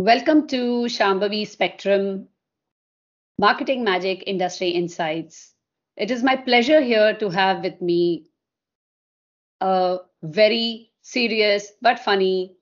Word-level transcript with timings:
Welcome 0.00 0.46
to 0.46 0.86
Shambhavi 0.86 1.46
Spectrum 1.46 2.28
Marketing 3.38 3.84
Magic 3.84 4.24
Industry 4.26 4.70
Insights. 4.70 5.52
It 5.94 6.10
is 6.10 6.22
my 6.22 6.36
pleasure 6.36 6.80
here 6.80 7.14
to 7.18 7.28
have 7.28 7.62
with 7.62 7.82
me 7.82 8.30
a 9.60 9.98
very 10.22 10.90
serious 11.02 11.70
but 11.82 11.98
funny 11.98 12.56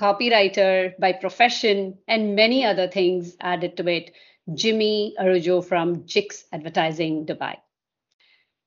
copywriter 0.00 0.98
by 0.98 1.12
profession 1.12 1.96
and 2.08 2.34
many 2.34 2.64
other 2.64 2.88
things 2.88 3.36
added 3.40 3.76
to 3.76 3.86
it, 3.86 4.10
Jimmy 4.52 5.14
Arujo 5.16 5.64
from 5.64 6.06
Jigs 6.06 6.44
Advertising 6.52 7.24
Dubai. 7.24 7.54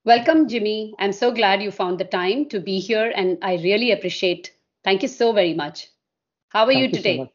Welcome, 0.05 0.48
Jimmy. 0.48 0.96
I'm 0.98 1.12
so 1.12 1.34
glad 1.34 1.62
you 1.62 1.71
found 1.71 2.00
the 2.00 2.05
time 2.05 2.48
to 2.52 2.62
be 2.62 2.80
here 2.80 3.12
and 3.14 3.38
I 3.42 3.55
really 3.55 3.92
appreciate. 3.92 4.54
Thank 4.86 5.02
you 5.02 5.10
so 5.10 5.34
very 5.34 5.54
much. 5.54 5.90
How 6.48 6.64
are 6.64 6.68
Thank 6.68 6.80
you 6.80 6.84
you 6.86 6.94
so 6.94 6.98
today? 7.00 7.34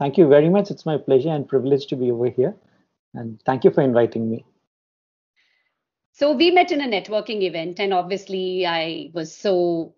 Thank 0.00 0.16
you 0.16 0.26
very 0.26 0.48
much. 0.48 0.70
It's 0.70 0.86
my 0.86 0.96
pleasure 0.96 1.28
and 1.28 1.46
privilege 1.46 1.86
to 1.88 1.96
be 1.96 2.10
over 2.10 2.30
here. 2.30 2.56
And 3.12 3.40
thank 3.44 3.64
you 3.64 3.70
for 3.70 3.82
inviting 3.82 4.30
me. 4.30 4.46
So 6.12 6.32
we 6.32 6.50
met 6.50 6.72
in 6.72 6.80
a 6.80 6.88
networking 6.88 7.42
event, 7.42 7.78
and 7.78 7.92
obviously 7.92 8.66
I 8.66 9.10
was 9.12 9.34
so 9.34 9.94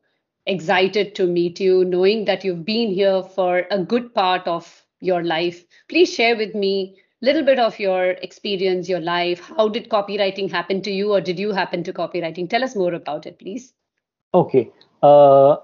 excited 0.47 1.15
to 1.15 1.27
meet 1.27 1.61
you, 1.61 1.85
knowing 1.85 2.25
that 2.25 2.43
you've 2.43 2.65
been 2.65 2.91
here 2.91 3.23
for 3.23 3.65
a 3.71 3.79
good 3.79 4.13
part 4.13 4.47
of 4.49 4.85
your 5.01 5.23
life. 5.23 5.65
Please 5.89 6.13
share 6.13 6.37
with 6.37 6.55
me 6.55 6.97
a 7.23 7.27
little 7.27 7.45
bit 7.45 7.61
of 7.61 7.79
your 7.79 8.11
experience, 8.11 8.89
your 8.89 9.01
life. 9.01 9.41
How 9.41 9.69
did 9.69 9.89
copywriting 9.89 10.51
happen 10.51 10.83
to 10.83 10.91
you, 10.91 11.13
or 11.13 11.21
did 11.21 11.39
you 11.39 11.53
happen 11.53 11.85
to 11.85 11.93
copywriting? 11.93 12.51
Tell 12.51 12.65
us 12.65 12.75
more 12.75 12.95
about 12.95 13.25
it, 13.27 13.39
please. 13.39 13.73
Okay. 14.35 14.71
Uh, 15.01 15.57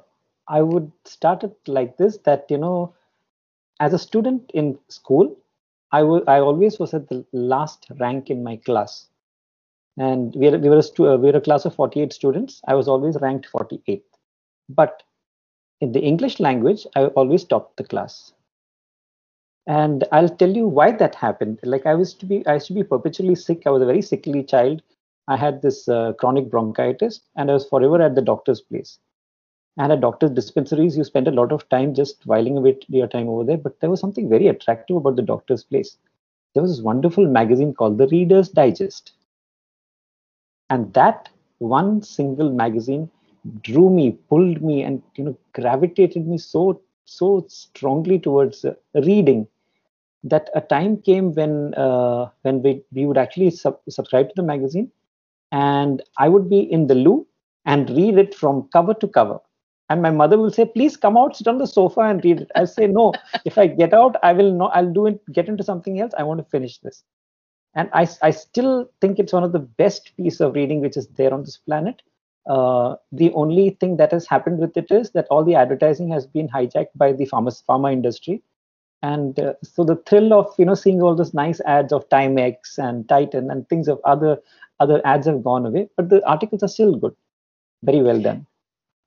I 0.47 0.63
would 0.63 0.93
start 1.05 1.43
it 1.43 1.57
like 1.67 1.97
this 1.97 2.19
that, 2.19 2.47
you 2.51 2.59
know, 2.59 2.95
as 3.81 3.93
a 3.95 3.99
student 3.99 4.51
in 4.55 4.79
school, 4.89 5.37
I 5.93 6.03
wa- 6.03 6.25
I 6.29 6.41
always 6.41 6.79
was 6.79 6.95
at 6.95 7.09
the 7.09 7.25
last 7.33 7.87
rank 8.01 8.31
in 8.31 8.43
my 8.45 8.57
class. 8.57 9.09
And 9.99 10.35
we 10.37 10.51
were, 10.51 10.59
we, 10.59 10.69
were 10.71 10.79
a 10.79 10.83
stu- 10.83 11.09
uh, 11.09 11.17
we 11.17 11.31
were 11.31 11.39
a 11.39 11.43
class 11.43 11.65
of 11.67 11.75
48 11.75 12.13
students. 12.13 12.63
I 12.69 12.75
was 12.75 12.89
always 12.89 13.17
ranked 13.21 13.49
48th. 13.53 14.05
But 14.69 15.03
in 15.81 15.93
the 15.93 16.01
English 16.01 16.41
language, 16.41 16.87
I 16.97 17.07
always 17.09 17.45
topped 17.45 17.77
the 17.79 17.85
class. 17.85 18.33
And 19.69 20.05
I'll 20.13 20.29
tell 20.29 20.51
you 20.51 20.67
why 20.67 20.93
that 20.93 21.15
happened. 21.15 21.61
Like 21.63 21.87
I 21.87 21.95
was 21.95 22.15
to 22.15 22.27
be, 22.27 22.45
I 22.47 22.55
used 22.55 22.67
to 22.69 22.73
be 22.75 22.83
perpetually 22.85 23.35
sick. 23.37 23.63
I 23.67 23.71
was 23.71 23.83
a 23.83 23.87
very 23.87 24.03
sickly 24.03 24.43
child. 24.43 24.83
I 25.29 25.37
had 25.37 25.63
this 25.63 25.89
uh, 25.89 26.15
chronic 26.15 26.51
bronchitis, 26.51 27.21
and 27.37 27.51
I 27.51 27.55
was 27.55 27.69
forever 27.69 28.01
at 28.03 28.15
the 28.17 28.23
doctor's 28.23 28.61
place. 28.63 28.99
And 29.79 29.91
at 29.93 30.03
doctor's 30.03 30.33
dispensaries, 30.33 30.99
you 30.99 31.05
spend 31.05 31.27
a 31.27 31.31
lot 31.33 31.53
of 31.53 31.67
time 31.71 31.95
just 31.95 32.27
whiling 32.27 32.59
away 32.59 32.79
your 32.89 33.07
time 33.09 33.31
over 33.31 33.45
there. 33.45 33.57
But 33.57 33.81
there 33.81 33.89
was 33.89 34.01
something 34.01 34.29
very 34.29 34.49
attractive 34.49 34.99
about 34.99 35.17
the 35.17 35.23
doctor's 35.23 35.65
place. 35.65 35.97
There 36.53 36.63
was 36.63 36.77
this 36.77 36.85
wonderful 36.85 37.27
magazine 37.27 37.73
called 37.73 37.97
the 37.97 38.09
Reader's 38.09 38.51
Digest, 38.51 39.13
and 40.71 40.93
that 40.95 41.29
one 41.59 42.03
single 42.03 42.51
magazine 42.51 43.11
drew 43.63 43.91
me, 43.91 44.13
pulled 44.29 44.63
me, 44.63 44.83
and 44.83 45.03
you 45.17 45.25
know 45.25 45.37
gravitated 45.55 46.27
me 46.27 46.39
so 46.39 46.81
so 47.05 47.45
strongly 47.49 48.19
towards 48.19 48.65
uh, 48.65 48.75
reading 49.07 49.47
that 50.25 50.51
a 50.55 50.61
time 50.61 50.97
came 51.03 51.33
when 51.35 51.75
uh, 51.75 52.29
when 52.43 52.63
we, 52.63 52.83
we 52.93 53.07
would 53.07 53.19
actually 53.19 53.51
sub- 53.51 53.81
subscribe 53.89 54.29
to 54.29 54.35
the 54.37 54.43
magazine 54.43 54.91
and 55.53 56.03
i 56.19 56.29
would 56.29 56.49
be 56.51 56.61
in 56.79 56.87
the 56.89 56.95
loo 56.95 57.27
and 57.67 57.91
read 57.91 58.19
it 58.19 58.35
from 58.35 58.69
cover 58.73 58.95
to 58.95 59.09
cover 59.09 59.39
and 59.89 60.03
my 60.03 60.11
mother 60.11 60.39
will 60.39 60.51
say 60.51 60.65
please 60.65 60.97
come 60.97 61.17
out 61.17 61.37
sit 61.37 61.49
on 61.49 61.59
the 61.59 61.67
sofa 61.67 62.01
and 62.01 62.25
read 62.25 62.41
it. 62.43 62.51
I 62.55 62.65
say 62.65 62.87
no 62.87 63.13
if 63.45 63.59
i 63.59 63.67
get 63.67 63.95
out 63.95 64.17
i 64.23 64.33
will 64.33 64.53
not 64.53 64.73
i'll 64.75 64.93
do 64.93 65.07
it 65.07 65.21
get 65.33 65.49
into 65.49 65.65
something 65.65 66.01
else. 66.01 66.13
I 66.19 66.23
want 66.23 66.39
to 66.39 66.45
finish 66.45 66.79
this. 66.79 67.05
And 67.75 67.89
I, 67.93 68.09
I 68.23 68.31
still 68.31 68.91
think 69.01 69.19
it's 69.19 69.33
one 69.33 69.45
of 69.45 69.53
the 69.53 69.61
best 69.61 70.17
piece 70.17 70.41
of 70.41 70.55
reading 70.55 70.81
which 70.81 70.97
is 70.97 71.07
there 71.09 71.33
on 71.33 71.45
this 71.45 71.59
planet. 71.59 72.03
Uh, 72.49 72.97
the 73.13 73.31
only 73.35 73.71
thing 73.79 73.99
that 73.99 74.11
has 74.11 74.27
happened 74.27 74.59
with 74.59 74.77
it 74.77 74.91
is 74.91 75.11
that 75.13 75.27
all 75.31 75.45
the 75.45 75.55
advertising 75.55 76.11
has 76.11 76.27
been 76.27 76.49
hijacked 76.49 76.97
by 76.97 77.13
the 77.13 77.27
pharma, 77.27 77.63
pharma 77.69 77.93
industry. 77.93 78.43
And 79.03 79.39
uh, 79.39 79.53
so 79.63 79.85
the 79.85 79.97
thrill 80.07 80.33
of 80.33 80.53
you 80.59 80.65
know 80.65 80.75
seeing 80.75 81.03
all 81.03 81.15
those 81.15 81.35
nice 81.35 81.61
ads 81.61 81.93
of 81.93 82.09
timex 82.09 82.79
and 82.79 83.09
titan 83.09 83.49
and 83.49 83.69
things 83.69 83.87
of 83.87 84.01
other 84.05 84.39
other 84.81 85.01
ads 85.05 85.29
have 85.29 85.45
gone 85.45 85.67
away 85.67 85.89
but 85.97 86.09
the 86.09 86.27
articles 86.27 86.65
are 86.65 86.69
still 86.69 86.97
good. 86.97 87.15
Very 87.85 88.03
well 88.03 88.21
done 88.21 88.48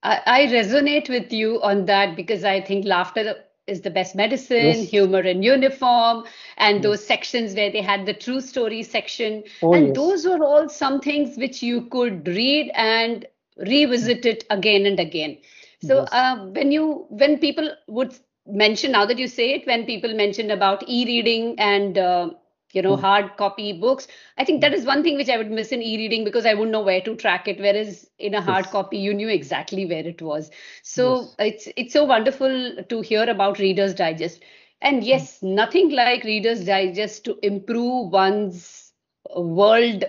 I, 0.03 0.21
I 0.25 0.45
resonate 0.47 1.09
with 1.09 1.31
you 1.33 1.61
on 1.61 1.85
that 1.85 2.15
because 2.15 2.43
I 2.43 2.61
think 2.61 2.85
laughter 2.85 3.35
is 3.67 3.81
the 3.81 3.89
best 3.91 4.15
medicine, 4.15 4.83
yes 4.83 4.85
humor 4.85 5.21
in 5.21 5.43
uniform, 5.43 6.23
and 6.57 6.81
yes 6.81 6.83
those 6.83 7.05
sections 7.05 7.55
where 7.55 7.71
they 7.71 7.81
had 7.81 8.05
the 8.05 8.13
true 8.13 8.41
story 8.41 8.83
section. 8.83 9.43
oh 9.61 9.73
And 9.73 9.93
yes 9.93 9.95
those 9.95 10.25
were 10.25 10.43
all 10.43 10.69
some 10.69 10.99
things 10.99 11.37
which 11.37 11.61
you 11.63 11.83
could 11.83 12.27
read 12.27 12.71
and 12.75 13.25
revisit 13.57 14.25
it 14.25 14.43
again 14.49 14.85
and 14.85 14.99
again. 14.99 15.37
So 15.79 15.99
uh, 16.11 16.45
when 16.47 16.71
you 16.71 17.05
when 17.09 17.37
people 17.39 17.69
would 17.87 18.13
mention 18.47 18.91
now 18.91 19.05
that 19.05 19.17
you 19.19 19.27
say 19.27 19.51
it, 19.53 19.67
when 19.67 19.85
people 19.85 20.13
mention 20.13 20.51
about 20.51 20.83
e-reading 20.87 21.55
and 21.59 21.97
uh, 21.97 22.29
you 22.73 22.81
know 22.81 22.95
Mm, 22.95 23.05
hard 23.05 23.35
copy 23.37 23.73
books, 23.73 24.07
I 24.37 24.45
think 24.45 24.61
that 24.61 24.73
mm, 24.73 24.85
one 24.85 25.03
thing 25.03 25.15
which 25.17 25.29
I 25.29 25.37
would 25.37 25.51
miss 25.51 25.71
in 25.71 25.81
e-reading 25.81 26.23
because 26.23 26.45
I 26.45 26.53
wouldn't 26.53 26.71
know 26.71 26.81
where 26.81 27.01
to 27.01 27.15
track 27.15 27.47
it. 27.47 27.59
Whereas 27.59 28.09
in 28.19 28.33
a 28.33 28.41
hard 28.41 28.69
yes 28.69 28.71
copy, 28.71 28.97
you 28.97 29.13
knew 29.13 29.29
exactly 29.29 29.85
where 29.85 30.05
it 30.07 30.21
was. 30.21 30.51
So 30.83 31.33
yes. 31.33 31.39
it's 31.39 31.67
it's 31.75 31.93
so 31.93 32.03
wonderful 32.03 32.83
to 32.89 33.01
hear 33.01 33.23
about 33.29 33.59
Reader's 33.59 33.93
Digest. 33.93 34.43
And 34.81 35.03
Mm, 35.11 35.27
yes, 35.27 35.41
nothing 35.41 35.91
like 35.91 36.23
Reader's 36.23 36.65
Digest 36.65 37.25
to 37.25 37.37
improve 37.41 38.11
one's 38.11 38.93
world, 39.35 40.03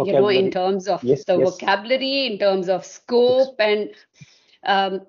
you 0.00 0.14
know, 0.14 0.28
in 0.28 0.50
terms 0.50 0.88
of 0.88 1.02
yes 1.02 1.24
the 1.26 1.38
vocabulary, 1.38 2.26
in 2.26 2.38
terms 2.38 2.68
of 2.68 2.84
scope, 2.84 3.56
and 3.60 3.90
um, 4.64 5.06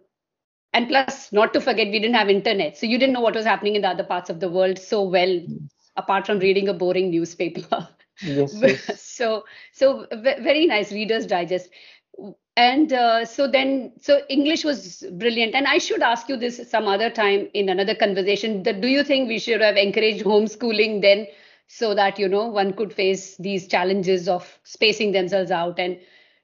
and 0.73 0.87
plus, 0.89 1.25
not 1.25 1.47
to 1.47 1.53
forget, 1.53 1.81
we 1.87 1.93
didn't 1.99 2.09
have 2.09 2.23
internet, 2.23 2.71
so 2.71 2.79
you 2.81 2.91
didn't 2.93 3.09
know 3.09 3.19
what 3.19 3.35
was 3.35 3.45
happening 3.45 3.75
in 3.75 3.81
the 3.81 3.87
other 3.87 4.03
parts 4.03 4.29
of 4.29 4.39
the 4.39 4.49
world 4.49 4.77
so 4.77 5.01
well, 5.03 5.41
apart 5.97 6.25
from 6.25 6.39
reading 6.39 6.67
a 6.69 6.73
boring 6.73 7.11
newspaper. 7.11 7.87
yes 8.21 8.61
yes. 8.61 8.83
So 9.01 9.45
so 9.71 10.07
ve- 10.11 10.41
very 10.41 10.65
nice 10.67 10.91
readers 10.91 11.25
digest. 11.25 11.69
And 12.55 12.91
uh, 12.91 13.25
so 13.25 13.47
then 13.47 13.93
so 14.01 14.21
english 14.29 14.63
was 14.63 15.03
brilliant. 15.11 15.55
And 15.55 15.67
i 15.67 15.77
should 15.77 16.01
ask 16.01 16.29
you 16.29 16.37
this 16.37 16.61
some 16.69 16.87
other 16.87 17.09
time 17.09 17.47
in 17.53 17.69
another 17.69 17.95
conversation 17.95 18.63
that 18.63 18.81
do 18.81 18.87
you 18.87 19.03
think 19.03 19.27
we 19.27 19.39
should 19.39 19.61
have 19.61 19.77
encouraged 19.77 20.23
homeschooling 20.23 21.01
then 21.01 21.27
so 21.67 21.93
that 21.93 22.17
you 22.17 22.27
know 22.27 22.47
one 22.47 22.73
could 22.73 22.93
face 22.93 23.37
these 23.37 23.67
challenges 23.67 24.27
of 24.27 24.59
spacing 24.63 25.11
themselves 25.11 25.51
out? 25.51 25.79
And 25.79 25.99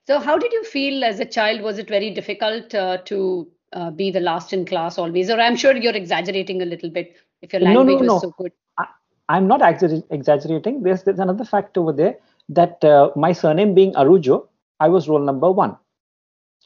so 0.05 0.19
how 0.19 0.37
did 0.37 0.51
you 0.51 0.63
feel 0.63 1.03
as 1.03 1.19
a 1.19 1.25
child? 1.25 1.61
Was 1.61 1.79
it 1.79 1.87
very 1.87 2.11
difficult 2.11 2.75
uh, 2.75 2.97
to 3.05 3.47
uh, 3.71 3.89
be 3.89 4.11
the 4.11 4.19
last 4.19 4.53
in 4.53 4.65
class 4.65 4.97
always? 4.99 5.29
Or 5.31 5.39
i'm 5.39 5.55
sure 5.55 5.75
you're 5.75 6.01
exaggerating 6.03 6.61
a 6.61 6.65
little 6.65 6.89
bit 6.89 7.15
if 7.41 7.53
your 7.53 7.61
no 7.61 7.83
no 7.83 7.83
language 7.83 8.01
was 8.01 8.07
no. 8.07 8.19
so 8.19 8.33
good 8.37 8.51
i'm 9.29 9.47
not 9.47 9.61
exagger- 9.61 10.03
exaggerating. 10.11 10.83
There's 10.83 11.03
there's 11.03 11.19
another 11.19 11.45
fact 11.45 11.77
over 11.77 11.91
there 11.93 12.17
that 12.49 12.83
uh, 12.83 13.11
my 13.15 13.31
surname 13.31 13.73
being 13.73 13.93
arujo 13.93 14.47
i 14.79 14.87
was 14.87 15.07
roll 15.07 15.19
number 15.31 15.51
one. 15.51 15.77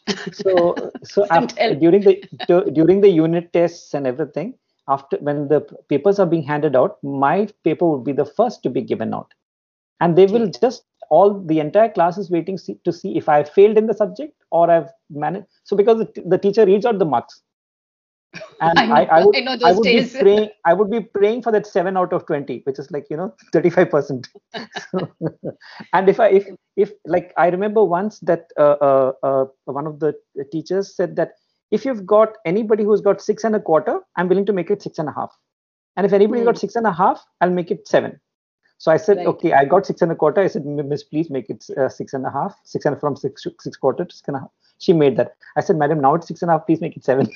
So 0.33 0.91
so 1.03 1.25
after, 1.31 1.75
during 1.75 2.01
the 2.01 2.23
du- 2.47 2.71
during 2.71 3.01
the 3.01 3.09
unit 3.09 3.51
tests 3.53 3.93
and 3.93 4.07
everything 4.07 4.53
after 4.87 5.17
when 5.17 5.47
the 5.49 5.61
papers 5.89 6.19
are 6.19 6.25
being 6.25 6.43
handed 6.43 6.75
out 6.75 6.97
my 7.03 7.47
paper 7.63 7.85
would 7.89 8.03
be 8.05 8.13
the 8.13 8.25
first 8.25 8.63
to 8.63 8.69
be 8.69 8.81
given 8.81 9.13
out. 9.13 9.33
And 9.99 10.15
they 10.17 10.25
will 10.27 10.47
just 10.49 10.85
all 11.09 11.39
the 11.39 11.59
entire 11.59 11.89
class 11.89 12.17
is 12.17 12.29
waiting 12.29 12.57
see, 12.57 12.77
to 12.83 12.91
see 12.91 13.17
if 13.17 13.29
i 13.29 13.43
failed 13.43 13.77
in 13.77 13.87
the 13.87 13.93
subject 13.93 14.33
or 14.51 14.69
i've 14.69 14.89
managed 15.09 15.47
so 15.63 15.75
because 15.77 15.99
the, 15.99 16.05
t- 16.05 16.23
the 16.25 16.37
teacher 16.37 16.65
reads 16.65 16.85
out 16.85 16.99
the 16.99 17.05
marks 17.05 17.41
and 18.61 18.79
i 18.79 18.85
I, 18.99 19.03
know 19.03 19.07
I 19.11 19.21
would 19.21 19.35
i 19.35 19.39
know 19.41 19.57
I 19.63 19.71
would 19.71 19.91
be 19.93 20.03
praying 20.19 20.49
I 20.65 20.73
would 20.73 20.89
be 20.91 21.01
praying 21.01 21.41
for 21.43 21.51
that 21.51 21.65
seven 21.67 21.97
out 21.97 22.13
of 22.13 22.25
twenty, 22.25 22.61
which 22.65 22.79
is 22.79 22.91
like 22.91 23.07
you 23.09 23.17
know 23.17 23.33
thirty 23.53 23.69
five 23.69 23.89
percent. 23.89 24.29
And 25.93 26.09
if 26.09 26.19
I 26.19 26.29
if 26.29 26.47
if 26.75 26.91
like 27.05 27.33
I 27.37 27.47
remember 27.49 27.83
once 27.83 28.19
that 28.21 28.47
uh, 28.57 28.77
uh, 28.89 29.11
uh, 29.23 29.45
one 29.65 29.87
of 29.87 29.99
the 29.99 30.15
teachers 30.51 30.95
said 30.95 31.15
that 31.17 31.33
if 31.71 31.85
you've 31.85 32.05
got 32.05 32.33
anybody 32.45 32.83
who's 32.83 33.01
got 33.01 33.21
six 33.21 33.43
and 33.43 33.55
a 33.55 33.59
quarter, 33.59 33.99
I'm 34.15 34.27
willing 34.29 34.45
to 34.47 34.53
make 34.53 34.69
it 34.71 34.81
six 34.81 34.99
and 34.99 35.09
a 35.09 35.13
half, 35.13 35.35
and 35.95 36.05
if 36.05 36.13
anybody's 36.13 36.43
Hmm, 36.43 36.45
got 36.45 36.57
six 36.57 36.75
and 36.75 36.87
a 36.87 36.93
half, 36.93 37.23
I'll 37.41 37.49
make 37.51 37.71
it 37.71 37.87
seven. 37.87 38.19
So 38.79 38.91
I 38.91 38.97
said, 38.97 39.19
right 39.19 39.25
okay, 39.25 39.53
I 39.53 39.65
got 39.65 39.85
six 39.85 40.01
and 40.01 40.11
a 40.11 40.15
quarter. 40.15 40.41
I 40.41 40.47
said, 40.47 40.65
Miss, 40.65 41.03
please 41.03 41.29
make 41.29 41.49
it 41.49 41.65
uh, 41.77 41.89
six 41.89 42.13
and 42.13 42.25
a 42.25 42.31
half, 42.31 42.55
six 42.63 42.85
and 42.85 42.99
from 42.99 43.15
six 43.15 43.45
six 43.59 43.75
quarter 43.77 44.05
to 44.05 44.15
six 44.15 44.27
and 44.27 44.37
a 44.37 44.41
half. 44.41 44.51
She 44.79 44.93
made 44.93 45.17
that. 45.17 45.35
I 45.57 45.61
said, 45.61 45.77
madam, 45.77 46.01
now 46.01 46.15
it's 46.15 46.27
six 46.27 46.41
and 46.43 46.51
a 46.51 46.55
half. 46.55 46.65
Please 46.67 46.81
make 46.81 46.95
it 46.95 47.03
seven. 47.03 47.27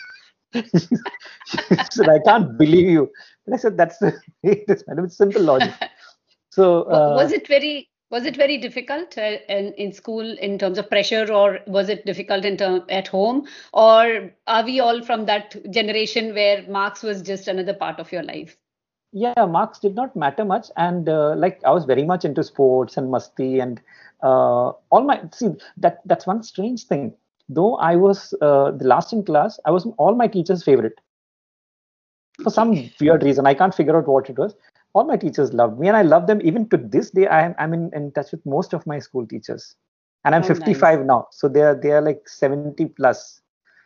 She 0.54 1.86
said, 1.92 2.10
I 2.10 2.20
can't 2.20 2.58
believe 2.58 2.90
you. 2.90 3.12
And 3.46 3.56
I 3.56 3.58
said, 3.58 3.78
that's 3.78 3.98
the 4.00 4.20
is, 4.44 4.84
madam. 4.88 5.06
It's 5.06 5.18
simple 5.18 5.42
logic. 5.42 5.74
So 6.54 6.82
uh, 6.92 7.16
was 7.16 7.32
it 7.32 7.48
very 7.48 7.90
was 8.10 8.26
it 8.26 8.36
very 8.36 8.58
difficult 8.58 9.18
uh, 9.18 9.38
in, 9.48 9.72
in 9.76 9.94
school 9.94 10.38
in 10.40 10.60
terms 10.60 10.78
of 10.78 10.90
pressure 10.90 11.32
or 11.32 11.60
was 11.66 11.88
it 11.88 12.06
difficult 12.06 12.44
in 12.44 12.58
term, 12.58 12.84
at 12.90 13.08
home 13.08 13.48
or 13.72 14.30
are 14.48 14.66
we 14.66 14.82
all 14.82 15.02
from 15.02 15.28
that 15.28 15.56
generation 15.72 16.34
where 16.34 16.68
marks 16.68 17.04
was 17.04 17.22
just 17.22 17.48
another 17.48 17.74
part 17.74 18.02
of 18.02 18.12
your 18.12 18.22
life 18.22 18.58
yeah, 19.14 19.46
marks 19.46 19.80
did 19.80 19.96
not 19.96 20.16
matter 20.16 20.46
much, 20.46 20.68
and 20.78 21.10
uh, 21.10 21.36
like 21.36 21.62
I 21.66 21.72
was 21.72 21.86
very 21.86 22.06
much 22.06 22.24
into 22.24 22.44
sports 22.44 22.98
and 22.98 23.12
musti 23.12 23.62
and 23.62 23.82
uh, 24.24 24.70
all 24.90 25.04
my 25.04 25.22
see 25.34 25.50
that 25.78 26.00
that's 26.06 26.26
one 26.26 26.44
strange 26.44 26.86
thing. 26.86 27.14
Though 27.52 27.76
I 27.78 27.96
was 27.98 28.34
uh, 28.42 28.72
the 28.72 28.88
last 28.88 29.14
in 29.14 29.24
class, 29.26 29.60
I 29.66 29.72
was 29.72 29.88
all 29.98 30.16
my 30.16 30.28
teachers' 30.28 30.64
favorite 30.64 31.02
for 32.44 32.52
some 32.52 32.92
weird 33.00 33.24
reason. 33.24 33.48
I 33.48 33.54
can't 33.54 33.74
figure 33.76 33.98
out 33.98 34.08
what 34.08 34.30
it 34.30 34.38
was. 34.38 34.56
All 34.94 35.04
my 35.06 35.18
teachers 35.18 35.54
loved 35.54 35.80
me, 35.80 35.88
and 35.88 35.98
I 35.98 36.04
love 36.04 36.28
them 36.28 36.42
even 36.44 36.68
to 36.70 36.78
this 36.78 37.12
day. 37.12 37.28
I 37.28 37.42
am 37.46 37.56
I'm 37.60 37.74
in, 37.74 37.92
in 37.94 38.12
touch 38.12 38.32
with 38.32 38.46
most 38.46 38.74
of 38.74 38.86
my 38.88 39.00
school 39.00 39.26
teachers, 39.28 39.76
and 40.26 40.36
I'm 40.36 40.44
Oh, 40.44 40.52
55 40.54 41.00
nice. 41.00 41.06
now, 41.06 41.28
so 41.32 41.48
they 41.48 41.62
are 41.62 41.76
they 41.76 41.92
are 41.92 42.02
like 42.02 42.28
70 42.28 42.78
plus. 42.78 43.32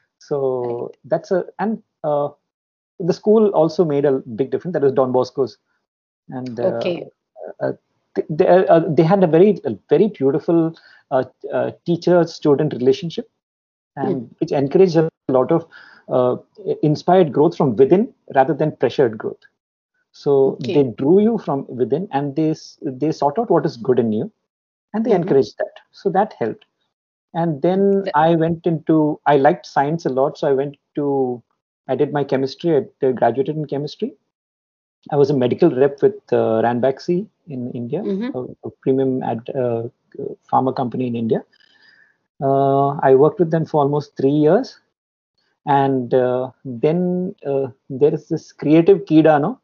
So 0.09 0.85
that's 0.97 1.23
a 1.23 1.37
and 1.51 1.77
uh, 2.03 2.29
the 2.99 3.13
school 3.13 3.49
also 3.49 3.83
made 3.85 4.05
a 4.05 4.13
big 4.35 4.51
difference. 4.51 4.73
That 4.73 4.83
was 4.83 4.93
Don 4.93 5.11
Bosco's, 5.11 5.57
and 6.29 6.59
uh, 6.59 6.87
Okay. 6.87 7.09
uh, 7.61 7.71
they, 8.29 8.47
uh, 8.47 8.81
they 8.89 9.03
had 9.03 9.23
a 9.23 9.27
very 9.27 9.59
a 9.65 9.75
very 9.89 10.07
beautiful 10.09 10.75
uh, 11.11 11.23
uh, 11.53 11.71
teacher-student 11.85 12.73
relationship, 12.73 13.29
and 13.95 14.29
which 14.39 14.51
encouraged 14.51 14.95
a 14.97 15.09
lot 15.29 15.51
of 15.51 15.65
uh, 16.09 16.35
inspired 16.83 17.31
growth 17.33 17.55
from 17.57 17.75
within 17.75 18.13
rather 18.35 18.53
than 18.53 18.75
pressured 18.77 19.17
growth. 19.17 19.39
So 20.11 20.59
Okay. 20.59 20.73
they 20.73 20.83
drew 20.83 21.19
you 21.21 21.37
from 21.37 21.65
within, 21.67 22.07
and 22.11 22.35
they 22.35 22.55
they 22.81 23.11
sought 23.11 23.37
out 23.39 23.49
what 23.49 23.65
is 23.65 23.77
good 23.77 23.99
in 23.99 24.11
you, 24.11 24.31
and 24.93 25.05
they 25.05 25.11
Mhm. 25.11 25.13
encouraged 25.13 25.57
that. 25.59 25.75
So 25.91 26.09
that 26.11 26.33
helped. 26.39 26.65
And 27.33 27.61
then 27.61 28.05
The- 28.05 28.13
I 28.13 28.35
went 28.35 28.65
into 28.65 29.19
I 29.25 29.37
liked 29.37 29.65
science 29.65 30.05
a 30.05 30.09
lot, 30.09 30.37
so 30.37 30.47
I 30.47 30.53
went 30.53 30.77
to 30.95 31.41
I 31.87 31.95
did 31.95 32.11
my 32.13 32.23
chemistry. 32.23 32.75
I 33.03 33.11
graduated 33.11 33.55
in 33.57 33.65
chemistry. 33.65 34.15
I 35.11 35.15
was 35.17 35.29
a 35.29 35.37
medical 35.37 35.69
rep 35.69 36.01
with 36.01 36.15
uh, 36.31 36.61
Ranbaxy 36.65 37.27
in 37.47 37.71
India, 37.71 38.07
Mhm. 38.07 38.33
a, 38.33 38.43
a 38.63 38.69
premium 38.81 39.21
ad, 39.23 39.47
uh, 39.49 39.83
pharma 40.51 40.75
company 40.75 41.07
in 41.07 41.15
India. 41.15 41.43
Uh, 42.41 42.89
I 43.01 43.15
worked 43.15 43.39
with 43.39 43.51
them 43.51 43.65
for 43.65 43.81
almost 43.81 44.17
three 44.17 44.29
years, 44.31 44.79
and 45.65 46.13
uh, 46.13 46.51
then 46.63 47.35
uh, 47.45 47.67
there 47.89 48.13
is 48.13 48.27
this 48.27 48.51
creative 48.51 49.05
kida, 49.05 49.39
no? 49.41 49.59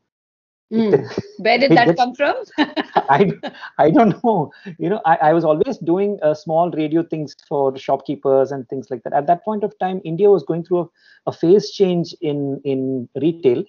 Mm. 0.72 1.06
Where 1.40 1.58
did 1.58 1.72
that 1.76 1.98
come 1.98 2.16
from? 2.16 2.36
I, 2.58 3.32
I 3.78 3.92
don't 3.92 4.24
know. 4.24 4.52
You 4.80 4.90
know, 4.90 5.02
I, 5.06 5.18
I 5.18 5.34
was 5.34 5.44
always 5.44 5.78
doing 5.80 6.18
uh, 6.24 6.34
small 6.34 6.72
radio 6.72 7.04
things 7.04 7.36
for 7.48 7.78
shopkeepers 7.78 8.52
and 8.52 8.68
things 8.70 8.90
like 8.90 9.04
that. 9.04 9.14
At 9.14 9.28
that 9.28 9.44
point 9.44 9.64
of 9.64 9.78
time, 9.80 10.02
India 10.06 10.30
was 10.30 10.44
going 10.44 10.64
through 10.64 10.80
a, 10.80 10.88
a 11.28 11.32
phase 11.34 11.72
change 11.72 12.16
in, 12.22 12.62
in 12.64 13.10
retail 13.22 13.64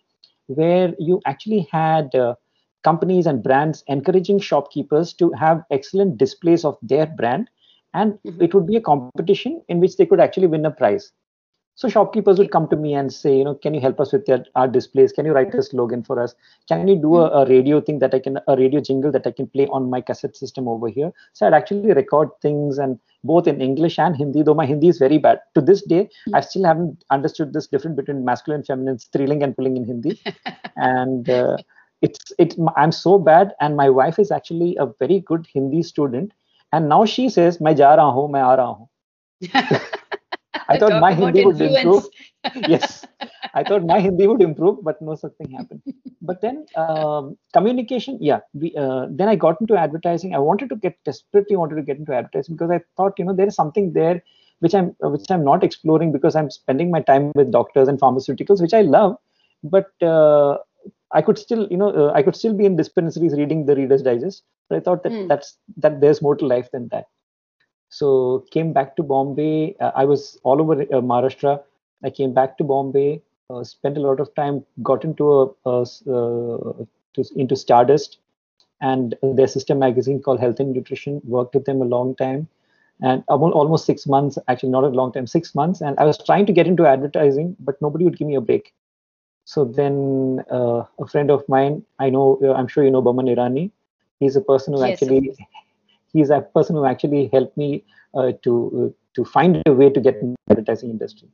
where 0.46 0.94
you 0.98 1.20
actually 1.26 1.68
had 1.70 2.14
uh, 2.14 2.34
companies 2.84 3.26
and 3.26 3.42
brands 3.42 3.82
encouraging 3.88 4.38
shopkeepers 4.38 5.12
to 5.14 5.32
have 5.32 5.64
excellent 5.70 6.18
displays 6.18 6.64
of 6.64 6.76
their 6.82 7.06
brand. 7.06 7.48
And 7.94 8.18
Mhm. 8.24 8.42
it 8.42 8.54
would 8.54 8.66
be 8.66 8.76
a 8.76 8.80
competition 8.80 9.62
in 9.68 9.80
which 9.80 9.96
they 9.96 10.06
could 10.06 10.20
actually 10.20 10.46
win 10.46 10.64
a 10.66 10.70
prize. 10.70 11.12
So 11.74 11.88
shopkeepers 11.88 12.38
would 12.38 12.50
come 12.50 12.68
to 12.68 12.76
me 12.76 12.94
and 12.94 13.10
say, 13.12 13.36
you 13.38 13.44
know, 13.44 13.54
can 13.54 13.72
you 13.72 13.80
help 13.80 13.98
us 13.98 14.12
with 14.12 14.28
our 14.54 14.68
displays? 14.68 15.10
Can 15.10 15.24
you 15.24 15.32
write 15.32 15.54
a 15.54 15.62
slogan 15.62 16.02
for 16.02 16.20
us? 16.20 16.34
Can 16.68 16.86
you 16.86 16.96
do 16.96 17.16
a, 17.16 17.28
a 17.42 17.46
radio 17.48 17.80
thing 17.80 17.98
that 18.00 18.14
I 18.14 18.18
can, 18.18 18.38
a 18.46 18.56
radio 18.56 18.80
jingle 18.80 19.10
that 19.12 19.26
I 19.26 19.30
can 19.30 19.46
play 19.46 19.66
on 19.68 19.88
my 19.88 20.02
cassette 20.02 20.36
system 20.36 20.68
over 20.68 20.88
here? 20.88 21.12
So 21.32 21.46
I'd 21.46 21.54
actually 21.54 21.92
record 21.92 22.28
things 22.42 22.78
and 22.78 22.98
both 23.24 23.46
in 23.46 23.62
English 23.62 23.98
and 23.98 24.14
Hindi, 24.14 24.42
though 24.42 24.54
my 24.54 24.66
Hindi 24.66 24.88
is 24.88 24.98
very 24.98 25.16
bad. 25.16 25.40
To 25.54 25.62
this 25.62 25.82
day, 25.82 26.10
I 26.34 26.40
still 26.40 26.64
haven't 26.64 27.04
understood 27.10 27.52
this 27.54 27.68
difference 27.68 27.96
between 27.96 28.24
masculine 28.24 28.60
and 28.60 28.66
feminine, 28.66 28.98
thrilling 28.98 29.42
and 29.42 29.56
pulling 29.56 29.76
in 29.78 29.84
Hindi. 29.84 30.20
and 30.76 31.30
uh, 31.30 31.56
it's, 32.02 32.32
it, 32.38 32.54
I'm 32.76 32.92
so 32.92 33.18
bad. 33.18 33.54
And 33.60 33.76
my 33.76 33.88
wife 33.88 34.18
is 34.18 34.30
actually 34.30 34.76
a 34.76 34.86
very 34.98 35.20
good 35.20 35.46
Hindi 35.54 35.82
student. 35.82 36.32
And 36.73 36.89
now 36.89 37.05
she 37.05 37.29
says, 37.29 37.59
मैं 37.61 37.75
जा 37.75 37.93
रहा 37.95 38.05
हूँ, 38.05 38.29
मैं 38.31 38.41
आ 38.41 38.53
रहा 38.55 38.65
हूँ. 38.65 38.87
I 40.69 40.77
thought 40.77 40.89
Talk 40.89 41.01
my 41.01 41.11
about 41.11 41.35
Hindi 41.35 41.45
would 41.45 41.61
influence. 41.61 41.77
improve. 41.77 42.07
yes, 42.67 43.05
I 43.53 43.63
thought 43.63 43.83
my 43.85 43.99
Hindi 43.99 44.27
would 44.27 44.41
improve, 44.41 44.83
but 44.83 45.01
no 45.01 45.15
such 45.15 45.33
thing 45.37 45.51
happened. 45.51 45.81
But 46.21 46.41
then 46.41 46.65
um, 46.75 47.37
communication, 47.53 48.17
yeah. 48.21 48.39
We, 48.53 48.75
uh, 48.75 49.07
then 49.09 49.29
I 49.29 49.35
got 49.35 49.61
into 49.61 49.77
advertising. 49.77 50.35
I 50.35 50.39
wanted 50.39 50.69
to 50.69 50.75
get 50.75 50.97
desperately 51.05 51.55
wanted 51.55 51.75
to 51.75 51.83
get 51.83 51.97
into 51.97 52.13
advertising 52.13 52.55
because 52.55 52.71
I 52.71 52.81
thought, 52.97 53.13
you 53.17 53.25
know, 53.25 53.33
there 53.33 53.47
is 53.47 53.55
something 53.55 53.93
there 53.93 54.21
which 54.59 54.73
I'm 54.73 54.95
uh, 55.03 55.09
which 55.09 55.29
I'm 55.29 55.43
not 55.45 55.63
exploring 55.63 56.11
because 56.11 56.35
I'm 56.35 56.49
spending 56.49 56.91
my 56.91 57.01
time 57.01 57.31
with 57.35 57.51
doctors 57.51 57.87
and 57.87 57.99
pharmaceuticals, 57.99 58.61
which 58.61 58.73
I 58.73 58.81
love, 58.81 59.17
but 59.63 59.91
uh, 60.01 60.57
I 61.13 61.21
could 61.21 61.37
still, 61.37 61.67
you 61.69 61.77
know, 61.77 61.89
uh, 61.91 62.11
I 62.13 62.23
could 62.23 62.35
still 62.35 62.53
be 62.53 62.65
in 62.65 62.75
dispensaries 62.75 63.33
reading 63.33 63.65
the 63.65 63.75
Reader's 63.75 64.01
Digest. 64.01 64.43
I 64.72 64.80
thought 64.80 65.02
that 65.04 65.12
Hmm. 65.12 65.26
that's 65.28 65.58
that 65.78 66.00
there's 66.00 66.22
more 66.22 66.36
to 66.36 66.46
life 66.46 66.70
than 66.70 66.88
that. 66.88 67.06
So 67.88 68.44
came 68.50 68.72
back 68.72 68.96
to 68.96 69.02
Bombay. 69.02 69.76
Uh, 69.80 69.92
I 69.94 70.04
was 70.04 70.38
all 70.44 70.60
over 70.60 70.74
uh, 70.82 71.00
Maharashtra. 71.12 71.60
I 72.04 72.10
came 72.10 72.32
back 72.32 72.56
to 72.58 72.64
Bombay, 72.64 73.22
uh, 73.50 73.64
spent 73.64 73.96
a 73.96 74.00
lot 74.00 74.20
of 74.20 74.34
time, 74.34 74.64
got 74.82 75.04
into 75.04 75.30
a, 75.66 75.70
uh, 75.70 75.84
to, 77.14 77.24
into 77.36 77.56
Stardust 77.56 78.18
and 78.80 79.14
their 79.22 79.46
sister 79.46 79.74
magazine 79.74 80.20
called 80.20 80.40
Health 80.40 80.60
and 80.60 80.72
Nutrition. 80.72 81.20
Worked 81.24 81.54
with 81.54 81.64
them 81.64 81.82
a 81.82 81.84
long 81.84 82.14
time, 82.16 82.48
and 83.00 83.22
almost 83.28 83.84
six 83.86 84.06
months. 84.06 84.38
Actually, 84.48 84.70
not 84.70 84.84
a 84.84 84.88
long 84.88 85.12
time, 85.12 85.26
six 85.26 85.54
months. 85.54 85.80
And 85.80 85.98
I 85.98 86.04
was 86.04 86.18
trying 86.18 86.46
to 86.46 86.52
get 86.52 86.66
into 86.66 86.86
advertising, 86.86 87.56
but 87.60 87.80
nobody 87.80 88.04
would 88.04 88.18
give 88.18 88.28
me 88.28 88.34
a 88.36 88.40
break. 88.40 88.72
So 89.44 89.64
then 89.64 90.44
uh, 90.50 90.84
a 90.98 91.06
friend 91.06 91.30
of 91.30 91.48
mine, 91.48 91.84
I 91.98 92.10
know, 92.10 92.38
uh, 92.42 92.52
I'm 92.52 92.66
sure 92.68 92.84
you 92.84 92.90
know 92.90 93.02
Boman 93.02 93.28
Irani. 93.34 93.70
He's 94.22 94.36
a 94.36 94.40
person 94.52 94.74
who 94.74 94.82
Yes, 94.82 94.92
actually 94.92 95.20
he's 96.12 96.30
a 96.30 96.40
person 96.40 96.76
who 96.76 96.84
actually 96.86 97.28
helped 97.32 97.56
me 97.56 97.84
uh, 98.14 98.32
to 98.44 98.52
uh, 98.80 98.88
to 99.16 99.24
find 99.24 99.62
a 99.66 99.72
way 99.72 99.90
to 99.90 100.00
get 100.00 100.16
in 100.22 100.32
the 100.34 100.52
advertising 100.52 100.90
industry. 100.90 101.28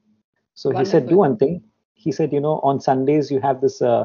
So 0.54 0.70
he 0.72 0.84
said, 0.84 1.08
do 1.08 1.16
one 1.18 1.36
thing. 1.36 1.62
He 1.94 2.12
said, 2.12 2.32
you 2.32 2.40
know, 2.40 2.60
on 2.70 2.80
Sundays 2.80 3.30
you 3.30 3.40
have 3.40 3.60
this 3.60 3.82
uh, 3.82 4.04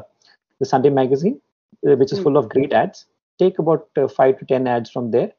the 0.60 0.66
Sunday 0.66 0.90
magazine, 0.90 1.40
uh, 1.88 1.96
which 1.96 2.12
is 2.12 2.18
Hmm. 2.18 2.24
full 2.24 2.36
of 2.36 2.48
great 2.48 2.72
ads. 2.72 3.06
Take 3.38 3.58
about 3.58 3.88
uh, 3.96 4.08
five 4.08 4.38
to 4.40 4.46
ten 4.46 4.66
ads 4.66 4.90
from 4.90 5.10
there, 5.10 5.32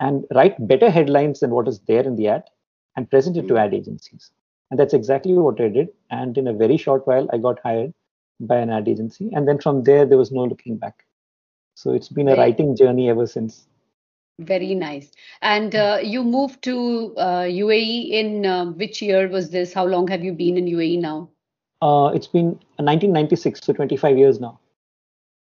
and 0.00 0.24
write 0.34 0.56
better 0.68 0.90
headlines 0.90 1.40
than 1.40 1.50
what 1.50 1.68
is 1.68 1.80
there 1.88 2.04
in 2.12 2.16
the 2.16 2.28
ad, 2.28 2.44
and 2.96 3.10
present 3.10 3.36
it 3.36 3.48
to 3.48 3.56
Hmm. 3.56 3.64
ad 3.64 3.74
agencies. 3.74 4.32
And 4.70 4.80
that's 4.80 4.94
exactly 4.94 5.34
what 5.34 5.60
I 5.60 5.68
did. 5.68 5.88
And 6.10 6.36
in 6.38 6.48
a 6.48 6.54
very 6.64 6.76
short 6.76 7.06
while, 7.06 7.28
I 7.32 7.38
got 7.38 7.60
hired 7.64 7.94
by 8.40 8.58
an 8.58 8.70
ad 8.70 8.88
agency, 8.88 9.30
and 9.34 9.48
then 9.48 9.60
from 9.60 9.84
there 9.84 10.06
there 10.06 10.18
was 10.18 10.32
no 10.32 10.44
looking 10.44 10.76
back. 10.78 11.05
So 11.76 11.92
it's 11.92 12.08
been 12.08 12.28
a 12.28 12.36
writing 12.36 12.74
journey 12.74 13.10
ever 13.10 13.26
since. 13.26 13.68
Very 14.38 14.74
nice. 14.74 15.12
And 15.42 15.74
uh, 15.74 15.98
you 16.02 16.24
moved 16.24 16.62
to 16.64 17.14
uh, 17.16 17.44
UAE 17.44 18.10
in 18.10 18.46
uh, 18.46 18.66
which 18.72 19.02
year 19.02 19.28
was 19.28 19.50
this? 19.50 19.74
How 19.74 19.84
long 19.86 20.08
have 20.08 20.24
you 20.24 20.32
been 20.32 20.56
in 20.56 20.66
UAE 20.66 21.00
now? 21.00 21.30
Uh, 21.82 22.10
it's 22.14 22.26
been 22.26 22.58
1996, 22.78 23.60
so 23.62 23.72
25 23.74 24.18
years 24.18 24.40
now. 24.40 24.58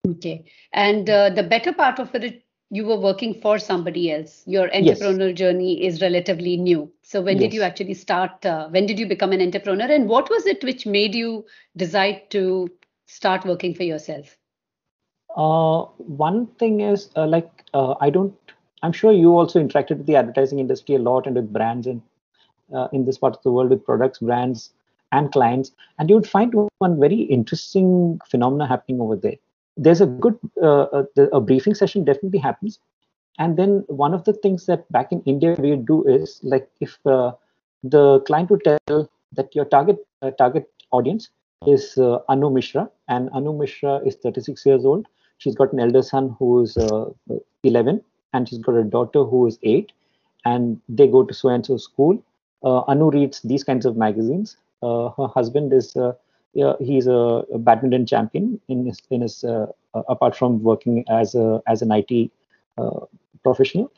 Okay. 0.08 0.44
And 0.72 1.08
uh, 1.08 1.30
the 1.30 1.44
better 1.44 1.72
part 1.72 2.00
of 2.00 2.14
it, 2.14 2.44
you 2.70 2.84
were 2.84 2.98
working 2.98 3.40
for 3.40 3.58
somebody 3.58 4.10
else. 4.12 4.42
Your 4.46 4.68
Yes. 4.74 5.00
entrepreneurial 5.00 5.34
journey 5.34 5.84
is 5.84 6.02
relatively 6.02 6.56
new. 6.56 6.92
So 7.02 7.22
when 7.22 7.38
did 7.38 7.54
you 7.54 7.62
actually 7.62 7.94
start? 7.94 8.44
Uh, 8.44 8.68
when 8.70 8.86
did 8.86 8.98
you 8.98 9.06
become 9.06 9.32
an 9.32 9.40
entrepreneur? 9.40 9.86
And 9.86 10.08
what 10.08 10.30
was 10.30 10.46
it 10.46 10.64
which 10.64 10.86
made 10.86 11.14
you 11.14 11.46
decide 11.76 12.30
to 12.30 12.68
start 13.06 13.44
working 13.44 13.74
for 13.74 13.84
yourself? 13.84 14.37
Uh, 15.36 15.82
one 15.98 16.46
thing 16.58 16.80
is 16.80 17.10
uh, 17.16 17.26
like 17.26 17.64
uh, 17.74 17.94
I 18.00 18.10
don't. 18.10 18.34
I'm 18.82 18.92
sure 18.92 19.12
you 19.12 19.36
also 19.36 19.60
interacted 19.60 19.98
with 19.98 20.06
the 20.06 20.16
advertising 20.16 20.58
industry 20.58 20.94
a 20.94 20.98
lot 20.98 21.26
and 21.26 21.34
with 21.34 21.52
brands 21.52 21.86
and 21.86 22.00
uh, 22.74 22.88
in 22.92 23.04
this 23.04 23.18
part 23.18 23.34
of 23.36 23.42
the 23.42 23.50
world 23.50 23.70
with 23.70 23.84
products, 23.84 24.18
brands, 24.18 24.70
and 25.12 25.32
clients, 25.32 25.72
and 25.98 26.08
you 26.08 26.16
would 26.16 26.28
find 26.28 26.54
one 26.78 27.00
very 27.00 27.22
interesting 27.22 28.20
phenomena 28.28 28.66
happening 28.66 29.00
over 29.00 29.16
there. 29.16 29.36
There's 29.76 30.00
a 30.00 30.06
good 30.06 30.38
uh, 30.60 30.82
uh, 30.82 31.04
the, 31.14 31.34
a 31.34 31.40
briefing 31.40 31.74
session 31.74 32.04
definitely 32.04 32.38
happens, 32.38 32.78
and 33.38 33.56
then 33.56 33.84
one 33.88 34.14
of 34.14 34.24
the 34.24 34.32
things 34.32 34.66
that 34.66 34.90
back 34.92 35.12
in 35.12 35.22
India 35.22 35.54
we 35.58 35.76
do 35.76 36.04
is 36.06 36.40
like 36.42 36.68
if 36.80 36.98
uh, 37.06 37.32
the 37.82 38.20
client 38.20 38.50
would 38.50 38.64
tell 38.64 39.10
that 39.32 39.54
your 39.54 39.64
target 39.64 39.98
uh, 40.22 40.30
target 40.32 40.70
audience 40.90 41.30
is 41.66 41.96
uh, 41.98 42.18
Anu 42.28 42.50
Mishra, 42.50 42.90
and 43.08 43.30
Anu 43.30 43.52
Mishra 43.52 44.00
is 44.06 44.16
36 44.16 44.64
years 44.66 44.84
old. 44.84 45.06
She's 45.38 45.54
got 45.54 45.72
an 45.72 45.80
elder 45.80 46.02
son 46.02 46.34
who 46.38 46.62
is 46.62 46.76
uh, 46.76 47.06
11, 47.62 48.02
and 48.32 48.48
she's 48.48 48.58
got 48.58 48.74
a 48.74 48.84
daughter 48.84 49.24
who 49.24 49.46
is 49.46 49.58
8, 49.62 49.92
and 50.44 50.80
they 50.88 51.06
go 51.06 51.24
to 51.24 51.34
so 51.34 51.48
and 51.48 51.64
so 51.64 51.76
school. 51.76 52.22
Uh, 52.62 52.80
anu 52.88 53.10
reads 53.10 53.40
these 53.42 53.64
kinds 53.64 53.86
of 53.86 53.96
magazines. 53.96 54.56
Uh, 54.82 55.10
her 55.16 55.28
husband 55.28 55.72
is 55.72 55.96
uh, 55.96 56.12
yeah, 56.54 56.72
he's 56.80 57.06
a, 57.06 57.44
a 57.52 57.58
badminton 57.58 58.06
champion 58.06 58.60
in 58.68 58.86
his 58.86 59.00
in 59.10 59.20
his 59.20 59.44
uh, 59.44 59.66
uh, 59.94 60.02
apart 60.08 60.36
from 60.36 60.62
working 60.62 61.04
as 61.08 61.34
a 61.34 61.62
as 61.66 61.82
an 61.82 61.92
IT 61.92 62.30
uh, 62.78 63.00
professional 63.42 63.92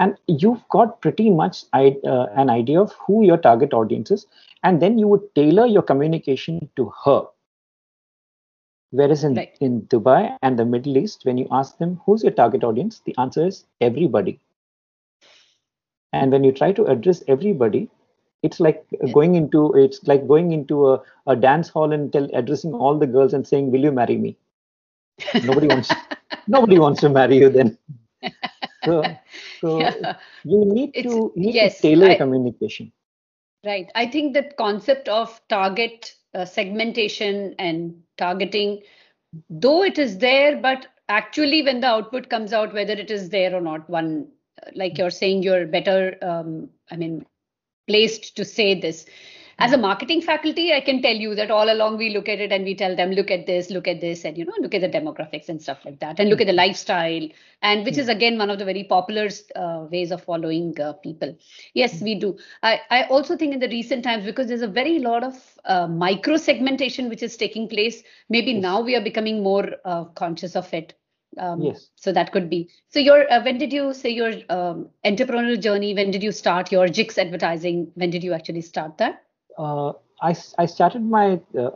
and 0.00 0.16
you've 0.26 0.66
got 0.70 1.00
pretty 1.00 1.30
much 1.30 1.64
an 1.72 2.50
idea 2.50 2.80
of 2.80 2.92
who 3.06 3.24
your 3.24 3.36
target 3.36 3.72
audience 3.72 4.10
is 4.10 4.26
and 4.64 4.82
then 4.82 4.98
you 4.98 5.06
would 5.06 5.22
tailor 5.34 5.66
your 5.66 5.82
communication 5.82 6.68
to 6.74 6.92
her 7.04 7.22
Whereas 8.98 9.24
in, 9.24 9.34
Right. 9.34 9.56
in 9.60 9.82
Dubai 9.92 10.38
and 10.42 10.58
the 10.58 10.64
Middle 10.64 10.96
East, 10.96 11.24
when 11.24 11.36
you 11.38 11.48
ask 11.50 11.78
them 11.78 12.00
who's 12.06 12.22
your 12.22 12.32
target 12.32 12.64
audience, 12.64 13.00
the 13.04 13.14
answer 13.18 13.46
is 13.46 13.64
everybody. 13.80 14.40
And 16.12 16.30
when 16.32 16.44
you 16.44 16.52
try 16.52 16.72
to 16.72 16.84
address 16.86 17.22
everybody, 17.28 17.90
it's 18.42 18.60
like 18.60 18.84
going 19.12 19.34
into 19.34 19.72
it's 19.74 20.02
like 20.06 20.26
going 20.28 20.52
into 20.52 20.90
a, 20.92 21.02
a 21.26 21.34
dance 21.34 21.68
hall 21.68 21.92
and 21.92 22.12
tell 22.12 22.28
addressing 22.34 22.72
all 22.74 22.98
the 22.98 23.06
girls 23.06 23.34
and 23.34 23.46
saying, 23.46 23.70
"Will 23.72 23.80
you 23.88 23.92
marry 23.92 24.16
me?" 24.16 24.36
Nobody 25.44 25.68
wants 25.68 25.90
nobody 26.46 26.78
wants 26.78 27.00
to 27.00 27.08
marry 27.08 27.38
you 27.38 27.48
then. 27.50 27.78
So, 28.84 29.02
so 29.60 29.80
Yeah. 29.80 30.16
you 30.44 30.64
need 30.64 30.90
It's- 30.94 31.12
to 31.14 31.32
need 31.36 31.54
yes, 31.54 31.80
to 31.80 31.82
tailor 31.88 32.10
I- 32.10 32.16
communication. 32.16 32.92
Right. 33.64 33.90
I 33.94 34.06
think 34.06 34.34
that 34.34 34.56
concept 34.58 35.08
of 35.08 35.40
target 35.48 36.14
uh, 36.34 36.44
segmentation 36.44 37.54
and 37.58 37.94
targeting, 38.18 38.82
though 39.50 39.82
it 39.82 39.98
is 39.98 40.18
there, 40.18 40.56
but 40.56 40.86
actually 41.08 41.62
when 41.62 41.80
the 41.80 41.86
output 41.86 42.28
comes 42.30 42.52
out, 42.52 42.72
whether 42.74 42.94
it 42.94 43.10
is 43.10 43.30
there 43.30 43.54
or 43.54 43.60
not, 43.60 43.88
one, 43.88 44.28
uh, 44.64 44.70
like 44.74 44.98
you're 44.98 45.10
saying, 45.10 45.42
you're 45.42 45.66
better, 45.66 46.16
um, 46.22 46.68
I 46.90 46.96
mean, 46.96 47.26
placed 47.88 48.36
to 48.36 48.44
say 48.44 48.78
this. 48.78 49.06
As 49.58 49.72
a 49.72 49.78
marketing 49.78 50.20
faculty, 50.22 50.72
I 50.72 50.80
can 50.80 51.00
tell 51.02 51.14
you 51.14 51.34
that 51.34 51.50
all 51.50 51.72
along 51.72 51.96
we 51.98 52.10
look 52.10 52.28
at 52.28 52.40
it 52.40 52.52
and 52.52 52.64
we 52.64 52.74
tell 52.74 52.94
them, 52.96 53.12
look 53.12 53.30
at 53.30 53.46
this, 53.46 53.70
look 53.70 53.86
at 53.86 54.00
this, 54.00 54.24
and 54.24 54.36
you 54.36 54.44
know, 54.44 54.54
look 54.60 54.74
at 54.74 54.80
the 54.80 54.88
demographics 54.88 55.48
and 55.48 55.60
stuff 55.62 55.84
like 55.84 56.00
that, 56.00 56.18
and 56.18 56.28
look 56.28 56.40
at 56.40 56.46
the 56.46 56.52
lifestyle, 56.52 57.28
and 57.62 57.84
which 57.84 57.98
is 57.98 58.08
again 58.08 58.38
one 58.38 58.50
of 58.50 58.58
the 58.58 58.64
very 58.64 58.84
popular 58.84 59.28
uh, 59.56 59.86
ways 59.90 60.10
of 60.10 60.22
following 60.24 60.78
uh, 60.80 60.92
people. 60.94 61.36
Yes, 61.74 62.00
we 62.00 62.14
do. 62.14 62.36
I, 62.62 62.80
I 62.90 63.02
also 63.04 63.36
think 63.36 63.54
in 63.54 63.60
the 63.60 63.68
recent 63.68 64.04
times, 64.04 64.24
because 64.24 64.48
there's 64.48 64.62
a 64.62 64.68
very 64.68 64.98
lot 64.98 65.22
of 65.24 65.58
uh, 65.64 65.86
micro 65.86 66.36
segmentation 66.36 67.08
which 67.08 67.22
is 67.22 67.36
taking 67.36 67.68
place, 67.68 68.02
maybe 68.28 68.52
Yes. 68.52 68.62
now 68.62 68.80
we 68.80 68.96
are 68.96 69.02
becoming 69.02 69.42
more 69.42 69.68
uh, 69.84 70.04
conscious 70.04 70.56
of 70.56 70.72
it. 70.74 70.94
Um, 71.38 71.60
Yes. 71.62 71.90
So 71.96 72.12
that 72.12 72.32
could 72.32 72.48
be. 72.48 72.70
So 72.90 73.00
your 73.00 73.30
uh, 73.30 73.42
when 73.42 73.58
did 73.58 73.72
you 73.72 73.92
say 73.92 74.10
your 74.10 74.32
um, 74.48 74.90
entrepreneurial 75.04 75.60
journey? 75.60 75.94
When 75.94 76.10
did 76.10 76.22
you 76.22 76.32
start 76.32 76.70
your 76.70 76.86
Jigs 76.88 77.18
advertising? 77.18 77.90
When 77.94 78.10
did 78.10 78.22
you 78.22 78.32
actually 78.34 78.62
start 78.62 78.98
that? 78.98 79.23
Uh, 79.58 79.92
I, 80.22 80.34
I 80.58 80.66
started 80.66 81.02
my 81.02 81.40
uh, 81.58 81.70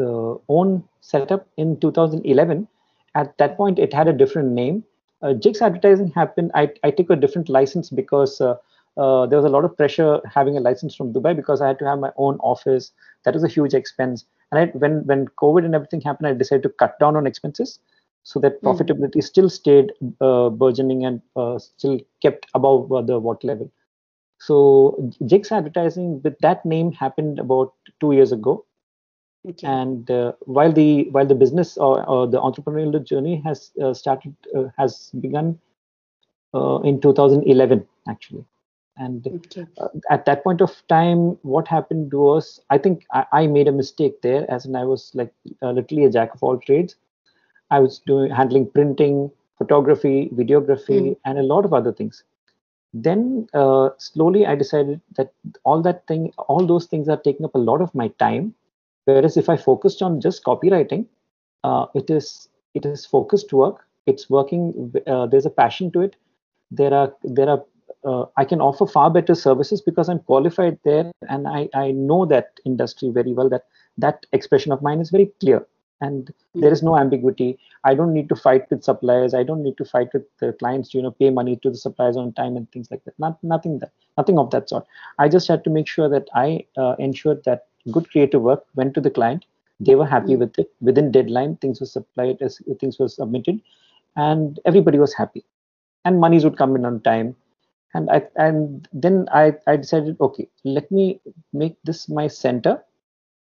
uh, 0.00 0.34
own 0.48 0.84
setup 1.00 1.42
in 1.56 1.76
2011. 1.76 2.66
At 3.14 3.36
that 3.38 3.56
point, 3.56 3.78
it 3.78 3.92
had 3.92 4.08
a 4.08 4.12
different 4.12 4.50
name. 4.52 4.84
Uh, 5.22 5.34
Jigs 5.34 5.60
advertising 5.60 6.08
happened. 6.08 6.50
I, 6.54 6.70
I 6.82 6.90
took 6.90 7.10
a 7.10 7.16
different 7.16 7.48
license 7.48 7.90
because 7.90 8.40
uh, 8.40 8.56
uh, 8.96 9.26
there 9.26 9.38
was 9.38 9.44
a 9.44 9.48
lot 9.50 9.64
of 9.64 9.76
pressure 9.76 10.20
having 10.32 10.56
a 10.56 10.60
license 10.60 10.94
from 10.94 11.12
Dubai 11.12 11.34
because 11.36 11.60
I 11.60 11.68
had 11.68 11.78
to 11.80 11.86
have 11.86 11.98
my 11.98 12.12
own 12.16 12.38
office. 12.40 12.92
That 13.24 13.34
was 13.34 13.44
a 13.44 13.48
huge 13.48 13.74
expense. 13.74 14.24
And 14.52 14.60
I, 14.60 14.66
when 14.78 15.06
when 15.06 15.26
COVID 15.40 15.64
and 15.64 15.74
everything 15.74 16.00
happened, 16.00 16.28
I 16.28 16.34
decided 16.34 16.62
to 16.64 16.68
cut 16.70 16.98
down 16.98 17.16
on 17.16 17.26
expenses 17.26 17.78
so 18.22 18.40
that 18.40 18.62
Mhm. 18.62 18.64
profitability 18.64 19.22
still 19.22 19.48
stayed 19.48 19.92
uh, 20.20 20.50
burgeoning 20.50 21.04
and 21.04 21.20
uh, 21.36 21.58
still 21.58 21.98
kept 22.22 22.46
above 22.54 22.92
uh, 22.92 23.02
the 23.02 23.18
water 23.18 23.46
level. 23.48 23.70
So 24.46 25.10
Jigs 25.26 25.52
advertising 25.52 26.20
with 26.22 26.38
that 26.40 26.64
name 26.66 26.92
happened 26.92 27.38
about 27.38 27.72
two 28.00 28.12
years 28.12 28.32
ago. 28.32 28.64
Okay. 29.48 29.80
And 29.80 30.10
uh, 30.10 30.32
while 30.46 30.72
the 30.72 31.04
while 31.10 31.26
the 31.26 31.34
business 31.34 31.76
or, 31.78 32.04
or 32.08 32.26
the 32.26 32.40
entrepreneurial 32.40 33.04
journey 33.04 33.42
has 33.44 33.72
uh, 33.82 33.94
started 33.94 34.34
uh, 34.56 34.64
has 34.78 35.10
begun 35.20 35.58
uh, 36.54 36.80
in 36.80 37.00
2011 37.00 37.86
actually, 38.08 38.44
and 38.96 39.28
okay. 39.34 39.66
uh, 39.80 39.88
at 40.10 40.24
that 40.26 40.44
point 40.44 40.60
of 40.60 40.82
time, 40.88 41.38
what 41.42 41.68
happened 41.68 42.12
was 42.12 42.60
I 42.70 42.78
think 42.78 43.04
I, 43.12 43.26
I 43.32 43.46
made 43.46 43.68
a 43.68 43.72
mistake 43.72 44.20
there, 44.22 44.50
as 44.50 44.66
in 44.66 44.76
I 44.76 44.84
was 44.84 45.12
like 45.14 45.32
uh, 45.62 45.72
literally 45.72 46.04
a 46.06 46.10
jack 46.10 46.34
of 46.34 46.42
all 46.42 46.58
trades. 46.58 46.96
I 47.70 47.80
was 47.80 47.98
doing 48.06 48.30
handling 48.30 48.70
printing, 48.70 49.30
photography, 49.58 50.30
videography, 50.34 51.16
Mhm. 51.16 51.16
and 51.24 51.38
a 51.38 51.42
lot 51.42 51.64
of 51.64 51.72
other 51.72 51.92
things 51.92 52.24
then 52.92 53.46
uh, 53.54 53.90
slowly 53.98 54.46
i 54.46 54.54
decided 54.54 55.00
that 55.16 55.32
all 55.64 55.82
that 55.82 56.06
thing 56.06 56.32
all 56.38 56.66
those 56.66 56.86
things 56.86 57.08
are 57.08 57.16
taking 57.16 57.44
up 57.44 57.54
a 57.54 57.58
lot 57.58 57.80
of 57.80 57.94
my 57.94 58.08
time. 58.18 58.54
Whereas 59.04 59.36
if 59.36 59.48
i 59.48 59.56
focused 59.56 60.02
on 60.02 60.20
just 60.20 60.44
copywriting 60.44 61.06
uh, 61.64 61.86
it 61.94 62.10
is 62.10 62.48
it 62.74 62.86
is 62.86 63.06
focused 63.06 63.52
work. 63.52 63.86
It's 64.06 64.28
working 64.28 64.92
uh, 65.06 65.26
there's 65.26 65.46
a 65.46 65.50
passion 65.50 65.90
to 65.92 66.00
it. 66.00 66.16
There 66.70 66.92
are 66.92 67.14
there 67.22 67.48
are 67.48 67.64
uh, 68.04 68.24
i 68.36 68.44
can 68.44 68.60
offer 68.60 68.86
far 68.86 69.10
better 69.10 69.34
services 69.34 69.80
because 69.80 70.08
i'm 70.08 70.18
qualified 70.20 70.78
there 70.84 71.10
and 71.28 71.46
i 71.48 71.68
i 71.74 71.92
know 71.92 72.24
that 72.26 72.58
industry 72.64 73.10
very 73.10 73.32
well 73.32 73.48
that 73.48 73.66
that 73.96 74.26
expression 74.32 74.72
of 74.72 74.82
mine 74.82 75.00
is 75.00 75.10
very 75.10 75.26
clear 75.40 75.64
and 76.02 76.32
there 76.54 76.72
is 76.72 76.82
no 76.82 76.96
ambiguity. 76.98 77.58
I 77.84 77.94
don't 77.94 78.12
need 78.14 78.28
to 78.30 78.36
fight 78.36 78.70
with 78.70 78.84
suppliers. 78.84 79.34
I 79.34 79.42
don't 79.44 79.62
need 79.62 79.78
to 79.78 79.84
fight 79.84 80.08
with 80.14 80.24
the 80.40 80.52
clients 80.62 80.90
to 80.90 80.98
you 80.98 81.02
know 81.04 81.12
pay 81.12 81.30
money 81.30 81.56
to 81.62 81.70
the 81.70 81.76
suppliers 81.86 82.16
on 82.16 82.32
time 82.34 82.56
and 82.56 82.70
things 82.72 82.90
like 82.90 83.04
that. 83.04 83.18
Not 83.26 83.42
nothing 83.54 83.78
that 83.80 83.92
nothing 84.18 84.38
of 84.38 84.50
that 84.52 84.68
sort. 84.70 84.86
I 85.18 85.28
just 85.28 85.48
had 85.48 85.64
to 85.64 85.70
make 85.78 85.88
sure 85.96 86.08
that 86.16 86.28
i 86.34 86.66
uh, 86.84 86.94
ensured 87.08 87.44
that 87.44 87.66
good 87.96 88.10
creative 88.10 88.42
work 88.50 88.64
went 88.82 88.94
to 88.94 89.00
the 89.08 89.10
client. 89.20 89.46
They 89.80 89.96
were 90.02 90.10
happy 90.14 90.36
Mm. 90.36 90.40
with 90.44 90.58
it. 90.64 90.70
Within 90.80 91.12
deadline 91.12 91.56
things 91.56 91.80
were 91.80 91.92
supplied 91.94 92.42
as 92.42 92.60
things 92.80 92.98
were 92.98 93.08
submitted 93.08 93.60
and 94.16 94.60
everybody 94.66 94.98
was 94.98 95.14
happy. 95.14 95.44
And 96.04 96.20
monies 96.20 96.44
would 96.44 96.58
come 96.58 96.76
in 96.76 96.84
on 96.86 97.00
time. 97.00 97.36
And 97.94 98.10
i 98.10 98.22
and 98.36 98.88
then 99.04 99.16
i 99.40 99.44
i 99.66 99.76
decided 99.76 100.20
okay 100.26 100.48
let 100.64 100.90
me 100.98 101.20
make 101.62 101.76
this 101.90 102.08
my 102.08 102.26
center 102.28 102.74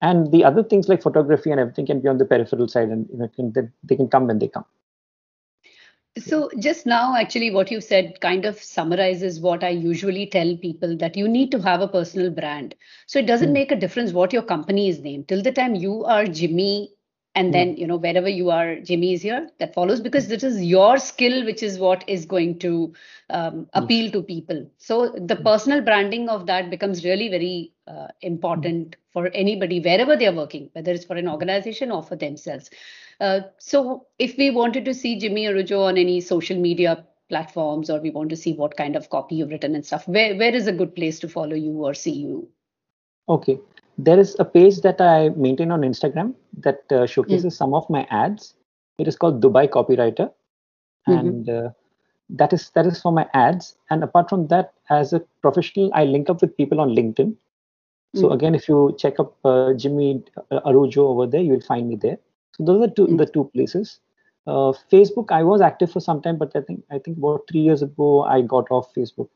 and 0.01 0.31
the 0.31 0.43
other 0.43 0.63
things 0.63 0.87
like 0.89 1.01
photography 1.01 1.51
and 1.51 1.59
everything 1.59 1.85
can 1.85 1.99
be 2.01 2.07
on 2.09 2.17
the 2.17 2.25
peripheral 2.25 2.67
side 2.67 2.89
and 2.89 3.07
you 3.11 3.17
know 3.17 3.27
can, 3.29 3.51
they, 3.53 3.61
they 3.83 3.95
can 3.95 4.07
come 4.09 4.27
when 4.27 4.39
they 4.39 4.47
come 4.47 4.65
So 6.19 6.49
just 6.59 6.85
now, 6.85 7.15
actually, 7.15 7.51
what 7.51 7.71
you 7.71 7.79
said 7.81 8.19
kind 8.21 8.45
of 8.45 8.57
summarizes 8.61 9.39
what 9.39 9.63
I 9.63 9.69
usually 9.69 10.25
tell 10.27 10.55
people 10.57 10.97
that 10.97 11.15
you 11.17 11.27
need 11.27 11.51
to 11.51 11.61
have 11.61 11.81
a 11.81 11.87
personal 11.87 12.29
brand. 12.31 12.75
So 13.07 13.19
it 13.19 13.27
doesn't 13.27 13.51
Hmm. 13.51 13.53
make 13.53 13.71
a 13.71 13.75
difference 13.75 14.11
what 14.13 14.33
your 14.33 14.41
company 14.43 14.89
is 14.89 14.99
named. 14.99 15.27
Till 15.27 15.41
the 15.41 15.51
time 15.51 15.75
you 15.75 16.03
are 16.05 16.25
Jimmy, 16.25 16.91
and 17.35 17.53
Hmm. 17.53 17.55
then 17.55 17.77
you 17.77 17.87
know 17.87 17.97
wherever 17.97 18.27
you 18.29 18.49
are, 18.49 18.75
Jimmy 18.81 19.13
is 19.13 19.21
here. 19.21 19.49
That 19.59 19.73
follows 19.73 20.01
because 20.01 20.27
this 20.27 20.43
is 20.43 20.63
your 20.63 20.97
skill, 20.97 21.45
which 21.45 21.63
is 21.63 21.79
what 21.79 22.03
is 22.07 22.25
going 22.25 22.59
to 22.59 22.93
um, 23.29 23.67
appeal 23.73 24.11
to 24.11 24.21
people. 24.21 24.69
So 24.77 25.09
the 25.09 25.35
Hmm. 25.35 25.47
personal 25.49 25.81
branding 25.81 26.29
of 26.29 26.45
that 26.47 26.69
becomes 26.69 27.05
really 27.05 27.29
very 27.29 27.71
uh, 27.91 28.07
important 28.21 28.95
for 29.13 29.27
anybody 29.43 29.79
wherever 29.79 30.15
they 30.15 30.27
are 30.27 30.35
working, 30.35 30.69
whether 30.73 30.91
it's 30.91 31.05
for 31.05 31.15
an 31.17 31.27
organization 31.27 31.91
or 31.91 32.01
for 32.03 32.15
themselves. 32.15 32.69
Uh, 33.19 33.41
so 33.59 34.07
if 34.19 34.37
we 34.37 34.49
wanted 34.49 34.85
to 34.85 34.93
see 34.93 35.19
Jimmy 35.19 35.45
Arujo 35.45 35.81
on 35.89 35.97
any 35.97 36.21
social 36.21 36.57
media 36.57 37.05
platforms 37.29 37.89
or 37.89 37.99
we 37.99 38.11
want 38.11 38.29
to 38.29 38.35
see 38.45 38.53
what 38.53 38.77
kind 38.77 38.95
of 38.95 39.09
copy 39.09 39.35
you've 39.35 39.49
written 39.55 39.75
and 39.75 39.85
stuff, 39.85 40.07
where, 40.07 40.35
where 40.35 40.55
is 40.55 40.67
a 40.67 40.73
good 40.73 40.95
place 40.95 41.19
to 41.19 41.29
follow 41.29 41.55
you 41.55 41.73
or 41.91 41.93
see 41.93 42.11
you? 42.11 42.47
okay 43.29 43.57
there 43.97 44.19
is 44.19 44.35
a 44.39 44.45
page 44.45 44.77
that 44.81 44.99
i 45.01 45.29
maintain 45.45 45.71
on 45.71 45.81
instagram 45.81 46.33
that 46.65 46.81
uh, 46.91 47.05
showcases 47.05 47.55
some 47.55 47.73
of 47.79 47.89
my 47.89 48.01
ads 48.09 48.55
it 48.97 49.07
is 49.11 49.15
called 49.15 49.41
dubai 49.43 49.67
copywriter 49.77 50.31
Mhm. 51.07 51.19
and 51.19 51.49
uh, 51.49 51.69
that 52.41 52.53
is 52.53 52.69
that 52.75 52.85
is 52.85 53.01
for 53.01 53.11
my 53.11 53.25
ads 53.33 53.75
and 53.89 54.03
apart 54.07 54.29
from 54.29 54.47
that 54.53 54.73
as 54.89 55.13
a 55.13 55.21
professional 55.45 55.91
i 55.93 56.03
link 56.05 56.29
up 56.33 56.41
with 56.41 56.55
people 56.61 56.79
on 56.85 56.89
linkedin 56.99 57.31
so 58.13 58.29
Mm. 58.29 58.35
again 58.35 58.55
if 58.55 58.67
you 58.69 58.95
check 58.97 59.19
up 59.19 59.33
uh, 59.45 59.67
jimmy 59.73 60.21
uh, 60.51 60.59
arujo 60.69 60.97
over 61.11 61.25
there 61.27 61.41
you 61.41 61.53
will 61.53 61.67
find 61.71 61.87
me 61.89 61.95
there. 61.95 62.17
So 62.55 62.63
those 62.65 62.81
are 62.87 62.91
two 62.93 63.07
Mm. 63.07 63.17
the 63.21 63.25
two 63.25 63.45
places. 63.55 63.99
Uh, 64.47 64.71
facebook 64.93 65.31
i 65.31 65.43
was 65.43 65.61
active 65.61 65.91
for 65.91 66.01
some 66.01 66.21
time 66.21 66.37
but 66.37 66.55
i 66.55 66.61
think 66.61 66.81
i 66.91 66.99
think 66.99 67.17
about 67.17 67.41
three 67.49 67.59
years 67.69 67.81
ago 67.81 68.23
i 68.23 68.41
got 68.41 68.65
off 68.71 68.87
facebook. 68.95 69.27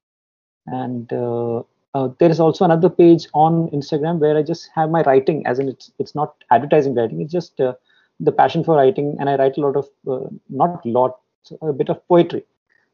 And 0.68 1.12
uh, 1.14 1.62
uh, 1.94 2.10
there 2.20 2.30
is 2.30 2.40
also 2.40 2.66
another 2.66 2.90
page 2.90 3.28
on 3.34 3.70
instagram 3.78 4.20
where 4.20 4.38
i 4.38 4.44
just 4.44 4.70
have 4.76 4.90
my 4.90 5.02
writing 5.04 5.46
as 5.46 5.60
in 5.60 5.70
it's 5.70 5.92
it's 6.00 6.16
not 6.16 6.34
advertising 6.52 6.96
writing 6.96 7.22
it's 7.22 7.32
just 7.34 7.60
uh, 7.62 7.74
the 8.20 8.32
passion 8.32 8.64
for 8.64 8.76
writing 8.76 9.16
and 9.20 9.30
i 9.30 9.36
write 9.38 9.58
a 9.58 9.62
lot 9.66 9.76
of 9.82 9.88
uh, 10.14 10.26
not 10.50 10.78
a 10.80 10.82
lot 10.84 11.12
a 11.56 11.68
bit 11.68 11.84
of 11.84 12.00
poetry. 12.02 12.38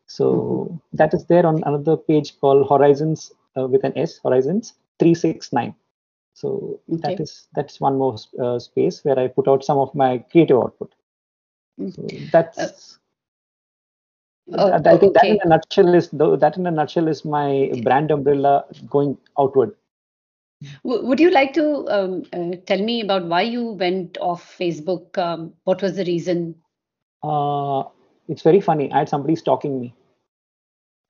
So 0.01 0.71
that 0.93 1.13
is 1.13 1.25
there 1.25 1.45
on 1.45 1.61
another 1.65 1.95
page 1.97 2.39
called 2.39 2.67
horizons 2.69 3.31
uh, 3.57 3.67
with 3.67 3.83
an 3.83 3.97
s 3.97 4.19
horizons 4.23 4.73
369 4.99 5.75
so 6.33 6.79
that 7.01 7.13
Okay. 7.13 7.19
is 7.19 7.47
that's 7.55 7.79
one 7.79 7.97
more 7.97 8.15
uh, 8.41 8.59
space 8.59 9.03
where 9.03 9.19
i 9.19 9.27
put 9.27 9.47
out 9.47 9.63
some 9.63 9.77
of 9.77 9.93
my 9.95 10.17
creative 10.31 10.57
output 10.57 10.93
Mm. 11.79 11.93
so 11.95 12.07
that's 12.31 12.99
Oh, 14.53 14.71
I 14.85 14.97
think 14.97 15.13
that 15.13 15.29
in 15.29 15.37
a 15.43 15.47
nutshell 15.47 15.93
is 15.93 16.09
though 16.09 16.35
that 16.35 16.57
in 16.57 16.67
a 16.67 16.71
nutshell 16.71 17.07
is 17.07 17.23
my 17.25 17.71
brand 17.83 18.11
umbrella 18.11 18.65
going 18.89 19.17
outward. 19.39 19.75
Would 20.83 21.19
you 21.19 21.31
like 21.31 21.53
to 21.53 21.87
um, 21.89 22.23
uh, 22.33 22.55
tell 22.65 22.81
me 22.81 23.01
about 23.01 23.25
why 23.25 23.41
you 23.41 23.71
went 23.71 24.17
off 24.19 24.57
Facebook? 24.57 25.17
Um, 25.17 25.53
what 25.63 25.81
was 25.81 25.95
the 25.95 26.05
reason? 26.05 26.55
Uh, 27.23 27.83
it's 28.27 28.41
very 28.41 28.61
funny. 28.61 28.91
I 28.91 28.99
had 28.99 29.09
somebody 29.09 29.35
stalking 29.35 29.79
me. 29.79 29.93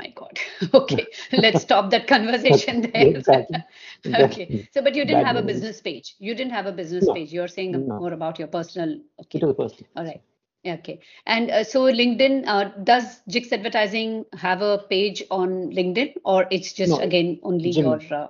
My 0.01 0.09
God. 0.15 0.39
okay, 0.73 1.07
let's 1.33 1.61
stop 1.61 1.91
that 1.91 2.07
conversation 2.07 2.81
there. 2.93 3.07
exactly. 3.15 3.63
okay. 4.25 4.51
So, 4.73 4.81
but 4.81 4.95
you 4.95 5.05
didn't 5.05 5.25
Bad 5.25 5.27
have 5.27 5.35
a 5.37 5.43
business 5.43 5.81
page. 5.81 6.15
You 6.19 6.33
didn't 6.35 6.53
have 6.53 6.65
a 6.65 6.71
business 6.71 7.05
No. 7.05 7.13
page. 7.13 7.31
You're 7.33 7.47
saying 7.47 7.73
No. 7.87 7.99
more 7.99 8.13
about 8.13 8.39
your 8.39 8.47
personal. 8.47 8.99
Okay. 9.21 9.39
It 9.39 9.45
was 9.45 9.55
the 9.57 9.69
thing. 9.77 9.87
All 9.95 10.05
right. 10.05 10.21
Okay. 10.65 10.99
And 11.25 11.51
uh, 11.51 11.63
so 11.63 11.81
LinkedIn, 11.83 12.43
uh, 12.47 12.71
does 12.83 13.21
Jigs 13.27 13.51
Advertising 13.51 14.25
have 14.33 14.61
a 14.61 14.79
page 14.89 15.23
on 15.31 15.71
LinkedIn 15.71 16.15
or 16.25 16.47
it's 16.51 16.73
just 16.73 16.91
No, 16.91 16.97
again 16.99 17.39
only 17.43 17.69
Jim. 17.71 17.85
your. 17.85 17.99
Uh, 18.11 18.27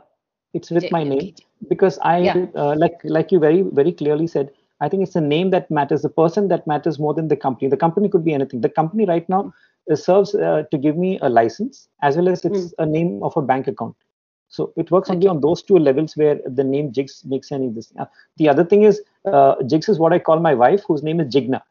It's 0.54 0.70
with 0.72 0.92
my 0.92 1.04
okay. 1.04 1.16
name 1.16 1.34
because 1.70 2.00
I 2.00 2.18
Yeah. 2.26 2.46
uh, 2.56 2.76
like 2.78 3.00
like 3.04 3.32
you 3.32 3.40
very 3.40 3.62
very 3.62 3.94
clearly 3.94 4.28
said. 4.28 4.52
I 4.82 4.90
think 4.90 5.04
it's 5.04 5.14
the 5.14 5.22
name 5.22 5.52
that 5.52 5.72
matters, 5.72 6.02
the 6.02 6.10
person 6.10 6.50
that 6.50 6.68
matters 6.68 7.00
more 7.00 7.14
than 7.14 7.28
the 7.30 7.38
company. 7.38 7.70
The 7.70 7.78
company 7.78 8.10
could 8.10 8.26
be 8.26 8.34
anything. 8.34 8.62
The 8.62 8.70
company 8.70 9.06
right 9.06 9.28
now 9.30 9.54
uh, 9.92 9.96
serves 9.96 10.36
uh, 10.36 10.64
to 10.72 10.78
give 10.78 10.98
me 10.98 11.20
a 11.22 11.30
license 11.30 11.90
as 12.02 12.18
well 12.18 12.30
as 12.30 12.46
it's 12.46 12.74
a 12.80 12.86
name 12.86 13.22
of 13.24 13.38
a 13.38 13.42
bank 13.42 13.68
account. 13.68 13.96
So 14.50 14.74
it 14.78 14.92
works 14.92 15.10
only 15.10 15.28
on 15.28 15.42
those 15.42 15.64
two 15.64 15.78
levels 15.78 16.18
where 16.18 16.40
the 16.46 16.64
name 16.64 16.92
Jigs 16.92 17.24
makes 17.26 17.52
any 17.52 17.70
this. 17.70 17.94
Uh, 17.98 18.06
the 18.38 18.50
other 18.50 18.66
thing 18.66 18.84
is 18.84 19.02
uh, 19.26 19.56
Jigs 19.64 19.88
is 19.90 20.00
what 20.00 20.14
I 20.14 20.20
call 20.20 20.40
my 20.40 20.54
wife, 20.54 20.84
whose 20.88 21.04
name 21.04 21.20
is 21.22 21.34
Jigna. 21.34 21.62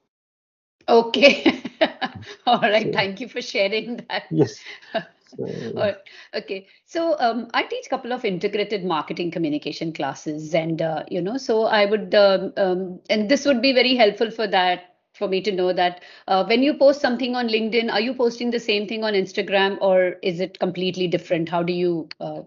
okay. 0.88 1.62
All 2.46 2.60
right. 2.60 2.86
So- 2.86 2.92
Thank 2.92 3.20
you 3.20 3.28
for 3.28 3.42
sharing 3.42 3.96
that. 4.08 4.24
Yes. 4.30 4.60
So, 5.36 5.94
Okay, 6.34 6.66
so 6.84 7.16
um, 7.18 7.48
I 7.54 7.62
teach 7.64 7.86
a 7.86 7.88
couple 7.88 8.12
of 8.12 8.24
integrated 8.24 8.84
marketing 8.84 9.30
communication 9.30 9.92
classes, 9.92 10.54
and 10.54 10.82
uh, 10.82 11.04
you 11.08 11.20
know, 11.20 11.36
so 11.36 11.64
I 11.64 11.86
would, 11.86 12.14
um, 12.14 12.52
um, 12.56 13.00
and 13.08 13.28
this 13.28 13.46
would 13.46 13.62
be 13.62 13.72
very 13.72 13.94
helpful 13.96 14.30
for 14.30 14.46
that 14.46 14.96
for 15.14 15.28
me 15.28 15.40
to 15.42 15.52
know 15.52 15.72
that 15.72 16.02
uh, 16.28 16.44
when 16.46 16.62
you 16.62 16.74
post 16.74 17.00
something 17.00 17.34
on 17.36 17.48
LinkedIn, 17.48 17.92
are 17.92 18.00
you 18.00 18.14
posting 18.14 18.50
the 18.50 18.60
same 18.60 18.86
thing 18.86 19.04
on 19.04 19.14
Instagram, 19.14 19.78
or 19.80 20.16
is 20.22 20.40
it 20.40 20.58
completely 20.58 21.08
different? 21.08 21.48
How 21.48 21.62
do 21.62 21.72
you 21.72 22.08
uh, 22.20 22.42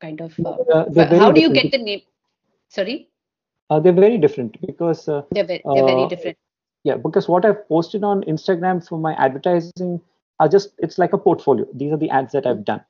kind 0.00 0.20
of, 0.20 0.38
uh, 0.44 0.50
uh, 0.50 1.18
how 1.18 1.30
do 1.30 1.40
you 1.40 1.50
get 1.50 1.70
the 1.72 1.78
name? 1.78 2.00
Sorry, 2.68 3.08
Uh, 3.68 3.80
they're 3.80 3.92
very 3.92 4.18
different 4.18 4.60
because 4.64 5.08
uh, 5.08 5.22
they're 5.32 5.44
very, 5.44 5.62
they're 5.64 5.84
very 5.84 6.06
different. 6.08 6.36
yeah 6.88 6.96
because 7.04 7.28
what 7.28 7.44
i've 7.44 7.62
posted 7.68 8.04
on 8.04 8.22
instagram 8.32 8.80
for 8.88 8.98
my 9.06 9.12
advertising 9.14 10.00
are 10.40 10.48
just 10.48 10.70
it's 10.78 10.98
like 10.98 11.12
a 11.12 11.18
portfolio. 11.18 11.66
These 11.72 11.92
are 11.92 11.96
the 11.96 12.10
ads 12.10 12.32
that 12.32 12.46
i've 12.46 12.64
done. 12.64 12.84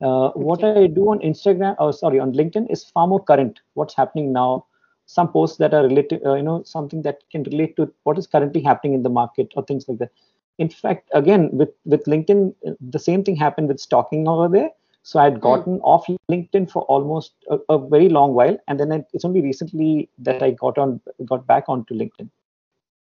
Uh, 0.00 0.30
what 0.30 0.62
i 0.62 0.86
do 0.86 1.10
on 1.10 1.18
instagram 1.18 1.74
or 1.80 1.92
sorry 1.92 2.20
on 2.20 2.32
linkedin 2.32 2.70
is 2.70 2.84
far 2.84 3.06
more 3.06 3.22
current. 3.22 3.60
What's 3.74 3.94
happening 3.94 4.32
now 4.32 4.64
some 5.06 5.28
posts 5.32 5.56
that 5.56 5.74
are 5.74 5.82
related 5.82 6.24
uh, 6.24 6.34
you 6.34 6.42
know 6.42 6.62
something 6.62 7.02
that 7.02 7.22
can 7.32 7.42
relate 7.44 7.76
to 7.76 7.92
what 8.04 8.18
is 8.18 8.26
currently 8.26 8.62
happening 8.62 8.94
in 8.94 9.02
the 9.02 9.10
market 9.10 9.52
or 9.56 9.64
things 9.64 9.88
like 9.88 9.98
that. 9.98 10.12
In 10.58 10.68
fact 10.68 11.08
again 11.14 11.50
with 11.52 11.70
with 11.84 12.04
linkedin 12.04 12.54
uh, 12.66 12.72
the 12.80 12.98
same 12.98 13.24
thing 13.24 13.36
happened 13.36 13.68
with 13.68 13.80
stalking 13.80 14.28
over 14.28 14.48
there. 14.48 14.70
So 15.02 15.18
I 15.18 15.24
had 15.24 15.40
gotten 15.40 15.80
off 15.80 16.06
linkedin 16.30 16.70
for 16.70 16.82
almost 16.82 17.32
a, 17.48 17.58
a 17.70 17.78
very 17.78 18.10
long 18.10 18.34
while 18.34 18.58
and 18.68 18.78
then 18.78 18.92
it, 18.92 19.06
it's 19.14 19.24
only 19.24 19.40
recently 19.40 20.10
that 20.18 20.42
i 20.42 20.50
got 20.50 20.76
on 20.76 21.00
got 21.24 21.46
back 21.46 21.64
onto 21.68 21.94
linkedin. 21.94 22.30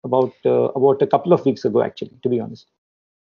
About 0.05 0.33
uh, 0.45 0.69
about 0.79 1.01
a 1.01 1.07
couple 1.07 1.33
of 1.33 1.45
weeks 1.45 1.65
ago 1.65 1.81
actually 1.83 2.17
to 2.23 2.29
be 2.29 2.39
honest 2.39 2.67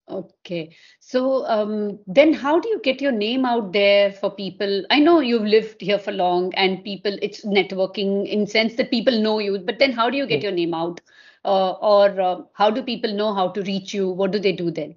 Okay, 0.09 0.75
so 0.99 1.45
um, 1.47 1.99
then 2.07 2.33
how 2.33 2.59
do 2.59 2.67
you 2.69 2.79
get 2.83 3.01
your 3.01 3.11
name 3.11 3.45
out 3.45 3.71
there 3.73 4.11
for 4.11 4.29
people? 4.29 4.83
I 4.89 4.99
know 4.99 5.19
you've 5.19 5.43
lived 5.43 5.81
here 5.81 5.97
for 5.99 6.11
long, 6.11 6.53
and 6.55 6.83
people, 6.83 7.17
it's 7.21 7.43
networking 7.45 8.27
in 8.27 8.45
sense 8.47 8.75
that 8.75 8.91
people 8.91 9.19
know 9.21 9.39
you. 9.39 9.57
But 9.59 9.79
then, 9.79 9.93
how 9.93 10.09
do 10.09 10.17
you 10.17 10.27
get 10.27 10.43
your 10.43 10.51
name 10.51 10.73
out, 10.73 11.01
uh, 11.45 11.71
or 11.73 12.19
uh, 12.21 12.41
how 12.53 12.69
do 12.69 12.81
people 12.83 13.13
know 13.13 13.33
how 13.33 13.49
to 13.49 13.61
reach 13.63 13.93
you? 13.93 14.09
What 14.09 14.31
do 14.31 14.39
they 14.39 14.51
do 14.53 14.71
then? 14.71 14.95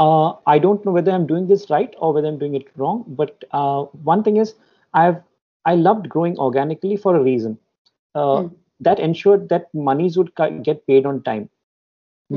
uh, 0.00 0.32
i 0.46 0.58
don't 0.64 0.84
know 0.86 0.92
whether 0.96 1.12
i'm 1.12 1.26
doing 1.26 1.46
this 1.48 1.68
right 1.70 1.94
or 1.98 2.12
whether 2.14 2.28
i'm 2.28 2.38
doing 2.38 2.54
it 2.60 2.66
wrong 2.76 3.04
but 3.20 3.44
uh, 3.60 3.82
one 4.12 4.22
thing 4.28 4.36
is 4.44 4.54
i've 5.02 5.18
i 5.64 5.74
loved 5.74 6.08
growing 6.14 6.36
organically 6.46 6.96
for 6.96 7.16
a 7.16 7.22
reason 7.22 7.58
uh, 8.14 8.42
Mm. 8.42 8.54
that 8.88 8.98
ensured 9.08 9.48
that 9.48 9.68
monies 9.90 10.16
would 10.18 10.32
get 10.70 10.86
paid 10.86 11.06
on 11.12 11.22
time 11.30 11.48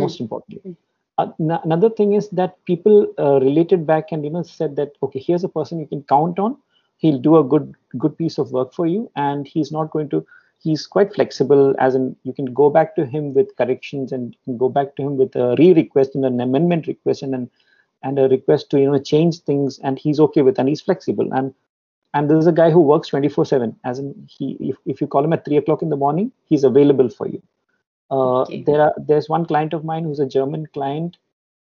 most 0.03 0.19
importantly 0.19 0.63
Mm. 0.63 0.75
Uh, 1.17 1.27
another 1.39 1.89
thing 1.89 2.13
is 2.13 2.29
that 2.29 2.63
people 2.65 3.13
uh, 3.17 3.39
related 3.39 3.87
back 3.87 4.11
and 4.11 4.23
you 4.23 4.29
know 4.29 4.43
said 4.43 4.75
that 4.75 4.91
okay 5.01 5.19
here's 5.19 5.43
a 5.43 5.49
person 5.49 5.79
you 5.79 5.87
can 5.87 6.03
count 6.03 6.39
on. 6.39 6.57
He'll 6.97 7.19
do 7.19 7.37
a 7.37 7.43
good 7.43 7.73
good 7.97 8.17
piece 8.17 8.37
of 8.37 8.51
work 8.51 8.73
for 8.73 8.85
you 8.85 9.09
and 9.15 9.47
he's 9.47 9.71
not 9.71 9.91
going 9.91 10.09
to 10.09 10.25
he's 10.61 10.87
quite 10.87 11.13
flexible 11.13 11.75
as 11.79 11.95
in 11.95 12.15
you 12.23 12.33
can 12.33 12.45
go 12.45 12.69
back 12.69 12.95
to 12.95 13.05
him 13.05 13.33
with 13.33 13.55
corrections 13.57 14.11
and 14.11 14.35
go 14.57 14.69
back 14.69 14.95
to 14.95 15.03
him 15.03 15.17
with 15.17 15.35
a 15.35 15.55
re-request 15.57 16.15
and 16.15 16.25
an 16.25 16.39
amendment 16.39 16.87
request 16.87 17.21
and 17.21 17.35
an, 17.35 17.49
and 18.03 18.19
a 18.19 18.27
request 18.29 18.69
to 18.69 18.79
you 18.79 18.91
know 18.91 18.99
change 18.99 19.39
things 19.39 19.79
and 19.79 19.99
he's 19.99 20.19
okay 20.19 20.41
with 20.41 20.59
and 20.59 20.69
he's 20.69 20.81
flexible. 20.81 21.31
And 21.33 21.53
and 22.13 22.29
there's 22.29 22.47
a 22.47 22.51
guy 22.51 22.71
who 22.71 22.81
works 22.81 23.09
24 23.09 23.45
7 23.45 23.75
as 23.83 23.99
in 23.99 24.27
he 24.27 24.57
if, 24.59 24.77
if 24.85 25.01
you 25.01 25.07
call 25.07 25.23
him 25.23 25.33
at 25.33 25.45
3 25.45 25.57
o'clock 25.57 25.81
in 25.81 25.89
the 25.89 25.97
morning 25.97 26.31
he's 26.45 26.63
available 26.63 27.09
for 27.09 27.27
you 27.27 27.41
Okay. 28.11 28.61
there 28.63 28.81
are 28.81 28.93
there's 28.97 29.27
one 29.27 29.45
client 29.45 29.73
of 29.73 29.83
mine 29.83 30.03
who's 30.03 30.19
a 30.19 30.27
german 30.27 30.67
client. 30.67 31.17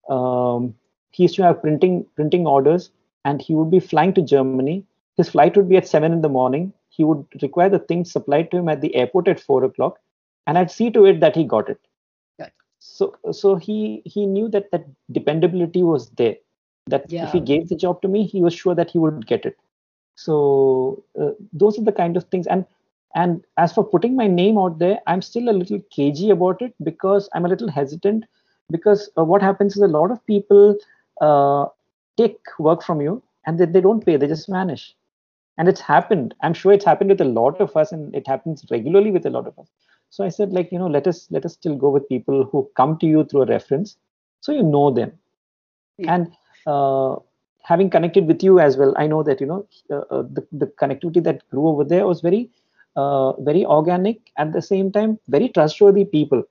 Um, 0.10 0.76
he 1.12 1.24
used 1.24 1.36
to 1.36 1.44
have 1.44 1.62
printing 1.62 2.06
printing 2.16 2.48
orders 2.48 2.90
and 3.26 3.42
he 3.42 3.54
would 3.54 3.70
be 3.70 3.80
flying 3.80 4.14
to 4.16 4.22
germany. 4.22 4.86
His 5.18 5.30
flight 5.30 5.56
would 5.56 5.70
be 5.70 5.78
at 5.78 5.88
7 5.88 6.12
in 6.12 6.22
the 6.22 6.30
morning. 6.30 6.74
He 6.90 7.04
would 7.04 7.26
require 7.42 7.70
the 7.70 7.80
things 7.80 8.12
supplied 8.12 8.50
to 8.52 8.58
him 8.58 8.70
at 8.70 8.82
the 8.82 8.96
airport 8.96 9.28
at 9.28 9.40
4 9.40 9.64
o'clock 9.66 10.00
and 10.48 10.58
i'd 10.58 10.72
see 10.72 10.90
to 10.92 11.06
it 11.06 11.20
that 11.20 11.36
he 11.36 11.44
got 11.44 11.70
it. 11.70 11.80
So 12.80 13.16
so 13.32 13.56
he 13.56 14.02
he 14.06 14.26
knew 14.26 14.50
that 14.50 14.72
that 14.72 14.86
dependability 15.12 15.84
was 15.84 16.10
there 16.12 16.36
that 16.88 17.06
if 17.28 17.32
he 17.32 17.40
gave 17.40 17.70
the 17.70 17.76
job 17.76 18.02
to 18.02 18.08
me 18.08 18.26
he 18.26 18.42
was 18.42 18.54
sure 18.54 18.74
that 18.76 18.90
he 18.90 18.98
would 18.98 19.28
get 19.28 19.46
it. 19.46 19.58
So 20.16 21.04
uh, 21.20 21.32
those 21.54 21.78
are 21.80 21.84
the 21.84 21.92
kind 21.92 22.18
of 22.18 22.24
things. 22.26 22.48
And 22.48 22.66
and 23.16 23.44
as 23.58 23.74
for 23.74 23.84
putting 23.84 24.16
my 24.16 24.28
name 24.28 24.58
out 24.58 24.80
there 24.80 25.00
i'm 25.08 25.22
still 25.22 25.50
a 25.50 25.58
little 25.62 25.80
cagey 25.92 26.30
about 26.30 26.62
it 26.62 26.74
because 26.84 27.30
i'm 27.34 27.46
a 27.46 27.50
little 27.50 27.70
hesitant 27.70 28.26
because 28.72 29.10
uh, 29.18 29.24
what 29.24 29.42
happens 29.42 29.76
is 29.76 29.82
a 29.82 29.88
lot 29.88 30.12
of 30.12 30.26
people 30.26 30.76
uh, 31.22 31.66
take 32.18 32.38
work 32.60 32.82
from 32.82 33.02
you 33.02 33.22
and 33.46 33.60
then 33.60 33.72
they 33.72 33.82
don't 33.82 34.06
pay 34.06 34.18
they 34.18 34.28
just 34.28 34.48
vanish. 34.50 34.96
And 35.58 35.68
it's 35.68 35.82
happened. 35.82 36.34
I'm 36.42 36.54
sure 36.54 36.72
it's 36.72 36.86
happened 36.86 37.10
with 37.12 37.22
a 37.22 37.26
lot 37.26 37.60
of 37.60 37.76
us 37.76 37.92
and 37.92 38.16
it 38.16 38.26
happens 38.26 38.66
regularly 38.72 39.12
with 39.12 39.26
a 39.26 39.30
lot 39.30 39.48
of 39.48 39.60
us. 39.60 39.68
So 40.10 40.24
i 40.26 40.30
said 40.30 40.52
like 40.52 40.72
you 40.72 40.80
know 40.80 40.88
let 40.88 41.08
us 41.08 41.28
let 41.32 41.46
us 41.46 41.54
still 41.54 41.76
go 41.76 41.90
with 41.90 42.08
people 42.10 42.46
who 42.52 42.70
come 42.76 42.98
to 43.00 43.06
you 43.06 43.24
through 43.26 43.44
a 43.44 43.46
reference 43.46 43.98
so 44.42 44.52
you 44.52 44.64
know 44.64 44.92
them. 44.92 45.12
Yeah. 45.98 46.16
and 46.16 46.32
uh, 46.66 47.16
having 47.64 47.90
connected 47.90 48.28
with 48.28 48.44
you 48.44 48.60
as 48.60 48.76
well 48.78 48.94
i 48.98 49.06
know 49.08 49.22
that 49.24 49.40
you 49.40 49.48
know 49.48 49.68
uh, 49.90 50.04
uh, 50.16 50.24
the, 50.38 50.46
the 50.52 50.68
connectivity 50.82 51.24
that 51.24 51.48
grew 51.50 51.68
over 51.68 51.84
there 51.84 52.08
was 52.08 52.22
very 52.22 52.50
uh, 52.96 53.34
very 53.42 53.66
organic 53.66 54.32
at 54.38 54.52
the 54.54 54.62
same 54.62 54.92
time 54.92 55.18
very 55.28 55.50
trustworthy 55.50 56.06
people 56.06 56.44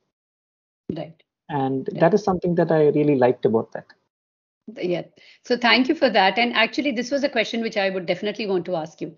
Right. 0.96 1.22
and 1.48 1.88
Yeah. 1.90 2.00
that 2.00 2.14
is 2.14 2.24
something 2.24 2.54
that 2.56 2.70
i 2.72 2.88
really 2.88 3.16
liked 3.16 3.44
about 3.44 3.72
that 3.72 3.86
Yeah. 4.80 5.02
So 5.44 5.56
thank 5.56 5.88
you 5.88 5.94
for 5.94 6.10
that. 6.10 6.38
And 6.38 6.52
actually, 6.54 6.92
this 6.92 7.10
was 7.10 7.24
a 7.24 7.28
question 7.28 7.60
which 7.62 7.76
I 7.76 7.90
would 7.90 8.06
definitely 8.06 8.46
want 8.46 8.64
to 8.66 8.76
ask 8.76 9.00
you. 9.00 9.16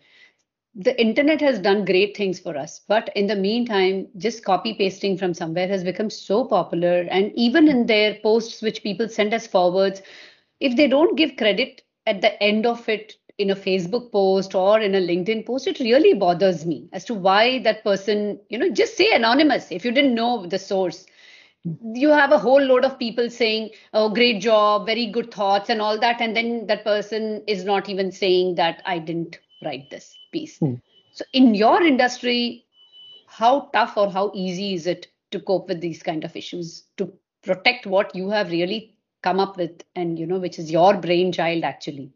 The 0.74 0.98
internet 1.00 1.40
has 1.40 1.58
done 1.58 1.84
great 1.84 2.16
things 2.16 2.38
for 2.40 2.56
us, 2.56 2.80
but 2.88 3.10
in 3.16 3.26
the 3.26 3.36
meantime, 3.36 4.08
just 4.16 4.44
copy 4.44 4.74
pasting 4.74 5.16
from 5.18 5.34
somewhere 5.34 5.68
has 5.68 5.84
become 5.84 6.10
so 6.10 6.44
popular. 6.44 7.00
And 7.10 7.32
even 7.34 7.68
in 7.68 7.86
their 7.86 8.14
posts, 8.22 8.62
which 8.62 8.82
people 8.82 9.08
send 9.08 9.34
us 9.34 9.46
forwards, 9.46 10.02
if 10.60 10.76
they 10.76 10.88
don't 10.88 11.16
give 11.16 11.36
credit 11.36 11.82
at 12.06 12.20
the 12.22 12.42
end 12.42 12.66
of 12.66 12.88
it 12.88 13.16
in 13.38 13.50
a 13.50 13.56
Facebook 13.56 14.12
post 14.12 14.54
or 14.54 14.80
in 14.80 14.94
a 14.94 15.00
LinkedIn 15.00 15.46
post, 15.46 15.66
it 15.66 15.80
really 15.80 16.14
bothers 16.14 16.64
me 16.66 16.88
as 16.92 17.04
to 17.06 17.14
why 17.14 17.58
that 17.60 17.82
person, 17.82 18.38
you 18.48 18.58
know, 18.58 18.70
just 18.70 18.96
say 18.96 19.12
anonymous. 19.12 19.70
If 19.70 19.84
you 19.84 19.92
didn't 19.92 20.14
know 20.14 20.46
the 20.46 20.58
source 20.58 21.06
you 21.64 22.08
have 22.10 22.32
a 22.32 22.38
whole 22.38 22.60
load 22.60 22.84
of 22.84 22.98
people 22.98 23.30
saying 23.30 23.70
oh 23.94 24.08
great 24.08 24.40
job 24.40 24.84
very 24.86 25.06
good 25.06 25.32
thoughts 25.32 25.70
and 25.70 25.80
all 25.80 25.98
that 25.98 26.20
and 26.20 26.36
then 26.36 26.66
that 26.66 26.84
person 26.84 27.42
is 27.46 27.64
not 27.64 27.88
even 27.88 28.10
saying 28.10 28.54
that 28.56 28.82
i 28.84 28.98
didn't 28.98 29.38
write 29.64 29.88
this 29.90 30.16
piece. 30.32 30.58
Hmm. 30.58 30.74
so 31.12 31.24
in 31.32 31.54
your 31.54 31.82
industry 31.82 32.64
how 33.26 33.70
tough 33.72 33.96
or 33.96 34.10
how 34.10 34.32
easy 34.34 34.74
is 34.74 34.86
it 34.86 35.06
to 35.30 35.40
cope 35.40 35.68
with 35.68 35.80
these 35.80 36.02
kind 36.02 36.24
of 36.24 36.34
issues 36.34 36.84
to 36.96 37.12
protect 37.42 37.86
what 37.86 38.14
you 38.14 38.28
have 38.28 38.50
really 38.50 38.96
come 39.22 39.38
up 39.38 39.56
with 39.56 39.84
and 39.94 40.18
you 40.18 40.26
know 40.26 40.38
which 40.38 40.58
is 40.58 40.70
your 40.70 40.96
brainchild 40.96 41.62
actually 41.62 42.12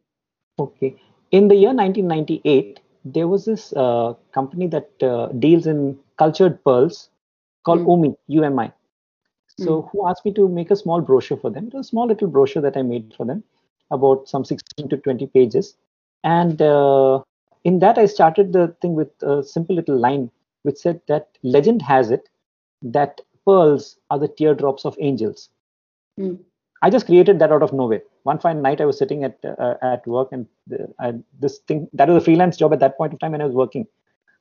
Okay. 0.58 0.96
In 1.32 1.48
the 1.48 1.54
year 1.54 1.72
1998, 1.72 2.80
there 3.04 3.28
was 3.28 3.44
this 3.44 3.72
uh, 3.74 4.14
company 4.32 4.66
that 4.68 4.90
uh, 5.02 5.28
deals 5.38 5.66
in 5.66 5.98
cultured 6.18 6.62
pearls 6.64 7.10
called 7.64 7.80
Mm. 7.80 7.86
UMI, 7.86 8.16
UMI. 8.28 8.72
So, 9.58 9.82
who 9.90 10.06
asked 10.08 10.24
me 10.24 10.32
to 10.34 10.48
make 10.48 10.70
a 10.70 10.76
small 10.76 11.00
brochure 11.00 11.38
for 11.38 11.50
them? 11.50 11.68
It 11.68 11.74
was 11.74 11.86
a 11.86 11.90
small 11.90 12.06
little 12.06 12.28
brochure 12.28 12.62
that 12.62 12.76
I 12.76 12.82
made 12.82 13.14
for 13.16 13.24
them, 13.24 13.42
about 13.90 14.28
some 14.28 14.44
16 14.44 14.88
to 14.88 14.96
20 14.98 15.26
pages. 15.28 15.76
And 16.24 16.60
uh, 16.60 17.22
in 17.64 17.78
that, 17.80 17.98
I 17.98 18.06
started 18.06 18.52
the 18.52 18.68
thing 18.82 18.94
with 18.94 19.10
a 19.22 19.42
simple 19.42 19.74
little 19.76 19.98
line 19.98 20.30
which 20.62 20.76
said 20.76 21.00
that 21.08 21.28
legend 21.42 21.82
has 21.82 22.10
it 22.10 22.28
that 22.82 23.20
pearls 23.46 23.98
are 24.10 24.18
the 24.18 24.28
teardrops 24.28 24.84
of 24.84 24.96
angels. 25.00 25.48
Mm. 26.18 26.38
I 26.82 26.90
just 26.90 27.06
created 27.06 27.38
that 27.38 27.52
out 27.52 27.62
of 27.62 27.72
nowhere. 27.72 28.02
One 28.24 28.38
fine 28.38 28.62
night, 28.62 28.80
I 28.80 28.84
was 28.86 28.98
sitting 28.98 29.24
at 29.24 29.38
uh, 29.44 29.74
at 29.82 30.06
work, 30.06 30.28
and 30.32 30.46
uh, 30.98 31.12
this 31.40 31.58
thing 31.60 31.88
that 31.94 32.08
was 32.08 32.22
a 32.22 32.24
freelance 32.24 32.56
job 32.56 32.72
at 32.72 32.80
that 32.80 32.96
point 32.98 33.12
of 33.12 33.18
time, 33.20 33.34
and 33.34 33.42
I 33.42 33.46
was 33.46 33.54
working. 33.54 33.86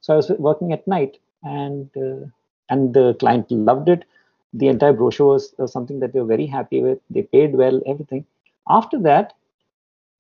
So 0.02 0.14
I 0.14 0.18
was 0.18 0.30
working 0.32 0.74
at 0.74 0.88
night, 0.88 1.18
and 1.44 1.90
uh, 1.98 2.28
and 2.70 2.94
the 2.94 3.14
client 3.16 3.52
loved 3.52 3.90
it. 3.90 4.06
The 4.54 4.68
entire 4.68 4.94
brochure 4.94 5.28
was 5.34 5.54
something 5.72 6.00
that 6.00 6.14
they 6.14 6.20
were 6.20 6.26
very 6.36 6.46
happy 6.46 6.82
with. 6.82 7.00
They 7.10 7.24
paid 7.24 7.56
well, 7.56 7.82
everything. 7.86 8.26
After 8.70 9.00
that, 9.00 9.34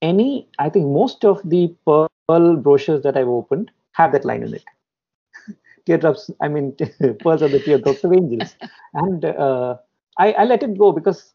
any 0.01 0.47
I 0.59 0.69
think 0.69 0.87
most 0.87 1.25
of 1.25 1.41
the 1.45 1.73
pearl 1.85 2.55
brochures 2.57 3.03
that 3.03 3.17
I've 3.17 3.27
opened 3.27 3.71
have 3.93 4.11
that 4.13 4.25
line 4.25 4.43
in 4.43 4.53
it. 4.55 4.63
Teardrops, 5.85 6.31
I 6.41 6.47
mean, 6.47 6.75
pearls 7.19 7.43
are 7.43 7.49
the 7.49 7.59
teardrops 7.59 8.03
of 8.03 8.13
angels, 8.13 8.55
and 8.93 9.25
uh, 9.25 9.77
I, 10.17 10.31
I 10.33 10.45
let 10.45 10.63
it 10.63 10.77
go 10.77 10.91
because 10.91 11.34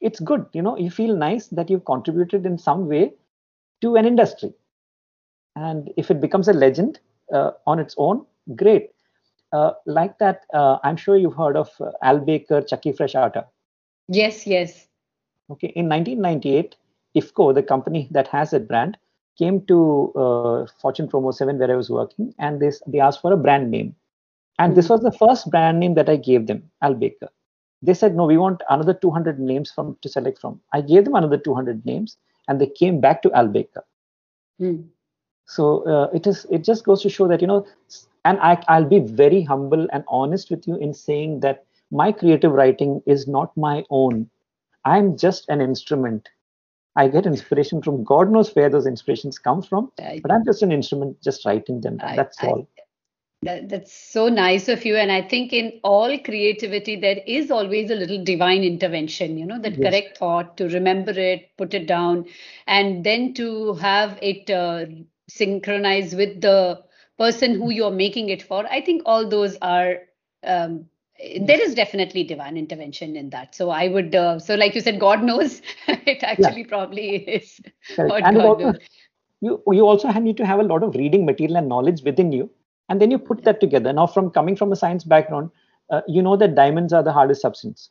it's 0.00 0.20
good. 0.20 0.46
You 0.52 0.62
know, 0.62 0.76
you 0.76 0.90
feel 0.90 1.16
nice 1.16 1.48
that 1.48 1.70
you've 1.70 1.84
contributed 1.84 2.46
in 2.46 2.58
some 2.58 2.88
way 2.88 3.12
to 3.82 3.96
an 3.96 4.06
industry, 4.06 4.52
and 5.56 5.90
if 5.96 6.10
it 6.10 6.20
becomes 6.20 6.48
a 6.48 6.52
legend 6.52 7.00
uh, 7.32 7.52
on 7.66 7.78
its 7.78 7.94
own, 7.98 8.24
great. 8.56 8.90
Uh, 9.52 9.72
like 9.84 10.18
that, 10.18 10.42
uh, 10.54 10.78
I'm 10.84 10.96
sure 10.96 11.16
you've 11.16 11.34
heard 11.34 11.56
of 11.56 11.70
uh, 11.80 11.90
Al 12.02 12.20
Baker 12.20 12.62
Chakki 12.62 12.96
Fresh 12.96 13.16
Atta. 13.16 13.46
Yes, 14.08 14.46
yes. 14.46 14.86
Okay, 15.50 15.72
in 15.74 15.88
1998, 15.88 16.76
IFFCO 17.16 17.54
the 17.54 17.62
company 17.62 18.08
that 18.12 18.28
has 18.28 18.50
that 18.50 18.68
brand, 18.68 18.96
came 19.38 19.64
to 19.66 20.12
uh, 20.14 20.66
Fortune 20.80 21.08
Promo 21.08 21.32
7 21.34 21.58
where 21.58 21.70
I 21.70 21.76
was 21.76 21.88
working 21.88 22.34
and 22.38 22.60
they, 22.60 22.70
they 22.86 23.00
asked 23.00 23.22
for 23.22 23.32
a 23.32 23.36
brand 23.36 23.70
name. 23.70 23.94
And 24.58 24.70
mm-hmm. 24.70 24.76
this 24.76 24.88
hmm. 24.88 24.92
was 24.94 25.02
the 25.02 25.12
first 25.12 25.50
brand 25.50 25.80
name 25.80 25.94
that 25.94 26.08
I 26.08 26.16
gave 26.16 26.46
them, 26.46 26.70
Al 26.82 26.94
Baker. 26.94 27.28
They 27.82 27.94
said, 27.94 28.14
no, 28.14 28.24
we 28.24 28.36
want 28.36 28.62
another 28.68 28.94
200 28.94 29.38
names 29.38 29.70
from 29.70 29.96
to 30.02 30.08
select 30.08 30.38
from. 30.38 30.60
I 30.72 30.80
gave 30.82 31.04
them 31.04 31.14
another 31.14 31.38
200 31.38 31.84
names 31.86 32.16
and 32.48 32.60
they 32.60 32.66
came 32.66 33.00
back 33.00 33.22
to 33.22 33.32
Al 33.32 33.48
Baker. 33.48 33.84
Mm. 34.60 34.86
So 35.46 35.84
uh, 35.84 36.10
it 36.14 36.26
is. 36.26 36.46
It 36.50 36.62
just 36.64 36.84
goes 36.84 37.02
to 37.02 37.10
show 37.10 37.26
that 37.26 37.40
you 37.40 37.46
know, 37.46 37.66
and 38.24 38.38
I, 38.40 38.62
I'll 38.68 38.84
be 38.84 39.00
very 39.00 39.42
humble 39.42 39.88
and 39.92 40.04
honest 40.06 40.50
with 40.50 40.68
you 40.68 40.76
in 40.76 40.94
saying 40.94 41.40
that 41.40 41.64
my 41.90 42.12
creative 42.12 42.52
writing 42.52 43.02
is 43.06 43.26
not 43.26 43.56
my 43.56 43.84
own. 43.90 44.30
I'm 44.84 45.16
just 45.16 45.48
an 45.48 45.60
instrument 45.60 46.28
I 46.96 47.08
get 47.08 47.26
inspiration 47.26 47.82
from 47.82 48.04
God 48.04 48.30
knows 48.30 48.54
where 48.54 48.68
those 48.68 48.86
inspirations 48.86 49.38
come 49.38 49.62
from, 49.62 49.92
I, 49.98 50.20
but 50.22 50.30
I'm 50.32 50.44
just 50.44 50.62
an 50.62 50.72
instrument, 50.72 51.22
just 51.22 51.44
writing 51.44 51.80
them. 51.80 51.98
I, 52.02 52.16
that's 52.16 52.42
all. 52.42 52.68
That, 53.42 53.70
that's 53.70 53.92
so 53.92 54.28
nice 54.28 54.68
of 54.68 54.84
you. 54.84 54.96
And 54.96 55.10
I 55.10 55.22
think 55.22 55.54
in 55.54 55.80
all 55.82 56.18
creativity, 56.18 56.96
there 56.96 57.20
is 57.26 57.50
always 57.50 57.90
a 57.90 57.94
little 57.94 58.22
divine 58.22 58.62
intervention, 58.62 59.38
you 59.38 59.46
know, 59.46 59.58
that 59.60 59.78
yes. 59.78 59.88
correct 59.88 60.18
thought, 60.18 60.58
to 60.58 60.68
remember 60.68 61.12
it, 61.12 61.50
put 61.56 61.72
it 61.72 61.86
down, 61.86 62.26
and 62.66 63.02
then 63.02 63.32
to 63.34 63.74
have 63.74 64.18
it 64.20 64.50
uh, 64.50 64.84
synchronize 65.28 66.14
with 66.14 66.42
the 66.42 66.82
person 67.18 67.54
who 67.54 67.70
you're 67.70 67.90
making 67.90 68.28
it 68.28 68.42
for. 68.42 68.66
I 68.66 68.82
think 68.82 69.02
all 69.06 69.26
those 69.26 69.56
are 69.62 70.00
um, 70.44 70.84
there 71.40 71.60
is 71.60 71.74
definitely 71.74 72.24
divine 72.24 72.56
intervention 72.56 73.14
in 73.14 73.28
that 73.30 73.54
so 73.54 73.68
i 73.70 73.88
would 73.88 74.14
uh, 74.14 74.38
so 74.38 74.54
like 74.54 74.74
you 74.74 74.80
said 74.80 74.98
god 74.98 75.22
knows 75.22 75.60
it 75.88 76.22
actually 76.22 76.62
yeah. 76.62 76.68
probably 76.68 77.16
is 77.16 77.60
what 77.96 78.24
and 78.24 78.36
god 78.36 78.60
knows. 78.60 78.76
you 79.40 79.62
you 79.70 79.86
also 79.86 80.10
need 80.12 80.36
to 80.36 80.46
have 80.46 80.60
a 80.60 80.62
lot 80.62 80.82
of 80.82 80.94
reading 80.94 81.26
material 81.26 81.58
and 81.58 81.68
knowledge 81.68 82.02
within 82.02 82.32
you 82.32 82.50
and 82.90 83.00
then 83.00 83.10
you 83.10 83.18
put 83.18 83.44
that 83.44 83.60
together. 83.60 83.92
Now 83.92 84.06
from 84.06 84.30
coming 84.30 84.56
from 84.56 84.72
a 84.72 84.76
science 84.76 85.04
background 85.04 85.50
uh, 85.90 86.02
you 86.06 86.20
know 86.20 86.36
that 86.36 86.54
diamonds 86.54 86.92
are 86.92 87.02
the 87.02 87.12
hardest 87.12 87.40
substance. 87.40 87.90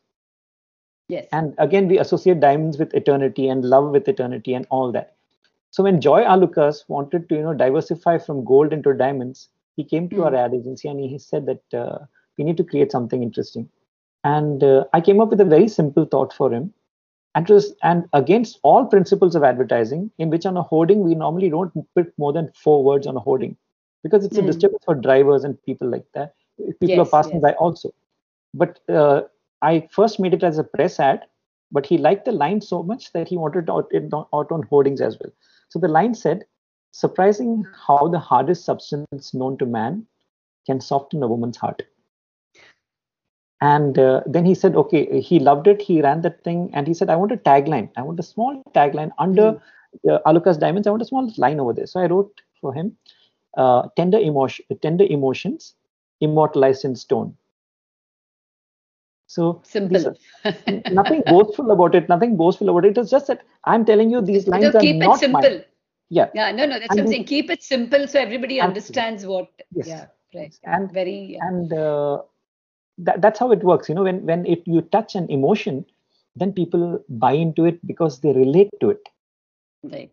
Yes. 1.07 1.27
And 1.31 1.55
again 1.57 1.88
we 1.88 1.97
associate 1.97 2.39
diamonds 2.39 2.77
with 2.77 2.93
eternity 2.93 3.47
and 3.49 3.65
love 3.65 3.89
with 3.89 4.07
eternity 4.07 4.53
and 4.53 4.67
all 4.69 4.91
that. 4.91 5.15
So 5.71 5.83
when 5.83 6.01
Joy 6.01 6.23
Alukkas 6.23 6.83
wanted 6.88 7.29
to 7.29 7.35
you 7.35 7.41
know 7.41 7.53
diversify 7.53 8.19
from 8.19 8.45
gold 8.45 8.73
into 8.73 8.93
diamonds 8.93 9.49
he 9.75 9.83
came 9.83 10.09
to 10.09 10.17
mm. 10.17 10.25
our 10.25 10.35
ad 10.35 10.53
agency 10.53 10.89
and 10.89 10.99
he 10.99 11.17
said 11.17 11.45
that 11.45 11.79
uh, 11.79 11.99
we 12.38 12.43
need 12.43 12.57
to 12.57 12.63
create 12.63 12.91
something 12.91 13.23
interesting. 13.23 13.69
And 14.25 14.62
uh, 14.63 14.83
i 14.93 14.99
came 14.99 15.21
up 15.21 15.29
with 15.29 15.39
a 15.39 15.45
very 15.45 15.69
simple 15.69 16.05
thought 16.05 16.33
for 16.33 16.51
him. 16.53 16.73
And 17.35 17.47
was 17.47 17.73
and 17.83 18.05
against 18.12 18.59
all 18.63 18.85
principles 18.85 19.35
of 19.35 19.43
advertising 19.43 20.12
in 20.17 20.29
which 20.29 20.45
on 20.45 20.57
a 20.57 20.63
hoarding 20.63 21.03
we 21.03 21.15
normally 21.15 21.49
don't 21.49 21.73
put 21.95 22.12
more 22.17 22.33
than 22.33 22.51
four 22.63 22.83
words 22.83 23.07
on 23.07 23.15
a 23.15 23.19
hoarding 23.19 23.55
because 24.03 24.25
it's 24.25 24.35
mm. 24.35 24.39
a 24.39 24.41
hmm. 24.41 24.47
disturbance 24.47 24.83
for 24.85 24.95
drivers 24.95 25.43
and 25.43 25.62
people 25.63 25.89
like 25.89 26.05
that 26.13 26.33
people 26.79 26.95
yes, 26.95 27.07
are 27.07 27.12
passing 27.12 27.35
yes. 27.35 27.41
by 27.41 27.51
also 27.53 27.93
but 28.53 28.79
uh, 28.89 29.21
i 29.62 29.88
first 29.91 30.19
made 30.19 30.33
it 30.33 30.43
as 30.43 30.57
a 30.57 30.63
press 30.63 30.99
ad 30.99 31.25
but 31.71 31.85
he 31.85 31.97
liked 31.97 32.25
the 32.25 32.31
line 32.31 32.62
so 32.62 32.81
much 32.81 33.12
that 33.13 33.27
he 33.27 33.38
wanted 33.38 33.67
to 33.67 33.73
out, 33.73 33.88
it 33.91 34.12
out 34.13 34.51
on 34.51 34.63
hoardings 34.63 35.01
as 35.01 35.17
well 35.19 35.31
so 35.69 35.79
the 35.79 35.88
line 35.88 36.13
said 36.13 36.45
surprising 36.91 37.65
how 37.88 38.07
the 38.07 38.19
hardest 38.19 38.65
substance 38.65 39.33
known 39.33 39.57
to 39.57 39.65
man 39.65 40.05
can 40.65 40.81
soften 40.81 41.23
a 41.23 41.27
woman's 41.27 41.57
heart 41.57 41.83
and 43.62 43.99
uh, 43.99 44.21
then 44.25 44.45
he 44.45 44.55
said 44.55 44.75
okay 44.75 45.19
he 45.21 45.39
loved 45.39 45.67
it 45.67 45.81
he 45.81 46.01
ran 46.01 46.21
that 46.21 46.43
thing 46.43 46.69
and 46.73 46.88
he 46.88 46.93
said 46.93 47.09
i 47.09 47.15
want 47.15 47.31
a 47.31 47.38
tagline 47.38 47.89
i 47.97 48.01
want 48.01 48.19
a 48.19 48.23
small 48.23 48.62
tagline 48.73 49.12
under 49.19 49.53
mm. 49.53 49.62
uh, 50.12 50.19
Alukkas 50.25 50.59
diamonds 50.59 50.88
i 50.88 50.91
want 50.91 51.01
a 51.01 51.05
small 51.05 51.31
line 51.38 51.59
over 51.59 51.73
there 51.73 51.88
so 51.88 51.99
i 51.99 52.05
wrote 52.05 52.41
for 52.62 52.73
him 52.73 52.95
uh, 53.57 53.88
tender 53.95 54.17
emotion 54.19 54.65
tender 54.81 55.05
emotions 55.09 55.75
immortalized 56.21 56.85
in 56.85 56.95
stone. 56.95 57.35
So 59.27 59.62
simple. 59.63 60.15
nothing 60.91 61.21
boastful 61.27 61.71
about 61.71 61.95
it 61.95 62.09
nothing 62.09 62.35
boastful 62.35 62.69
about 62.69 62.85
it. 62.85 62.97
It's 62.97 63.12
just 63.12 63.27
that 63.27 63.41
i'm 63.65 63.85
telling 63.85 64.09
you 64.09 64.21
these 64.21 64.47
lines 64.47 64.65
keep 64.65 64.75
are 64.75 64.85
it 64.85 64.97
not 64.97 65.19
simple. 65.19 65.41
mine. 65.41 65.63
yeah. 66.09 66.29
Yeah 66.33 66.51
no 66.51 66.65
no 66.65 66.79
that's 66.79 66.89
and 66.89 66.99
what 66.99 67.05
i'm 67.05 67.07
saying. 67.07 67.25
Keep 67.25 67.51
it 67.51 67.63
simple 67.63 68.07
so 68.07 68.19
everybody 68.19 68.59
understands 68.59 69.25
what 69.25 69.49
yes. 69.71 69.88
yeah 69.88 70.05
right. 70.33 70.55
And 70.63 70.91
very 70.91 71.33
yeah. 71.33 71.47
and 71.47 71.73
uh, 71.73 72.21
that, 72.97 73.21
that's 73.21 73.39
how 73.39 73.51
it 73.51 73.63
works. 73.63 73.88
You 73.88 73.95
know 73.95 74.03
when 74.03 74.25
when 74.25 74.45
if 74.45 74.59
you 74.65 74.81
touch 74.81 75.15
an 75.15 75.29
emotion 75.29 75.85
then 76.35 76.53
people 76.53 77.03
buy 77.09 77.33
into 77.33 77.65
it 77.65 77.85
because 77.85 78.21
they 78.21 78.33
relate 78.33 78.69
to 78.81 78.89
it. 78.91 79.09
Right 79.83 80.12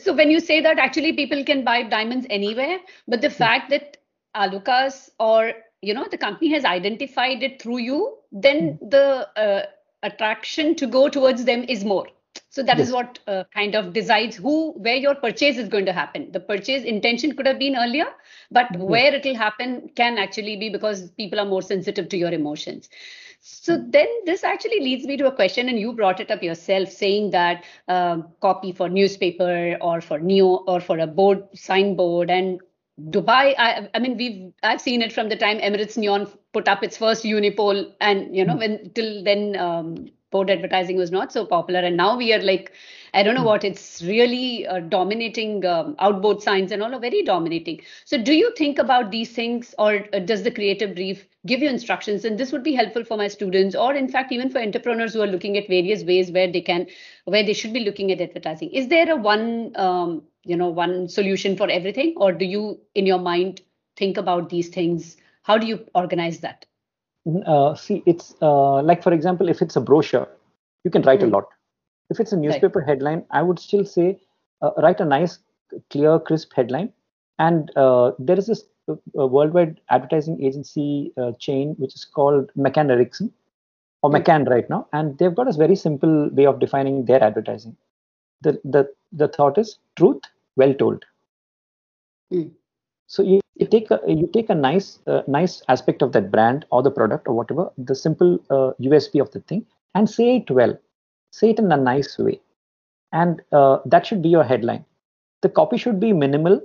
so 0.00 0.12
when 0.12 0.30
you 0.30 0.40
say 0.40 0.60
that 0.60 0.78
actually 0.78 1.12
people 1.12 1.44
can 1.44 1.64
buy 1.64 1.82
diamonds 1.82 2.26
anywhere 2.30 2.78
but 3.08 3.20
the 3.20 3.28
hmm. 3.28 3.34
fact 3.34 3.70
that 3.70 3.96
Alukkas 4.36 5.10
or 5.18 5.52
you 5.82 5.92
know 5.94 6.06
the 6.10 6.18
company 6.18 6.50
has 6.52 6.64
identified 6.64 7.42
it 7.42 7.60
through 7.60 7.78
you 7.78 8.16
then 8.30 8.78
mm. 8.78 8.90
the 8.90 9.28
uh, 9.36 9.66
attraction 10.02 10.74
to 10.76 10.86
go 10.86 11.08
towards 11.08 11.44
them 11.44 11.64
is 11.68 11.84
more 11.84 12.06
so 12.48 12.62
that 12.62 12.78
yes. 12.78 12.86
is 12.86 12.92
what 12.92 13.18
uh, 13.26 13.44
kind 13.52 13.74
of 13.74 13.92
decides 13.92 14.36
who 14.36 14.72
where 14.72 14.96
your 14.96 15.14
purchase 15.14 15.58
is 15.58 15.68
going 15.68 15.84
to 15.84 15.92
happen 15.92 16.30
the 16.32 16.40
purchase 16.40 16.84
intention 16.84 17.34
could 17.36 17.46
have 17.46 17.58
been 17.58 17.76
earlier 17.76 18.06
but 18.50 18.72
mm-hmm. 18.72 18.84
where 18.84 19.14
it 19.14 19.24
will 19.24 19.34
happen 19.34 19.90
can 19.96 20.18
actually 20.18 20.56
be 20.56 20.70
because 20.70 21.10
people 21.12 21.38
are 21.38 21.44
more 21.44 21.62
sensitive 21.62 22.08
to 22.08 22.16
your 22.16 22.32
emotions 22.32 22.88
so 23.44 23.76
then 23.88 24.06
this 24.24 24.44
actually 24.44 24.78
leads 24.78 25.04
me 25.04 25.16
to 25.16 25.26
a 25.26 25.34
question 25.34 25.68
and 25.68 25.78
you 25.78 25.92
brought 25.92 26.20
it 26.20 26.30
up 26.30 26.42
yourself 26.42 26.88
saying 26.88 27.30
that 27.30 27.64
um, 27.88 28.28
copy 28.40 28.70
for 28.70 28.88
newspaper 28.88 29.76
or 29.80 30.00
for 30.00 30.20
neo 30.20 30.62
or 30.68 30.80
for 30.80 30.98
a 30.98 31.06
board 31.06 31.42
signboard 31.54 32.30
and 32.30 32.60
Dubai, 33.08 33.54
I, 33.58 33.88
I, 33.94 33.98
mean, 33.98 34.18
we've 34.18 34.52
I've 34.62 34.80
seen 34.80 35.00
it 35.00 35.14
from 35.14 35.30
the 35.30 35.34
time 35.34 35.58
Emirates 35.60 35.96
Neon 35.96 36.30
put 36.52 36.68
up 36.68 36.84
its 36.84 36.98
first 36.98 37.24
unipole, 37.24 37.90
and 38.02 38.36
you 38.36 38.44
know, 38.44 38.52
mm-hmm. 38.52 38.74
when 38.84 38.90
till 38.90 39.24
then 39.24 39.56
um, 39.56 40.10
board 40.32 40.50
advertising 40.50 40.96
was 40.96 41.12
not 41.12 41.32
so 41.32 41.46
popular 41.46 41.78
and 41.80 41.96
now 41.96 42.16
we 42.16 42.32
are 42.32 42.42
like 42.42 42.72
i 43.14 43.22
don't 43.22 43.34
know 43.34 43.42
what 43.42 43.64
it's 43.64 44.02
really 44.02 44.66
uh, 44.66 44.80
dominating 44.80 45.64
um, 45.66 45.94
outboard 45.98 46.42
signs 46.42 46.72
and 46.72 46.82
all 46.82 46.94
are 46.94 47.00
very 47.00 47.22
dominating 47.22 47.80
so 48.04 48.16
do 48.16 48.34
you 48.34 48.52
think 48.56 48.78
about 48.78 49.10
these 49.10 49.32
things 49.32 49.74
or 49.78 50.04
uh, 50.12 50.18
does 50.18 50.42
the 50.42 50.50
creative 50.50 50.94
brief 50.94 51.26
give 51.46 51.60
you 51.60 51.68
instructions 51.68 52.24
and 52.24 52.38
this 52.38 52.52
would 52.52 52.62
be 52.62 52.74
helpful 52.74 53.04
for 53.04 53.16
my 53.16 53.28
students 53.28 53.74
or 53.74 53.94
in 53.94 54.08
fact 54.08 54.32
even 54.32 54.50
for 54.50 54.60
entrepreneurs 54.60 55.14
who 55.14 55.20
are 55.20 55.26
looking 55.26 55.56
at 55.56 55.68
various 55.68 56.04
ways 56.04 56.30
where 56.30 56.50
they 56.50 56.60
can 56.60 56.86
where 57.24 57.44
they 57.44 57.52
should 57.52 57.72
be 57.72 57.84
looking 57.84 58.12
at 58.12 58.20
advertising 58.20 58.70
is 58.70 58.88
there 58.88 59.10
a 59.10 59.16
one 59.16 59.72
um, 59.76 60.22
you 60.44 60.56
know 60.56 60.68
one 60.68 61.08
solution 61.08 61.56
for 61.56 61.70
everything 61.70 62.14
or 62.16 62.32
do 62.32 62.44
you 62.44 62.78
in 62.94 63.06
your 63.06 63.18
mind 63.18 63.60
think 63.96 64.16
about 64.16 64.48
these 64.48 64.68
things 64.68 65.16
how 65.42 65.58
do 65.58 65.66
you 65.66 65.84
organize 65.94 66.40
that 66.40 66.64
uh, 67.46 67.74
see, 67.74 68.02
it's 68.06 68.34
uh, 68.42 68.82
like, 68.82 69.02
for 69.02 69.12
example, 69.12 69.48
if 69.48 69.62
it's 69.62 69.76
a 69.76 69.80
brochure, 69.80 70.28
you 70.84 70.90
can 70.90 71.02
write 71.02 71.20
mm. 71.20 71.24
a 71.24 71.26
hmm. 71.26 71.34
lot. 71.34 71.44
If 72.12 72.20
it's 72.20 72.32
a 72.32 72.36
newspaper 72.36 72.80
right. 72.80 72.88
headline, 72.88 73.24
I 73.30 73.42
would 73.42 73.58
still 73.58 73.84
say 73.84 74.20
uh, 74.60 74.70
write 74.82 75.00
a 75.00 75.04
nice, 75.04 75.38
clear, 75.90 76.18
crisp 76.18 76.52
headline. 76.54 76.92
And 77.38 77.70
uh, 77.76 78.12
there 78.18 78.38
is 78.38 78.46
this 78.46 78.64
uh, 78.88 79.26
worldwide 79.26 79.80
advertising 79.90 80.42
agency 80.44 81.12
uh, 81.16 81.32
chain 81.38 81.74
which 81.78 81.94
is 81.94 82.04
called 82.04 82.50
McCann 82.56 82.90
Erickson 82.90 83.32
or. 84.02 84.10
McCann 84.10 84.48
right 84.48 84.68
now, 84.68 84.86
and 84.92 85.16
they've 85.18 85.34
got 85.34 85.48
a 85.48 85.52
very 85.52 85.76
simple 85.76 86.28
way 86.30 86.46
of 86.46 86.58
defining 86.58 87.04
their 87.04 87.22
advertising. 87.22 87.76
The 88.42 88.60
the 88.64 88.82
the 89.12 89.28
thought 89.28 89.56
is 89.56 89.78
truth 89.96 90.22
well 90.56 90.74
told. 90.74 91.04
Mm. 92.32 92.50
So 93.06 93.22
you, 93.22 93.40
you 93.54 93.66
take 93.66 93.90
a 93.90 94.00
you 94.06 94.28
take 94.32 94.50
a 94.50 94.54
nice 94.54 94.98
uh, 95.06 95.22
nice 95.26 95.62
aspect 95.68 96.02
of 96.02 96.12
that 96.12 96.30
brand 96.30 96.66
or 96.70 96.82
the 96.82 96.90
product 96.90 97.28
or 97.28 97.34
whatever 97.34 97.70
the 97.78 97.94
simple 97.94 98.38
uh, 98.50 98.72
USP 98.80 99.20
of 99.20 99.30
the 99.30 99.40
thing 99.40 99.64
and 99.94 100.10
say 100.10 100.36
it 100.36 100.50
well. 100.50 100.76
Say 101.32 101.50
it 101.50 101.58
in 101.58 101.72
a 101.72 101.76
nice 101.76 102.16
way. 102.18 102.40
And 103.12 103.42
uh, 103.52 103.78
that 103.84 104.06
should 104.06 104.22
be 104.22 104.28
your 104.28 104.44
headline. 104.44 104.84
The 105.42 105.48
copy 105.48 105.76
should 105.76 105.98
be 105.98 106.12
minimal. 106.12 106.60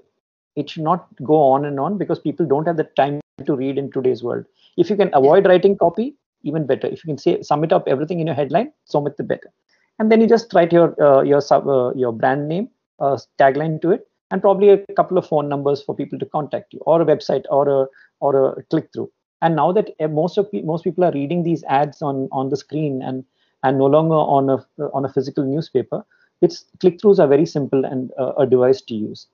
It 0.56 0.70
should 0.70 0.84
not 0.84 1.08
go 1.24 1.42
on 1.42 1.66
and 1.66 1.80
on 1.80 1.98
because 1.98 2.20
people 2.20 2.46
don't 2.46 2.68
have 2.68 2.78
the 2.78 2.90
time 3.02 3.20
to 3.46 3.56
read 3.56 3.78
in 3.78 3.92
today's 3.92 4.24
world. 4.24 4.46
If 4.78 4.90
you 4.90 4.96
can 4.96 5.10
avoid 5.14 5.48
writing 5.48 5.78
copy 5.78 6.16
even 6.44 6.66
better. 6.66 6.88
If 6.88 7.04
you 7.04 7.10
can 7.10 7.18
say 7.18 7.42
sum 7.42 7.64
it 7.64 7.74
up 7.74 7.88
everything 7.88 8.20
in 8.20 8.28
your 8.28 8.36
headline 8.36 8.72
so 8.86 9.02
much 9.02 9.18
the 9.18 9.24
better. 9.24 9.52
And 10.00 10.12
then 10.12 10.22
you 10.22 10.28
just 10.28 10.54
write 10.54 10.72
your 10.72 10.96
uh, 11.02 11.22
your 11.24 11.42
sub 11.42 11.68
uh, 11.68 11.94
your 11.94 12.12
brand 12.12 12.48
name 12.48 12.70
uh, 13.00 13.18
tagline 13.40 13.82
to 13.82 13.92
it 13.92 14.08
and 14.32 14.42
probably 14.42 14.70
a 14.70 14.94
couple 14.96 15.18
of 15.18 15.28
phone 15.28 15.50
numbers 15.50 15.82
for 15.82 15.96
people 15.96 16.20
to 16.20 16.26
contact 16.26 16.74
you 16.74 16.80
or 16.86 17.02
a 17.02 17.06
website 17.06 17.46
or 17.50 17.68
a 17.70 17.86
or 18.20 18.36
a 18.46 18.64
click 18.64 18.90
through 18.94 19.10
and 19.42 19.56
now 19.56 19.72
that 19.72 19.90
uh, 20.00 20.08
most 20.08 20.38
of 20.38 20.48
most 20.64 20.84
people 20.84 21.04
are 21.04 21.12
reading 21.12 21.44
these 21.44 21.64
ads 21.64 22.02
on 22.02 22.28
on 22.32 22.50
the 22.50 22.58
screen 22.58 23.02
and 23.02 23.24
and 23.64 23.78
no 23.78 23.86
longer 23.86 24.16
on 24.16 24.50
a 24.50 24.58
on 24.94 25.06
a 25.06 25.10
physical 25.10 25.44
newspaper 25.44 26.06
its 26.42 26.66
click 26.80 27.00
throughs 27.00 27.20
are 27.20 27.28
very 27.28 27.46
simple 27.46 27.86
and 27.86 28.12
uh, 28.20 28.34
a 28.38 28.46
device 28.46 28.82
to 28.82 28.96
use 28.96 29.28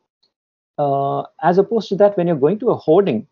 uh, 0.77 1.23
as 1.41 1.57
opposed 1.57 1.89
to 1.89 1.95
that 1.95 2.17
when 2.17 2.27
you're 2.27 2.43
going 2.47 2.59
to 2.59 2.69
a 2.69 2.75
hoarding 2.75 3.27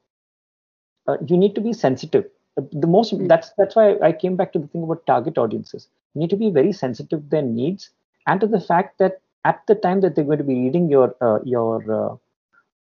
uh, 1.07 1.17
you 1.27 1.37
need 1.37 1.55
to 1.55 1.61
be 1.61 1.73
sensitive 1.73 2.25
the 2.71 2.87
most 2.87 3.13
mm-hmm. 3.13 3.27
that's 3.27 3.51
that's 3.57 3.75
why 3.75 3.95
i 4.03 4.11
came 4.11 4.35
back 4.35 4.51
to 4.51 4.59
the 4.59 4.67
thing 4.67 4.83
about 4.83 5.05
target 5.05 5.37
audiences 5.37 5.87
you 6.13 6.19
need 6.19 6.29
to 6.29 6.35
be 6.37 6.49
very 6.49 6.73
sensitive 6.73 7.19
to 7.21 7.29
their 7.29 7.41
needs 7.41 7.89
and 8.27 8.41
to 8.41 8.47
the 8.47 8.59
fact 8.59 8.99
that 8.99 9.21
at 9.45 9.61
the 9.67 9.75
time 9.75 10.01
that 10.01 10.15
they're 10.15 10.25
going 10.25 10.37
to 10.37 10.43
be 10.43 10.55
reading 10.55 10.89
your 10.89 11.15
uh, 11.21 11.39
your 11.43 11.79
uh, 11.99 12.15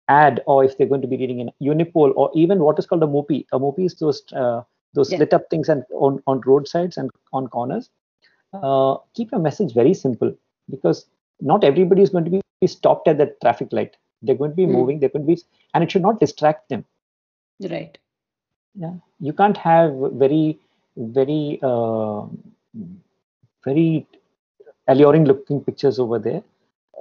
ad 0.10 0.41
or 0.46 0.63
if 0.63 0.78
they're 0.78 0.88
going 0.88 1.02
to 1.02 1.08
be 1.08 1.17
reading 1.17 1.39
in 1.39 1.52
unipole 1.62 2.13
or 2.15 2.32
even 2.34 2.60
what 2.60 2.80
is 2.80 2.86
called 2.86 3.04
a 3.04 3.08
mopi 3.08 3.46
a 3.52 3.60
mopi 3.60 3.86
is 3.86 3.96
those 3.96 4.24
uh, 4.34 4.62
those 4.93 5.12
yeah. 5.12 5.20
lit 5.20 5.34
up 5.34 5.50
things 5.50 5.70
and 5.70 5.84
on 5.91 6.22
on 6.28 6.41
roadsides 6.46 6.98
and 6.98 7.12
on 7.34 7.48
corners 7.48 7.89
uh, 8.54 8.98
keep 9.14 9.32
your 9.32 9.42
message 9.42 9.74
very 9.74 9.94
simple 9.94 10.36
because 10.70 11.06
not 11.42 11.64
everybody 11.64 12.02
is 12.02 12.10
going 12.10 12.26
to 12.26 12.32
be 12.32 12.68
stopped 12.68 13.08
at 13.08 13.18
the 13.18 13.36
traffic 13.42 13.70
light. 13.72 13.96
They're 14.22 14.36
going 14.36 14.52
to 14.52 14.56
be 14.56 14.66
mm. 14.66 14.72
moving 14.72 15.00
they're 15.00 15.10
going 15.10 15.28
to 15.28 15.36
be 15.36 15.42
and 15.74 15.84
it 15.84 15.92
should 15.92 16.02
not 16.02 16.20
distract 16.20 16.70
them. 16.70 16.86
Right. 17.62 17.98
Yeah. 18.76 18.94
You 19.20 19.34
can't 19.34 19.58
have 19.58 19.94
very 20.14 20.60
very 20.98 21.60
uh, 21.62 22.26
very 23.64 24.08
alluring 24.88 25.26
looking 25.26 25.62
pictures 25.62 26.00
over 26.00 26.18
there 26.18 26.42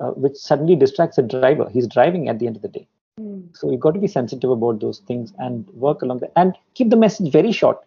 uh, 0.01 0.11
which 0.11 0.37
suddenly 0.37 0.77
distracts 0.77 1.17
the 1.17 1.23
driver. 1.23 1.69
He's 1.71 1.87
driving 1.87 2.29
at 2.29 2.39
the 2.39 2.47
end 2.47 2.57
of 2.57 2.63
the 2.63 2.69
day. 2.69 2.87
Mm. 3.19 3.57
so 3.57 3.71
you've 3.71 3.81
got 3.81 3.95
to 3.95 4.01
be 4.01 4.09
sensitive 4.09 4.51
about 4.51 4.81
those 4.81 4.99
things 4.99 5.33
and 5.39 5.67
work 5.71 6.03
along 6.03 6.19
that 6.19 6.33
and 6.37 6.55
keep 6.75 6.91
the 6.91 6.97
message 6.97 7.33
very 7.33 7.51
short. 7.51 7.79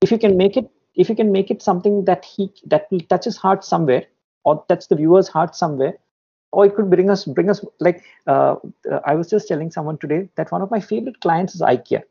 If 0.00 0.10
you 0.10 0.18
can 0.18 0.38
make 0.38 0.56
it 0.56 0.70
if 0.98 1.08
you 1.08 1.14
can 1.14 1.32
make 1.32 1.50
it 1.50 1.62
something 1.62 2.04
that 2.04 2.24
he 2.24 2.52
that 2.66 2.90
will 2.90 3.00
touch 3.12 3.24
his 3.24 3.36
heart 3.36 3.64
somewhere 3.64 4.04
or 4.44 4.62
touch 4.68 4.88
the 4.88 4.96
viewer's 4.96 5.28
heart 5.28 5.56
somewhere 5.56 5.94
or 6.52 6.66
it 6.66 6.74
could 6.74 6.90
bring 6.90 7.10
us 7.14 7.24
bring 7.38 7.50
us 7.54 7.64
like 7.80 8.04
uh, 8.26 8.56
uh, 8.92 9.00
i 9.06 9.14
was 9.14 9.30
just 9.30 9.48
telling 9.48 9.70
someone 9.70 9.98
today 10.04 10.20
that 10.36 10.52
one 10.52 10.62
of 10.66 10.70
my 10.76 10.80
favorite 10.80 11.20
clients 11.26 11.54
is 11.54 11.64
ikea 11.72 12.02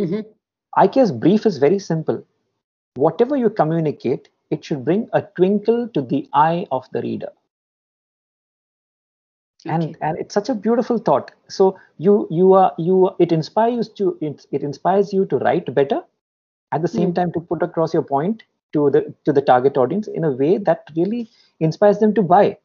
mm-hmm. 0.00 0.20
ikea's 0.84 1.12
brief 1.26 1.46
is 1.52 1.58
very 1.66 1.78
simple 1.78 2.24
whatever 3.06 3.36
you 3.36 3.50
communicate 3.62 4.28
it 4.50 4.64
should 4.64 4.84
bring 4.84 5.08
a 5.12 5.22
twinkle 5.40 5.88
to 5.96 6.02
the 6.12 6.22
eye 6.32 6.66
of 6.78 6.86
the 6.92 7.02
reader 7.06 7.32
okay. 9.66 9.74
and 9.74 9.96
and 10.00 10.18
it's 10.24 10.38
such 10.40 10.52
a 10.54 10.58
beautiful 10.68 11.02
thought 11.08 11.32
so 11.58 11.68
you 12.08 12.14
you 12.30 12.52
are 12.60 12.70
you 12.90 13.10
it 13.18 13.32
inspires 13.40 13.90
to 14.00 14.16
it, 14.20 14.46
it 14.52 14.62
inspires 14.70 15.12
you 15.18 15.26
to 15.34 15.42
write 15.46 15.74
better 15.80 16.02
at 16.72 16.82
the 16.82 16.88
same 16.88 17.12
mm. 17.12 17.14
time 17.14 17.32
to 17.32 17.40
put 17.40 17.62
across 17.62 17.94
your 17.94 18.02
point 18.02 18.42
to 18.72 18.90
the 18.90 19.14
to 19.24 19.32
the 19.32 19.40
target 19.40 19.76
audience 19.76 20.08
in 20.08 20.24
a 20.24 20.30
way 20.30 20.58
that 20.58 20.84
really 20.96 21.28
inspires 21.60 21.98
them 21.98 22.14
to 22.14 22.22
buy 22.22 22.56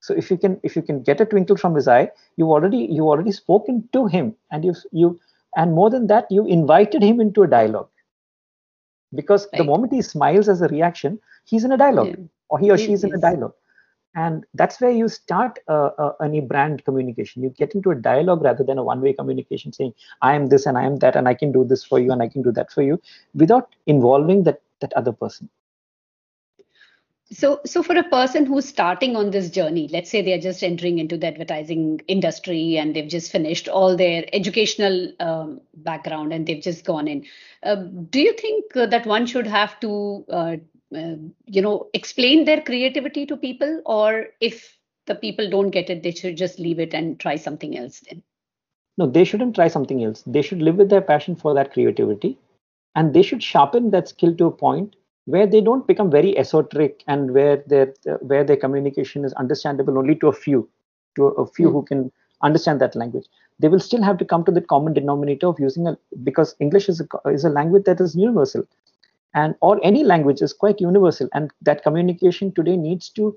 so 0.00 0.14
if 0.14 0.30
you 0.30 0.36
can 0.36 0.58
if 0.62 0.76
you 0.76 0.82
can 0.82 1.02
get 1.02 1.20
a 1.20 1.26
twinkle 1.26 1.56
from 1.56 1.74
his 1.74 1.88
eye 1.88 2.08
you 2.36 2.50
already 2.52 2.82
you 2.98 3.08
already 3.08 3.32
spoken 3.32 3.82
to 3.92 4.06
him 4.06 4.34
and 4.50 4.64
you 4.64 4.74
you 4.92 5.18
and 5.56 5.74
more 5.74 5.90
than 5.90 6.06
that 6.06 6.30
you 6.30 6.46
invited 6.46 7.02
him 7.02 7.20
into 7.20 7.42
a 7.42 7.46
dialogue 7.46 7.88
because 9.14 9.46
right. 9.52 9.58
the 9.58 9.64
moment 9.64 9.92
he 9.92 10.02
smiles 10.02 10.48
as 10.48 10.62
a 10.62 10.68
reaction 10.68 11.18
he's 11.44 11.64
in 11.64 11.72
a 11.72 11.76
dialogue 11.76 12.08
yeah. 12.08 12.24
or 12.48 12.58
he 12.58 12.70
or 12.70 12.78
she 12.78 12.92
is 12.92 13.04
in 13.04 13.14
a 13.14 13.18
dialogue 13.18 13.54
and 14.16 14.44
that's 14.54 14.80
where 14.80 14.90
you 14.90 15.08
start 15.08 15.58
uh, 15.68 15.90
uh, 15.98 16.12
any 16.22 16.40
brand 16.40 16.84
communication. 16.86 17.42
You 17.42 17.50
get 17.50 17.74
into 17.74 17.90
a 17.90 17.94
dialogue 17.94 18.42
rather 18.42 18.64
than 18.64 18.78
a 18.78 18.82
one 18.82 19.02
way 19.02 19.12
communication 19.12 19.72
saying 19.72 19.92
i 20.22 20.34
am 20.34 20.48
this 20.48 20.66
and 20.66 20.78
i 20.78 20.84
am 20.84 20.96
that 21.04 21.16
and 21.16 21.28
i 21.28 21.34
can 21.34 21.52
do 21.52 21.64
this 21.64 21.84
for 21.84 22.00
you 22.00 22.10
and 22.12 22.22
i 22.22 22.28
can 22.28 22.42
do 22.42 22.50
that 22.52 22.72
for 22.72 22.82
you 22.82 23.00
without 23.34 23.76
involving 23.86 24.42
that 24.44 24.62
that 24.80 24.92
other 24.94 25.12
person. 25.12 25.48
So 27.30 27.60
so 27.66 27.82
for 27.82 27.96
a 27.98 28.04
person 28.04 28.46
who's 28.46 28.66
starting 28.66 29.16
on 29.16 29.30
this 29.32 29.50
journey 29.50 29.88
let's 29.92 30.10
say 30.10 30.22
they're 30.22 30.44
just 30.46 30.62
entering 30.62 30.98
into 31.00 31.16
the 31.16 31.26
advertising 31.26 32.00
industry 32.06 32.78
and 32.78 32.94
they've 32.94 33.08
just 33.08 33.32
finished 33.32 33.68
all 33.68 33.96
their 33.96 34.24
educational 34.32 35.12
um, 35.18 35.60
background 35.74 36.32
and 36.32 36.46
they've 36.46 36.62
just 36.62 36.84
gone 36.84 37.08
in 37.08 37.24
uh, 37.64 37.74
do 37.74 38.20
you 38.20 38.32
think 38.34 38.76
uh, 38.76 38.86
that 38.86 39.06
one 39.06 39.26
should 39.26 39.46
have 39.46 39.78
to 39.80 40.24
uh, 40.94 40.98
uh, 40.98 41.16
you 41.46 41.62
know 41.62 41.88
explain 41.94 42.44
their 42.44 42.60
creativity 42.60 43.26
to 43.26 43.36
people 43.36 43.82
or 43.86 44.26
if 44.40 44.78
the 45.06 45.14
people 45.14 45.48
don't 45.48 45.70
get 45.70 45.90
it 45.90 46.02
they 46.02 46.10
should 46.10 46.36
just 46.36 46.58
leave 46.58 46.78
it 46.78 46.94
and 46.94 47.18
try 47.20 47.36
something 47.36 47.76
else 47.76 48.00
then? 48.00 48.22
No 48.98 49.06
they 49.06 49.24
shouldn't 49.24 49.54
try 49.54 49.68
something 49.68 50.02
else. 50.04 50.22
They 50.26 50.42
should 50.42 50.62
live 50.62 50.76
with 50.76 50.90
their 50.90 51.00
passion 51.00 51.36
for 51.36 51.54
that 51.54 51.72
creativity 51.72 52.38
and 52.94 53.14
they 53.14 53.22
should 53.22 53.42
sharpen 53.42 53.90
that 53.90 54.08
skill 54.08 54.34
to 54.36 54.46
a 54.46 54.50
point 54.50 54.96
where 55.26 55.46
they 55.46 55.60
don't 55.60 55.86
become 55.86 56.10
very 56.10 56.36
esoteric 56.38 57.02
and 57.06 57.32
where 57.32 57.62
their 57.66 57.94
where 58.20 58.44
their 58.44 58.56
communication 58.56 59.24
is 59.24 59.32
understandable 59.34 59.98
only 59.98 60.14
to 60.16 60.28
a 60.28 60.32
few 60.32 60.68
to 61.16 61.26
a 61.26 61.46
few 61.46 61.68
mm. 61.68 61.72
who 61.72 61.82
can 61.82 62.12
understand 62.42 62.80
that 62.80 62.94
language. 62.94 63.26
They 63.58 63.68
will 63.68 63.80
still 63.80 64.02
have 64.02 64.18
to 64.18 64.24
come 64.24 64.44
to 64.44 64.52
the 64.52 64.60
common 64.60 64.92
denominator 64.92 65.48
of 65.48 65.58
using 65.58 65.86
a 65.86 65.98
because 66.22 66.54
english 66.60 66.88
is 66.88 67.00
a, 67.00 67.28
is 67.28 67.44
a 67.44 67.50
language 67.50 67.84
that 67.84 68.00
is 68.00 68.14
universal 68.14 68.66
and 69.36 69.54
or 69.60 69.78
any 69.84 70.02
language 70.04 70.42
is 70.42 70.52
quite 70.52 70.80
universal 70.80 71.28
and 71.34 71.50
that 71.62 71.82
communication 71.84 72.52
today 72.52 72.76
needs 72.76 73.08
to 73.10 73.36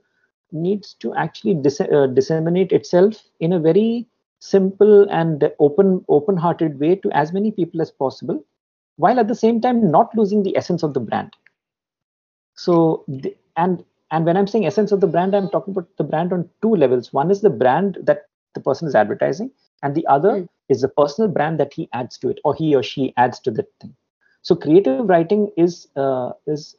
needs 0.51 0.93
to 0.95 1.13
actually 1.15 1.53
dis- 1.53 1.81
uh, 1.81 2.07
disseminate 2.07 2.71
itself 2.71 3.23
in 3.39 3.53
a 3.53 3.59
very 3.59 4.07
simple 4.39 5.07
and 5.09 5.51
open 5.59 6.03
open 6.09 6.37
hearted 6.37 6.79
way 6.79 6.95
to 6.95 7.11
as 7.11 7.33
many 7.33 7.51
people 7.51 7.81
as 7.81 7.91
possible 7.91 8.43
while 8.97 9.19
at 9.19 9.27
the 9.27 9.41
same 9.43 9.61
time 9.61 9.91
not 9.91 10.15
losing 10.15 10.43
the 10.43 10.57
essence 10.57 10.83
of 10.83 10.93
the 10.93 10.99
brand 11.11 11.35
so, 12.59 13.05
the, 13.07 13.37
and 13.55 13.85
and 14.11 14.25
when 14.25 14.35
I'm 14.35 14.47
saying 14.47 14.65
essence 14.65 14.91
of 14.91 14.99
the 14.99 15.07
brand, 15.07 15.33
I'm 15.33 15.49
talking 15.49 15.71
about 15.71 15.87
the 15.97 16.03
brand 16.03 16.33
on 16.33 16.49
two 16.61 16.75
levels. 16.75 17.13
One 17.13 17.31
is 17.31 17.39
the 17.39 17.49
brand 17.49 17.97
that 18.03 18.27
the 18.53 18.59
person 18.59 18.87
is 18.87 18.95
advertising, 18.95 19.51
and 19.81 19.95
the 19.95 20.05
other 20.07 20.31
mm. 20.31 20.49
is 20.67 20.81
the 20.81 20.89
personal 20.89 21.31
brand 21.31 21.57
that 21.61 21.73
he 21.73 21.87
adds 21.93 22.17
to 22.17 22.29
it, 22.29 22.39
or 22.43 22.53
he 22.53 22.75
or 22.75 22.83
she 22.83 23.13
adds 23.15 23.39
to 23.41 23.51
that 23.51 23.67
thing. 23.79 23.95
So, 24.41 24.55
creative 24.55 25.07
writing 25.07 25.51
is 25.57 25.87
uh, 25.95 26.31
is 26.47 26.75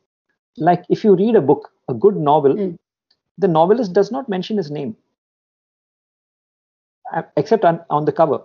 like 0.57 0.85
if 0.89 1.05
you 1.05 1.15
read 1.15 1.37
a 1.37 1.41
book, 1.41 1.71
a 1.89 1.95
good 1.95 2.17
novel, 2.17 2.55
mm. 2.55 2.77
the 3.39 3.49
novelist 3.49 3.93
does 3.93 4.11
not 4.11 4.29
mention 4.29 4.57
his 4.57 4.71
name, 4.71 4.97
uh, 7.15 7.23
except 7.37 7.65
on, 7.65 7.81
on 7.91 8.05
the 8.05 8.13
cover 8.13 8.41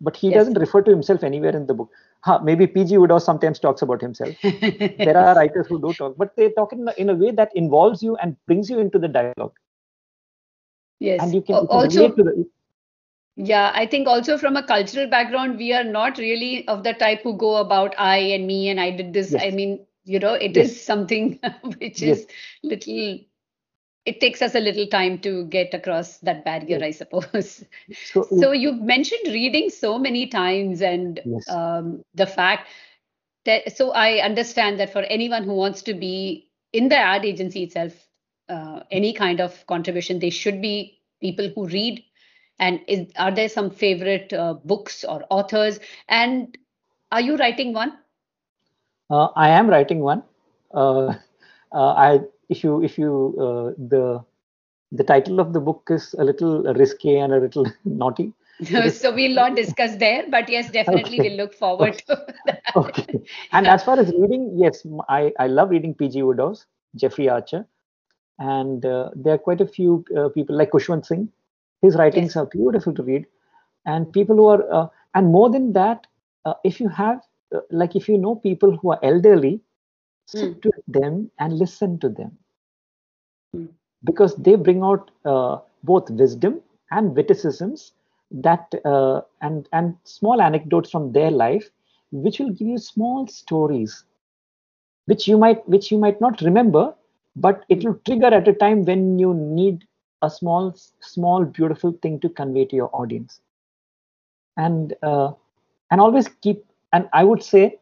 but 0.00 0.16
he 0.16 0.28
yes. 0.28 0.36
doesn't 0.36 0.58
refer 0.58 0.82
to 0.82 0.90
himself 0.90 1.22
anywhere 1.22 1.56
in 1.56 1.66
the 1.66 1.74
book. 1.74 1.90
Huh, 2.20 2.40
maybe 2.42 2.66
P.G. 2.66 2.98
Wodehouse 2.98 3.24
sometimes 3.24 3.58
talks 3.58 3.82
about 3.82 4.00
himself. 4.00 4.34
there 4.42 5.16
are 5.16 5.34
writers 5.34 5.66
who 5.68 5.80
do 5.80 5.92
talk, 5.92 6.16
but 6.16 6.34
they 6.36 6.50
talk 6.50 6.72
in, 6.72 6.88
in 6.98 7.10
a 7.10 7.14
way 7.14 7.30
that 7.30 7.50
involves 7.54 8.02
you 8.02 8.16
and 8.16 8.36
brings 8.46 8.68
you 8.68 8.78
into 8.78 8.98
the 8.98 9.08
dialogue. 9.08 9.54
Yes. 10.98 11.22
And 11.22 11.34
you 11.34 11.40
can, 11.40 11.54
you 11.56 11.60
can 11.60 11.68
also, 11.68 12.08
the, 12.08 12.46
yeah, 13.36 13.70
I 13.74 13.86
think 13.86 14.08
also 14.08 14.38
from 14.38 14.56
a 14.56 14.62
cultural 14.62 15.08
background, 15.08 15.58
we 15.58 15.72
are 15.72 15.84
not 15.84 16.18
really 16.18 16.66
of 16.68 16.82
the 16.84 16.94
type 16.94 17.22
who 17.22 17.36
go 17.36 17.56
about 17.56 17.94
I 17.98 18.16
and 18.16 18.46
me 18.46 18.68
and 18.68 18.80
I 18.80 18.90
did 18.90 19.12
this. 19.12 19.32
Yes. 19.32 19.42
I 19.42 19.50
mean, 19.50 19.86
you 20.04 20.18
know, 20.18 20.34
it 20.34 20.56
yes. 20.56 20.66
is 20.70 20.82
something 20.82 21.38
which 21.78 22.00
yes. 22.00 22.20
is 22.20 22.26
little 22.62 23.18
it 24.06 24.20
takes 24.20 24.40
us 24.40 24.54
a 24.54 24.60
little 24.60 24.86
time 24.86 25.18
to 25.18 25.44
get 25.46 25.74
across 25.74 26.18
that 26.18 26.44
barrier, 26.44 26.82
I 26.82 26.92
suppose. 26.92 27.64
So, 28.04 28.26
so 28.30 28.52
you've 28.52 28.80
mentioned 28.80 29.26
reading 29.26 29.68
so 29.68 29.98
many 29.98 30.28
times, 30.28 30.80
and 30.80 31.20
um, 31.50 32.02
the 32.14 32.26
fact 32.26 32.68
that 33.44 33.76
so 33.76 33.90
I 33.90 34.24
understand 34.24 34.80
that 34.80 34.92
for 34.92 35.02
anyone 35.02 35.42
who 35.42 35.54
wants 35.54 35.82
to 35.82 35.94
be 35.94 36.48
in 36.72 36.88
the 36.88 36.96
ad 36.96 37.24
agency 37.24 37.64
itself, 37.64 37.92
uh, 38.48 38.80
any 38.90 39.12
kind 39.12 39.40
of 39.40 39.66
contribution, 39.66 40.20
they 40.20 40.30
should 40.30 40.62
be 40.62 41.00
people 41.20 41.50
who 41.54 41.66
read. 41.66 42.02
And 42.58 42.80
is, 42.88 43.08
are 43.16 43.30
there 43.30 43.48
some 43.48 43.70
favorite 43.70 44.32
uh, 44.32 44.54
books 44.64 45.04
or 45.04 45.24
authors? 45.30 45.78
And 46.08 46.56
are 47.12 47.20
you 47.20 47.36
writing 47.36 47.72
one? 47.72 47.92
Uh, 49.10 49.28
I 49.36 49.50
am 49.50 49.68
writing 49.68 50.00
one. 50.00 50.22
Uh, 50.72 51.14
uh, 51.72 51.92
I 51.92 52.20
if 52.48 52.64
you 52.64 52.82
if 52.82 52.98
you 52.98 53.34
uh, 53.38 53.74
the 53.88 54.24
the 54.92 55.04
title 55.04 55.40
of 55.40 55.52
the 55.52 55.60
book 55.60 55.88
is 55.90 56.14
a 56.18 56.24
little 56.24 56.62
risky 56.74 57.16
and 57.18 57.32
a 57.32 57.38
little 57.38 57.66
naughty. 57.84 58.32
so 58.90 59.14
we'll 59.14 59.34
not 59.34 59.54
discuss 59.54 59.96
there, 59.96 60.24
but 60.30 60.48
yes, 60.48 60.70
definitely 60.70 61.20
okay. 61.20 61.28
we'll 61.28 61.36
look 61.36 61.54
forward 61.54 61.90
okay. 61.90 62.04
to 62.08 62.26
that. 62.46 62.62
Okay. 62.74 63.20
And 63.52 63.66
as 63.66 63.84
far 63.84 63.98
as 63.98 64.10
reading, 64.18 64.54
yes, 64.56 64.86
I, 65.10 65.32
I 65.38 65.46
love 65.46 65.68
reading 65.68 65.92
P.G. 65.94 66.22
Wodehouse, 66.22 66.64
Jeffrey 66.94 67.28
Archer. 67.28 67.66
and 68.38 68.84
uh, 68.84 69.10
there 69.14 69.34
are 69.34 69.38
quite 69.38 69.60
a 69.60 69.66
few 69.66 70.04
uh, 70.16 70.28
people 70.30 70.56
like 70.56 70.70
Khushwant 70.70 71.04
Singh. 71.04 71.28
His 71.82 71.96
writings 71.96 72.30
yes. 72.34 72.36
are 72.36 72.46
beautiful 72.46 72.94
to 72.94 73.02
read, 73.02 73.26
and 73.84 74.12
people 74.12 74.36
who 74.36 74.46
are 74.46 74.72
uh, 74.72 74.88
and 75.14 75.32
more 75.32 75.50
than 75.50 75.72
that, 75.72 76.06
uh, 76.44 76.54
if 76.64 76.80
you 76.80 76.88
have 76.88 77.20
uh, 77.54 77.60
like 77.70 77.96
if 77.96 78.08
you 78.08 78.18
know 78.18 78.36
people 78.36 78.76
who 78.76 78.90
are 78.92 79.00
elderly, 79.02 79.60
sit 80.26 80.56
mm. 80.56 80.62
to 80.62 80.70
them 80.88 81.30
and 81.38 81.58
listen 81.58 81.98
to 82.00 82.08
them 82.08 82.36
mm. 83.54 83.68
because 84.04 84.36
they 84.36 84.56
bring 84.56 84.82
out 84.82 85.10
uh, 85.24 85.58
both 85.84 86.10
wisdom 86.10 86.60
and 86.90 87.14
witticisms 87.16 87.92
that 88.30 88.72
and 89.40 89.68
and 89.72 89.96
small 90.04 90.42
anecdotes 90.42 90.90
from 90.90 91.12
their 91.12 91.30
life, 91.30 91.70
which 92.10 92.38
will 92.38 92.50
give 92.50 92.68
you 92.68 92.78
small 92.78 93.26
stories 93.26 94.04
which 95.06 95.26
you 95.26 95.38
might 95.38 95.66
which 95.68 95.90
you 95.90 95.98
might 95.98 96.20
not 96.20 96.40
remember 96.42 96.94
but 97.36 97.64
it 97.68 97.84
will 97.84 97.94
trigger 98.04 98.26
at 98.26 98.48
a 98.48 98.52
time 98.52 98.84
when 98.84 99.18
you 99.18 99.32
need 99.34 99.84
a 100.22 100.30
small 100.30 100.74
small 101.00 101.44
beautiful 101.44 101.92
thing 102.02 102.20
to 102.20 102.28
convey 102.28 102.64
to 102.66 102.76
your 102.76 102.90
audience. 102.94 103.40
And 104.56 104.94
uh, 105.02 105.32
and 105.90 106.00
always 106.00 106.28
keep 106.42 106.64
and 106.92 107.08
i 107.12 107.22
would 107.24 107.42
say 107.42 107.78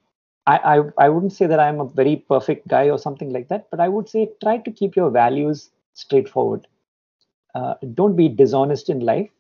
I, 0.47 0.57
I 0.73 0.83
i 1.07 1.09
wouldn't 1.09 1.33
say 1.33 1.47
that 1.47 1.61
i'm 1.61 1.81
a 1.81 1.85
very 1.85 2.17
perfect 2.17 2.69
guy 2.69 2.91
or 2.91 2.99
something 2.99 3.33
like 3.33 3.49
that 3.49 3.69
but 3.71 3.81
i 3.81 3.89
would 3.89 4.09
say 4.09 4.31
try 4.43 4.59
to 4.59 4.71
keep 4.71 4.97
your 4.97 5.11
values 5.11 5.71
straightforward. 5.95 6.67
Uh, 7.55 7.75
don't 7.95 8.17
be 8.17 8.29
dishonest 8.29 8.89
in 8.91 9.01
life. 9.01 9.31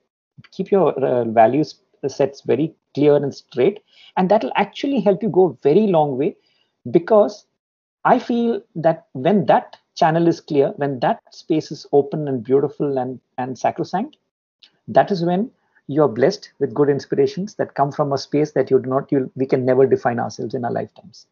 Keep 0.52 0.70
your 0.72 0.92
uh, 1.04 1.24
values 1.24 1.80
sets 2.08 2.42
very 2.42 2.74
clear 2.94 3.16
and 3.16 3.34
straight 3.34 3.82
and 4.16 4.28
that 4.30 4.42
will 4.44 4.52
actually 4.56 5.00
help 5.00 5.22
you 5.22 5.28
go 5.28 5.58
very 5.62 5.86
long 5.86 6.16
way 6.18 6.36
because 6.90 7.46
i 8.04 8.18
feel 8.18 8.60
that 8.74 9.06
when 9.12 9.44
that 9.46 9.76
channel 9.94 10.28
is 10.28 10.40
clear, 10.40 10.72
when 10.76 11.00
that 11.00 11.22
space 11.32 11.70
is 11.70 11.86
open 11.92 12.28
and 12.28 12.44
beautiful 12.44 12.98
and, 12.98 13.20
and 13.38 13.58
sacrosanct, 13.58 14.16
that 14.88 15.10
is 15.10 15.24
when 15.24 15.50
you're 15.86 16.08
blessed 16.08 16.50
with 16.58 16.74
good 16.74 16.88
inspirations 16.88 17.54
that 17.56 17.74
come 17.74 17.92
from 17.92 18.12
a 18.12 18.18
space 18.18 18.52
that 18.52 18.70
you 18.70 18.78
do 18.78 18.88
not 18.88 19.10
you 19.12 19.30
we 19.36 19.46
can 19.46 19.64
never 19.64 19.86
define 19.86 20.18
ourselves 20.18 20.54
in 20.54 20.64
our 20.64 20.72
lifetimes. 20.72 21.26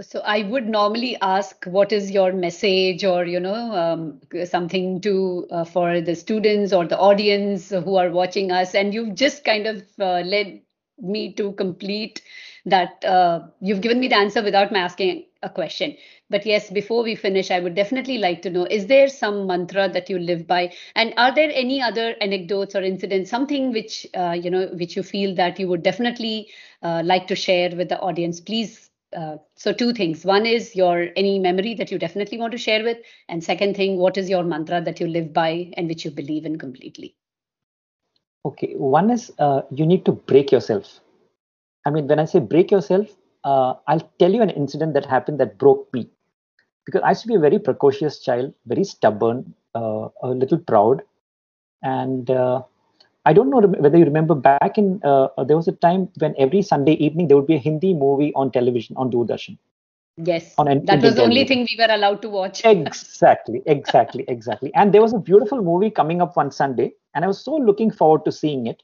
So 0.00 0.20
i 0.20 0.42
would 0.42 0.66
normally 0.66 1.16
ask 1.20 1.64
what 1.66 1.92
is 1.92 2.10
your 2.10 2.32
message 2.32 3.04
or 3.04 3.26
you 3.26 3.38
know 3.38 3.54
um, 3.54 4.20
something 4.46 5.00
to 5.02 5.46
uh, 5.50 5.64
for 5.64 6.00
the 6.00 6.16
students 6.16 6.72
or 6.72 6.86
the 6.86 6.98
audience 6.98 7.68
who 7.68 7.96
are 7.96 8.10
watching 8.10 8.50
us? 8.50 8.74
And 8.74 8.94
you've 8.94 9.14
just 9.14 9.44
kind 9.44 9.66
of 9.66 9.84
uh, 10.00 10.20
led 10.20 10.62
me 10.98 11.32
to 11.34 11.52
complete 11.52 12.22
that 12.64 13.04
uh, 13.04 13.40
you've 13.60 13.80
given 13.80 14.00
me 14.00 14.08
the 14.08 14.16
answer 14.16 14.42
without 14.42 14.72
me 14.72 14.80
asking 14.80 15.24
a 15.42 15.48
question. 15.50 15.96
But 16.28 16.46
yes 16.46 16.70
before 16.70 17.02
we 17.02 17.14
finish 17.14 17.50
i 17.50 17.60
would 17.60 17.74
definitely 17.74 18.18
like 18.18 18.42
to 18.42 18.50
know 18.50 18.64
is 18.64 18.86
there 18.86 19.08
some 19.08 19.46
mantra 19.46 19.88
that 19.88 20.10
you 20.10 20.18
live 20.18 20.46
by? 20.46 20.72
And 20.94 21.14
are 21.16 21.34
there 21.34 21.50
any 21.54 21.80
other 21.80 22.14
anecdotes 22.20 22.74
or 22.74 22.82
incidents 22.82 23.30
something 23.30 23.72
which 23.72 24.06
uh, 24.14 24.32
you 24.32 24.50
know 24.50 24.66
which 24.68 24.96
you 24.96 25.02
feel 25.02 25.34
that 25.36 25.58
you 25.58 25.68
would 25.68 25.82
definitely 25.82 26.48
uh, 26.82 27.02
like 27.04 27.26
to 27.28 27.36
share 27.36 27.74
with 27.74 27.88
the 27.88 27.98
audience? 28.00 28.40
Please 28.40 28.90
uh, 29.16 29.38
so 29.56 29.72
two 29.72 29.92
things. 29.92 30.24
One 30.24 30.46
is 30.46 30.76
your 30.76 31.08
any 31.16 31.38
memory 31.38 31.74
that 31.74 31.90
you 31.90 31.98
definitely 31.98 32.38
want 32.38 32.52
to 32.52 32.58
share 32.58 32.84
with 32.84 32.98
and 33.28 33.42
second 33.42 33.76
thing 33.76 33.96
what 33.96 34.16
is 34.16 34.28
your 34.30 34.44
mantra 34.44 34.80
that 34.82 35.00
you 35.00 35.06
live 35.06 35.32
by 35.32 35.70
and 35.76 35.88
which 35.88 36.04
you 36.04 36.10
believe 36.10 36.44
in 36.44 36.58
completely? 36.58 37.16
Okay 38.44 38.74
one 38.76 39.10
is 39.10 39.32
uh, 39.38 39.62
you 39.70 39.86
need 39.86 40.04
to 40.04 40.12
break 40.12 40.52
yourself. 40.52 41.00
I 41.86 41.90
mean 41.90 42.06
when 42.06 42.18
i 42.18 42.26
say 42.26 42.38
break 42.38 42.70
yourself 42.70 43.16
uh, 43.44 43.74
I'll 43.86 44.10
tell 44.18 44.32
you 44.32 44.42
an 44.42 44.50
incident 44.50 44.94
that 44.94 45.06
happened 45.06 45.40
that 45.40 45.58
broke 45.58 45.92
me 45.92 46.08
because 46.84 47.02
I 47.04 47.10
used 47.10 47.22
to 47.22 47.28
be 47.28 47.34
a 47.34 47.40
very 47.40 47.58
precocious 47.58 48.20
child, 48.20 48.52
very 48.66 48.84
stubborn, 48.84 49.54
uh, 49.74 50.08
a 50.22 50.28
little 50.28 50.58
proud, 50.58 51.02
and 51.82 52.30
uh, 52.30 52.62
I 53.24 53.32
don't 53.32 53.50
know 53.50 53.60
whether 53.60 53.98
you 53.98 54.04
remember 54.04 54.34
back 54.34 54.78
in 54.78 55.00
uh, 55.04 55.28
there 55.44 55.56
was 55.56 55.68
a 55.68 55.72
time 55.72 56.08
when 56.18 56.34
every 56.38 56.62
Sunday 56.62 56.92
evening 56.94 57.28
there 57.28 57.36
would 57.36 57.46
be 57.46 57.54
a 57.54 57.58
Hindi 57.58 57.94
movie 57.94 58.32
on 58.34 58.50
television 58.50 58.96
on 58.96 59.10
Doordarshan. 59.10 59.58
Yes, 60.16 60.56
on 60.58 60.68
that 60.84 61.00
Indian 61.00 61.02
was 61.02 61.14
the 61.14 61.22
only 61.22 61.44
thing 61.44 61.66
we 61.70 61.76
were 61.78 61.92
allowed 61.92 62.22
to 62.22 62.28
watch. 62.28 62.64
exactly, 62.64 63.62
exactly, 63.66 64.24
exactly. 64.28 64.72
And 64.74 64.92
there 64.92 65.02
was 65.02 65.12
a 65.12 65.18
beautiful 65.18 65.62
movie 65.62 65.90
coming 65.90 66.20
up 66.20 66.36
one 66.36 66.50
Sunday, 66.50 66.92
and 67.14 67.24
I 67.24 67.28
was 67.28 67.42
so 67.42 67.56
looking 67.56 67.90
forward 67.90 68.24
to 68.24 68.32
seeing 68.32 68.66
it. 68.66 68.82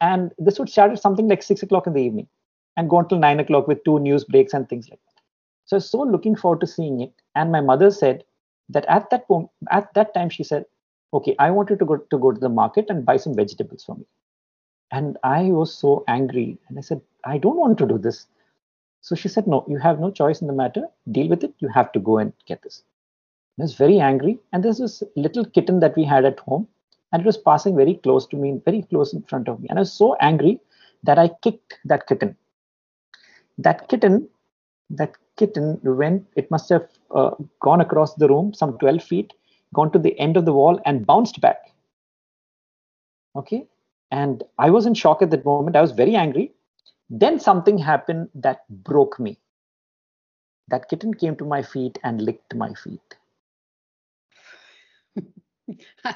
And 0.00 0.32
this 0.38 0.58
would 0.58 0.68
start 0.68 0.92
at 0.92 1.00
something 1.00 1.28
like 1.28 1.42
six 1.42 1.62
o'clock 1.62 1.86
in 1.86 1.94
the 1.94 2.02
evening 2.02 2.28
and 2.76 2.90
go 2.90 2.98
until 2.98 3.18
nine 3.18 3.40
o'clock 3.40 3.66
with 3.68 3.82
two 3.84 3.98
news 3.98 4.24
breaks 4.24 4.54
and 4.54 4.68
things 4.68 4.88
like 4.90 5.00
that. 5.06 5.22
So 5.64 5.76
I 5.76 5.78
was 5.78 5.90
so 5.90 6.02
looking 6.02 6.36
forward 6.36 6.60
to 6.60 6.66
seeing 6.66 7.00
it. 7.00 7.12
And 7.34 7.50
my 7.52 7.60
mother 7.60 7.90
said 7.90 8.24
that 8.68 8.86
at 8.86 9.10
that 9.10 9.26
point, 9.26 9.48
at 9.70 9.92
that 9.94 10.14
time, 10.14 10.28
she 10.30 10.44
said, 10.44 10.64
"Okay, 11.14 11.34
I 11.38 11.50
wanted 11.50 11.78
to 11.80 11.84
go 11.84 11.96
to 11.96 12.18
go 12.18 12.32
to 12.32 12.40
the 12.40 12.48
market 12.48 12.86
and 12.88 13.04
buy 13.04 13.16
some 13.16 13.34
vegetables 13.34 13.84
for 13.84 13.96
me." 13.96 14.06
And 14.92 15.18
I 15.24 15.50
was 15.50 15.74
so 15.74 16.04
angry, 16.06 16.58
and 16.68 16.78
I 16.78 16.82
said, 16.82 17.00
"I 17.24 17.38
don't 17.38 17.56
want 17.56 17.78
to 17.78 17.86
do 17.86 17.98
this." 17.98 18.26
So 19.00 19.14
she 19.14 19.28
said, 19.28 19.46
"No, 19.46 19.64
you 19.68 19.78
have 19.78 20.00
no 20.00 20.10
choice 20.10 20.40
in 20.40 20.46
the 20.46 20.52
matter. 20.52 20.88
Deal 21.10 21.28
with 21.28 21.44
it. 21.44 21.54
You 21.58 21.68
have 21.68 21.92
to 21.92 22.00
go 22.00 22.18
and 22.18 22.32
get 22.46 22.62
this." 22.62 22.82
I 23.58 23.62
was 23.62 23.74
very 23.74 24.00
angry, 24.00 24.38
and 24.52 24.62
there's 24.62 24.78
this 24.78 25.02
little 25.16 25.44
kitten 25.44 25.80
that 25.80 25.96
we 25.96 26.04
had 26.04 26.24
at 26.24 26.40
home, 26.40 26.68
and 27.12 27.22
it 27.22 27.26
was 27.26 27.38
passing 27.38 27.76
very 27.76 27.94
close 27.94 28.26
to 28.28 28.36
me, 28.36 28.60
very 28.64 28.82
close 28.82 29.12
in 29.12 29.22
front 29.22 29.48
of 29.48 29.60
me, 29.60 29.68
and 29.68 29.78
I 29.78 29.82
was 29.82 29.92
so 29.92 30.14
angry 30.16 30.60
that 31.04 31.18
I 31.18 31.28
kicked 31.46 31.78
that 31.84 32.06
kitten. 32.06 32.36
That 33.58 33.88
kitten, 33.88 34.28
that 34.90 35.14
kitten 35.36 35.80
went, 35.82 36.26
it 36.36 36.50
must 36.50 36.68
have 36.68 36.88
uh, 37.14 37.30
gone 37.60 37.80
across 37.80 38.14
the 38.14 38.28
room 38.28 38.52
some 38.54 38.78
12 38.78 39.02
feet, 39.02 39.32
gone 39.74 39.90
to 39.92 39.98
the 39.98 40.18
end 40.18 40.36
of 40.36 40.44
the 40.44 40.52
wall 40.52 40.80
and 40.84 41.06
bounced 41.06 41.40
back. 41.40 41.72
Okay. 43.34 43.66
And 44.10 44.44
I 44.58 44.70
was 44.70 44.86
in 44.86 44.94
shock 44.94 45.22
at 45.22 45.30
that 45.30 45.44
moment. 45.44 45.76
I 45.76 45.80
was 45.80 45.92
very 45.92 46.14
angry. 46.14 46.52
Then 47.10 47.38
something 47.38 47.78
happened 47.78 48.28
that 48.34 48.60
broke 48.68 49.18
me. 49.20 49.38
That 50.68 50.88
kitten 50.88 51.14
came 51.14 51.36
to 51.36 51.44
my 51.44 51.62
feet 51.62 51.98
and 52.02 52.20
licked 52.20 52.54
my 52.54 52.72
feet. 52.74 53.00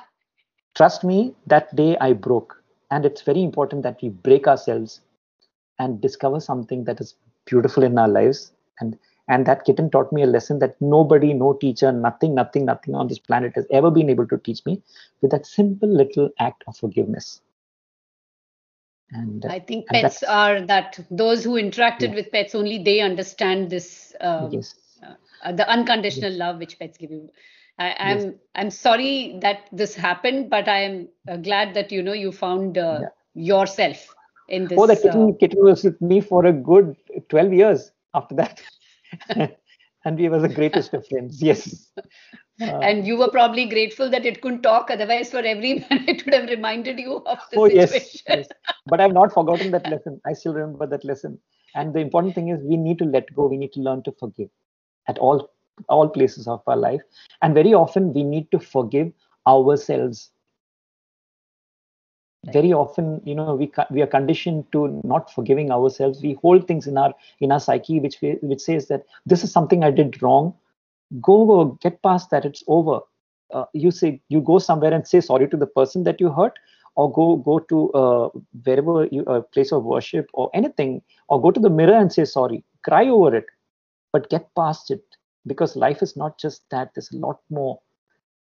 Trust 0.75 1.05
me, 1.05 1.35
that 1.47 1.75
day 1.77 1.97
I 2.01 2.13
broke. 2.13 2.63
And 2.91 3.07
it's 3.07 3.23
very 3.23 3.43
important 3.43 3.83
that 3.85 4.03
we 4.03 4.09
break 4.09 4.49
ourselves 4.49 5.01
and 5.79 6.01
discover 6.01 6.41
something 6.41 6.85
that 6.85 7.01
is 7.01 7.15
beautiful 7.51 7.83
in 7.83 7.99
our 7.99 8.09
lives 8.09 8.53
and 8.81 8.99
and 9.29 9.47
that 9.47 9.65
kitten 9.65 9.91
taught 9.91 10.13
me 10.13 10.23
a 10.23 10.27
lesson 10.27 10.59
that 10.59 10.75
nobody 10.81 11.33
no 11.33 11.53
teacher 11.55 11.93
nothing 11.93 12.35
nothing 12.35 12.65
nothing 12.65 12.95
on 12.95 13.09
this 13.09 13.19
planet 13.19 13.53
has 13.55 13.67
ever 13.71 13.91
been 13.91 14.11
able 14.11 14.27
to 14.27 14.39
teach 14.39 14.65
me 14.67 14.83
with 15.21 15.31
that 15.31 15.47
simple 15.47 15.89
little 16.03 16.31
act 16.39 16.65
of 16.67 16.77
forgiveness 16.77 17.41
and 19.13 19.45
uh, 19.45 19.49
i 19.49 19.59
think 19.59 19.87
and 19.91 20.03
pets 20.03 20.23
are 20.23 20.61
that 20.73 20.99
those 21.11 21.45
who 21.45 21.55
interacted 21.63 22.11
yeah. 22.11 22.15
with 22.15 22.33
pets 22.33 22.55
only 22.55 22.83
they 22.83 23.01
understand 23.01 23.71
this 23.71 24.15
uh, 24.21 24.49
yes. 24.51 24.75
Uh, 25.43 25.53
the 25.53 25.67
unconditional 25.71 26.31
yes. 26.31 26.39
love 26.39 26.59
which 26.59 26.79
pets 26.79 26.99
give 26.99 27.11
you 27.11 27.31
I, 27.79 27.89
am 27.89 27.97
I'm, 27.99 28.25
yes. 28.25 28.35
I'm 28.57 28.71
sorry 28.71 29.39
that 29.41 29.61
this 29.73 29.95
happened, 29.95 30.51
but 30.51 30.69
I 30.69 30.81
am 30.83 31.09
uh, 31.27 31.37
glad 31.39 31.73
that 31.73 31.91
you 31.91 32.03
know 32.03 32.13
you 32.13 32.31
found 32.31 32.77
uh, 32.77 32.99
yeah. 33.01 33.09
yourself 33.35 34.15
in 34.51 34.69
this. 34.69 34.79
Oh, 34.79 34.87
the 34.87 34.97
kitten, 34.97 35.31
uh, 35.31 35.37
kitten 35.39 35.63
was 35.63 35.85
with 35.85 36.01
me 36.01 36.21
for 36.21 36.45
a 36.47 36.53
good 36.53 36.97
12 37.29 37.53
years 37.53 37.91
after 38.15 38.35
that. 38.37 38.61
and 40.05 40.19
we 40.19 40.29
were 40.29 40.41
the 40.41 40.49
greatest 40.49 40.95
of 40.95 41.07
friends. 41.07 41.43
Yes. 41.43 41.91
Uh, 42.61 42.79
and 42.81 43.07
you 43.07 43.17
were 43.17 43.31
probably 43.31 43.67
grateful 43.67 44.11
that 44.11 44.27
it 44.27 44.43
couldn't 44.43 44.63
talk. 44.63 44.91
Otherwise, 44.91 45.31
for 45.31 45.39
every 45.39 45.75
minute, 45.91 46.09
it 46.09 46.25
would 46.25 46.35
have 46.35 46.49
reminded 46.49 46.99
you 46.99 47.23
of 47.27 47.39
the 47.51 47.59
oh, 47.59 47.69
situation. 47.69 47.93
Yes, 47.95 48.23
yes. 48.29 48.49
But 48.87 49.01
I've 49.01 49.13
not 49.13 49.33
forgotten 49.33 49.71
that 49.71 49.89
lesson. 49.89 50.21
I 50.27 50.35
still 50.35 50.55
remember 50.55 50.87
that 50.87 51.05
lesson. 51.05 51.39
And 51.75 51.95
the 51.95 52.01
important 52.01 52.35
thing 52.35 52.49
is 52.49 52.61
we 52.63 52.77
need 52.77 52.99
to 52.99 53.05
let 53.05 53.33
go. 53.35 53.47
We 53.47 53.57
need 53.57 53.73
to 53.75 53.81
learn 53.81 54.03
to 54.03 54.13
forgive 54.13 54.51
at 55.09 55.19
all 55.19 55.51
all 55.89 56.09
places 56.09 56.47
of 56.47 56.63
our 56.67 56.77
life. 56.77 57.01
And 57.41 57.55
very 57.55 57.73
often 57.73 58.13
we 58.13 58.23
need 58.23 58.51
to 58.51 58.59
forgive 58.59 59.11
ourselves 59.47 60.31
very 62.47 62.73
often 62.73 63.21
you 63.25 63.35
know 63.35 63.55
we 63.55 63.71
we 63.91 64.03
are 64.03 64.07
conditioned 64.07 64.65
to 64.73 65.01
not 65.05 65.31
forgiving 65.33 65.71
ourselves. 65.71 66.23
We 66.23 66.35
hold 66.43 66.67
things 66.67 66.87
in 66.87 66.97
our 66.99 67.15
in 67.41 67.53
our 67.53 67.61
psyche 67.61 68.01
which 68.01 68.21
we, 68.23 68.33
which 68.43 68.61
says 68.61 68.89
that 68.89 69.05
this 69.27 69.45
is 69.45 69.53
something 69.53 69.85
i 69.85 69.91
did 69.91 70.23
wrong. 70.23 70.55
Go 71.21 71.79
get 71.83 72.03
past 72.03 72.31
that. 72.31 72.45
It's 72.45 72.65
over. 72.69 73.01
Uh, 73.53 73.65
you 73.75 73.91
say 73.91 74.21
you 74.29 74.41
go 74.41 74.59
somewhere 74.59 74.93
and 74.93 75.07
say 75.07 75.21
sorry 75.21 75.49
to 75.49 75.57
the 75.57 75.67
person 75.67 76.05
that 76.05 76.21
you 76.21 76.31
hurt 76.31 76.59
or 76.97 77.13
go 77.13 77.37
go 77.37 77.59
to 77.59 77.91
uh, 77.93 78.29
wherever 78.65 79.07
you 79.11 79.23
a 79.25 79.43
place 79.43 79.73
of 79.73 79.85
worship 79.85 80.29
or 80.35 80.51
anything 80.55 81.03
or 81.29 81.41
go 81.41 81.51
to 81.51 81.61
the 81.61 81.71
mirror 81.71 81.97
and 81.97 82.13
say 82.13 82.25
sorry. 82.25 82.65
Cry 82.85 83.09
over 83.09 83.35
it 83.37 83.47
but 84.13 84.31
get 84.31 84.55
past 84.55 84.91
it 84.91 85.05
because 85.47 85.77
life 85.77 86.03
is 86.03 86.17
not 86.17 86.39
just 86.39 86.63
that. 86.71 86.93
There's 86.95 87.11
a 87.13 87.17
lot 87.19 87.41
more. 87.51 87.81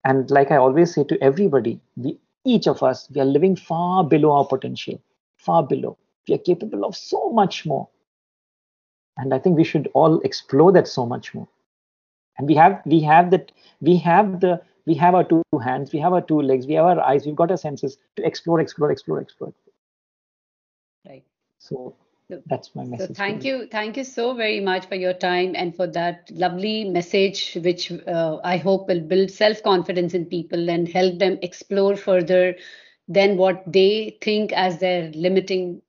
And 0.05 0.29
like 0.31 0.51
i 0.51 0.57
always 0.57 0.93
say 0.93 1.03
to 1.03 1.21
everybody 1.21 1.79
we 1.95 2.17
each 2.45 2.67
of 2.67 2.83
us, 2.83 3.09
we 3.11 3.21
are 3.21 3.25
living 3.25 3.55
far 3.55 4.03
below 4.03 4.33
our 4.33 4.45
potential, 4.45 5.01
far 5.37 5.63
below. 5.63 5.97
We 6.27 6.35
are 6.35 6.39
capable 6.39 6.85
of 6.85 6.95
so 6.95 7.31
much 7.31 7.65
more. 7.65 7.89
And 9.17 9.33
I 9.33 9.39
think 9.39 9.57
we 9.57 9.63
should 9.63 9.89
all 9.93 10.19
explore 10.21 10.71
that 10.73 10.87
so 10.87 11.05
much 11.05 11.33
more. 11.33 11.47
and 12.37 12.47
we 12.47 12.55
have 12.55 12.81
we 12.85 13.01
have 13.01 13.31
that 13.31 13.51
we 13.81 13.97
have 13.97 14.39
the 14.41 14.61
we 14.85 14.95
have 14.95 15.15
our 15.15 15.23
two 15.23 15.43
hands 15.63 15.93
we 15.93 15.99
have 15.99 16.13
our 16.13 16.21
two 16.21 16.41
legs 16.41 16.67
we 16.67 16.73
have 16.75 16.85
our 16.85 17.01
eyes 17.01 17.25
we've 17.25 17.35
got 17.35 17.51
our 17.51 17.57
senses 17.57 17.97
to 18.15 18.25
explore 18.25 18.59
explore 18.59 18.91
explore 18.91 19.21
explore 19.21 19.53
right 21.07 21.23
so 21.59 21.95
that's 22.47 22.73
my 22.75 22.83
message 22.83 23.07
so 23.09 23.13
thank 23.13 23.43
you. 23.43 23.67
thank 23.71 23.97
you 23.97 24.03
so 24.03 24.33
very 24.33 24.59
much 24.59 24.85
for 24.87 24.95
your 24.95 25.13
time 25.13 25.53
and 25.55 25.75
for 25.75 25.87
that 25.87 26.29
lovely 26.31 26.83
message 26.83 27.57
which 27.63 27.91
uh, 27.91 28.37
i 28.43 28.57
hope 28.57 28.87
will 28.87 29.01
build 29.01 29.29
self 29.29 29.61
confidence 29.63 30.13
in 30.13 30.25
people 30.25 30.69
and 30.69 30.87
help 30.87 31.19
them 31.19 31.37
explore 31.41 31.95
further 31.95 32.55
than 33.07 33.37
what 33.37 33.63
they 33.71 34.17
think 34.21 34.51
as 34.53 34.79
their 34.79 35.11
limiting 35.11 35.81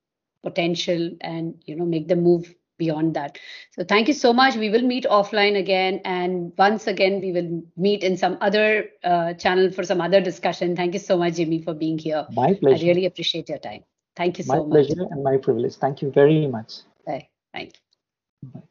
potential 0.43 1.11
and 1.20 1.55
you 1.66 1.74
know 1.74 1.87
make 1.87 2.09
them 2.09 2.22
move 2.22 2.55
beyond 2.78 3.14
that. 3.14 3.39
So 3.70 3.84
thank 3.84 4.07
you 4.07 4.14
so 4.14 4.32
much. 4.32 4.55
We 4.55 4.68
will 4.68 4.82
meet 4.82 5.05
offline 5.05 5.59
again 5.59 6.03
and 6.05 6.53
once 6.59 6.87
again 6.87 7.20
we 7.22 7.32
will 7.32 7.62
meet 7.76 8.05
in 8.05 8.18
some 8.18 8.37
other 8.43 8.91
uh, 9.03 9.32
channel 9.34 9.72
for 9.72 9.82
some 9.82 10.01
other 10.01 10.20
discussion. 10.20 10.76
Thank 10.76 10.93
you 10.93 11.01
so 11.01 11.16
much 11.16 11.37
jimmy 11.37 11.62
for 11.62 11.74
being 11.74 11.99
here. 11.99 12.26
My 12.32 12.53
pleasure. 12.55 12.84
i 12.84 12.89
really 12.89 13.07
appreciate 13.07 13.49
your 13.49 13.59
time 13.59 13.84
thank 14.17 14.39
you 14.39 14.45
my 14.47 14.57
so 14.57 14.64
much 14.64 14.69
my 14.69 14.85
pleasure 14.85 15.07
and 15.11 15.23
my 15.23 15.37
privilege 15.37 15.77
thank 15.77 16.03
you 16.03 16.11
very 16.11 16.47
much 16.47 16.81
Bye. 17.07 17.29
thank 17.53 17.75
you 17.75 18.51
Bye. 18.53 18.62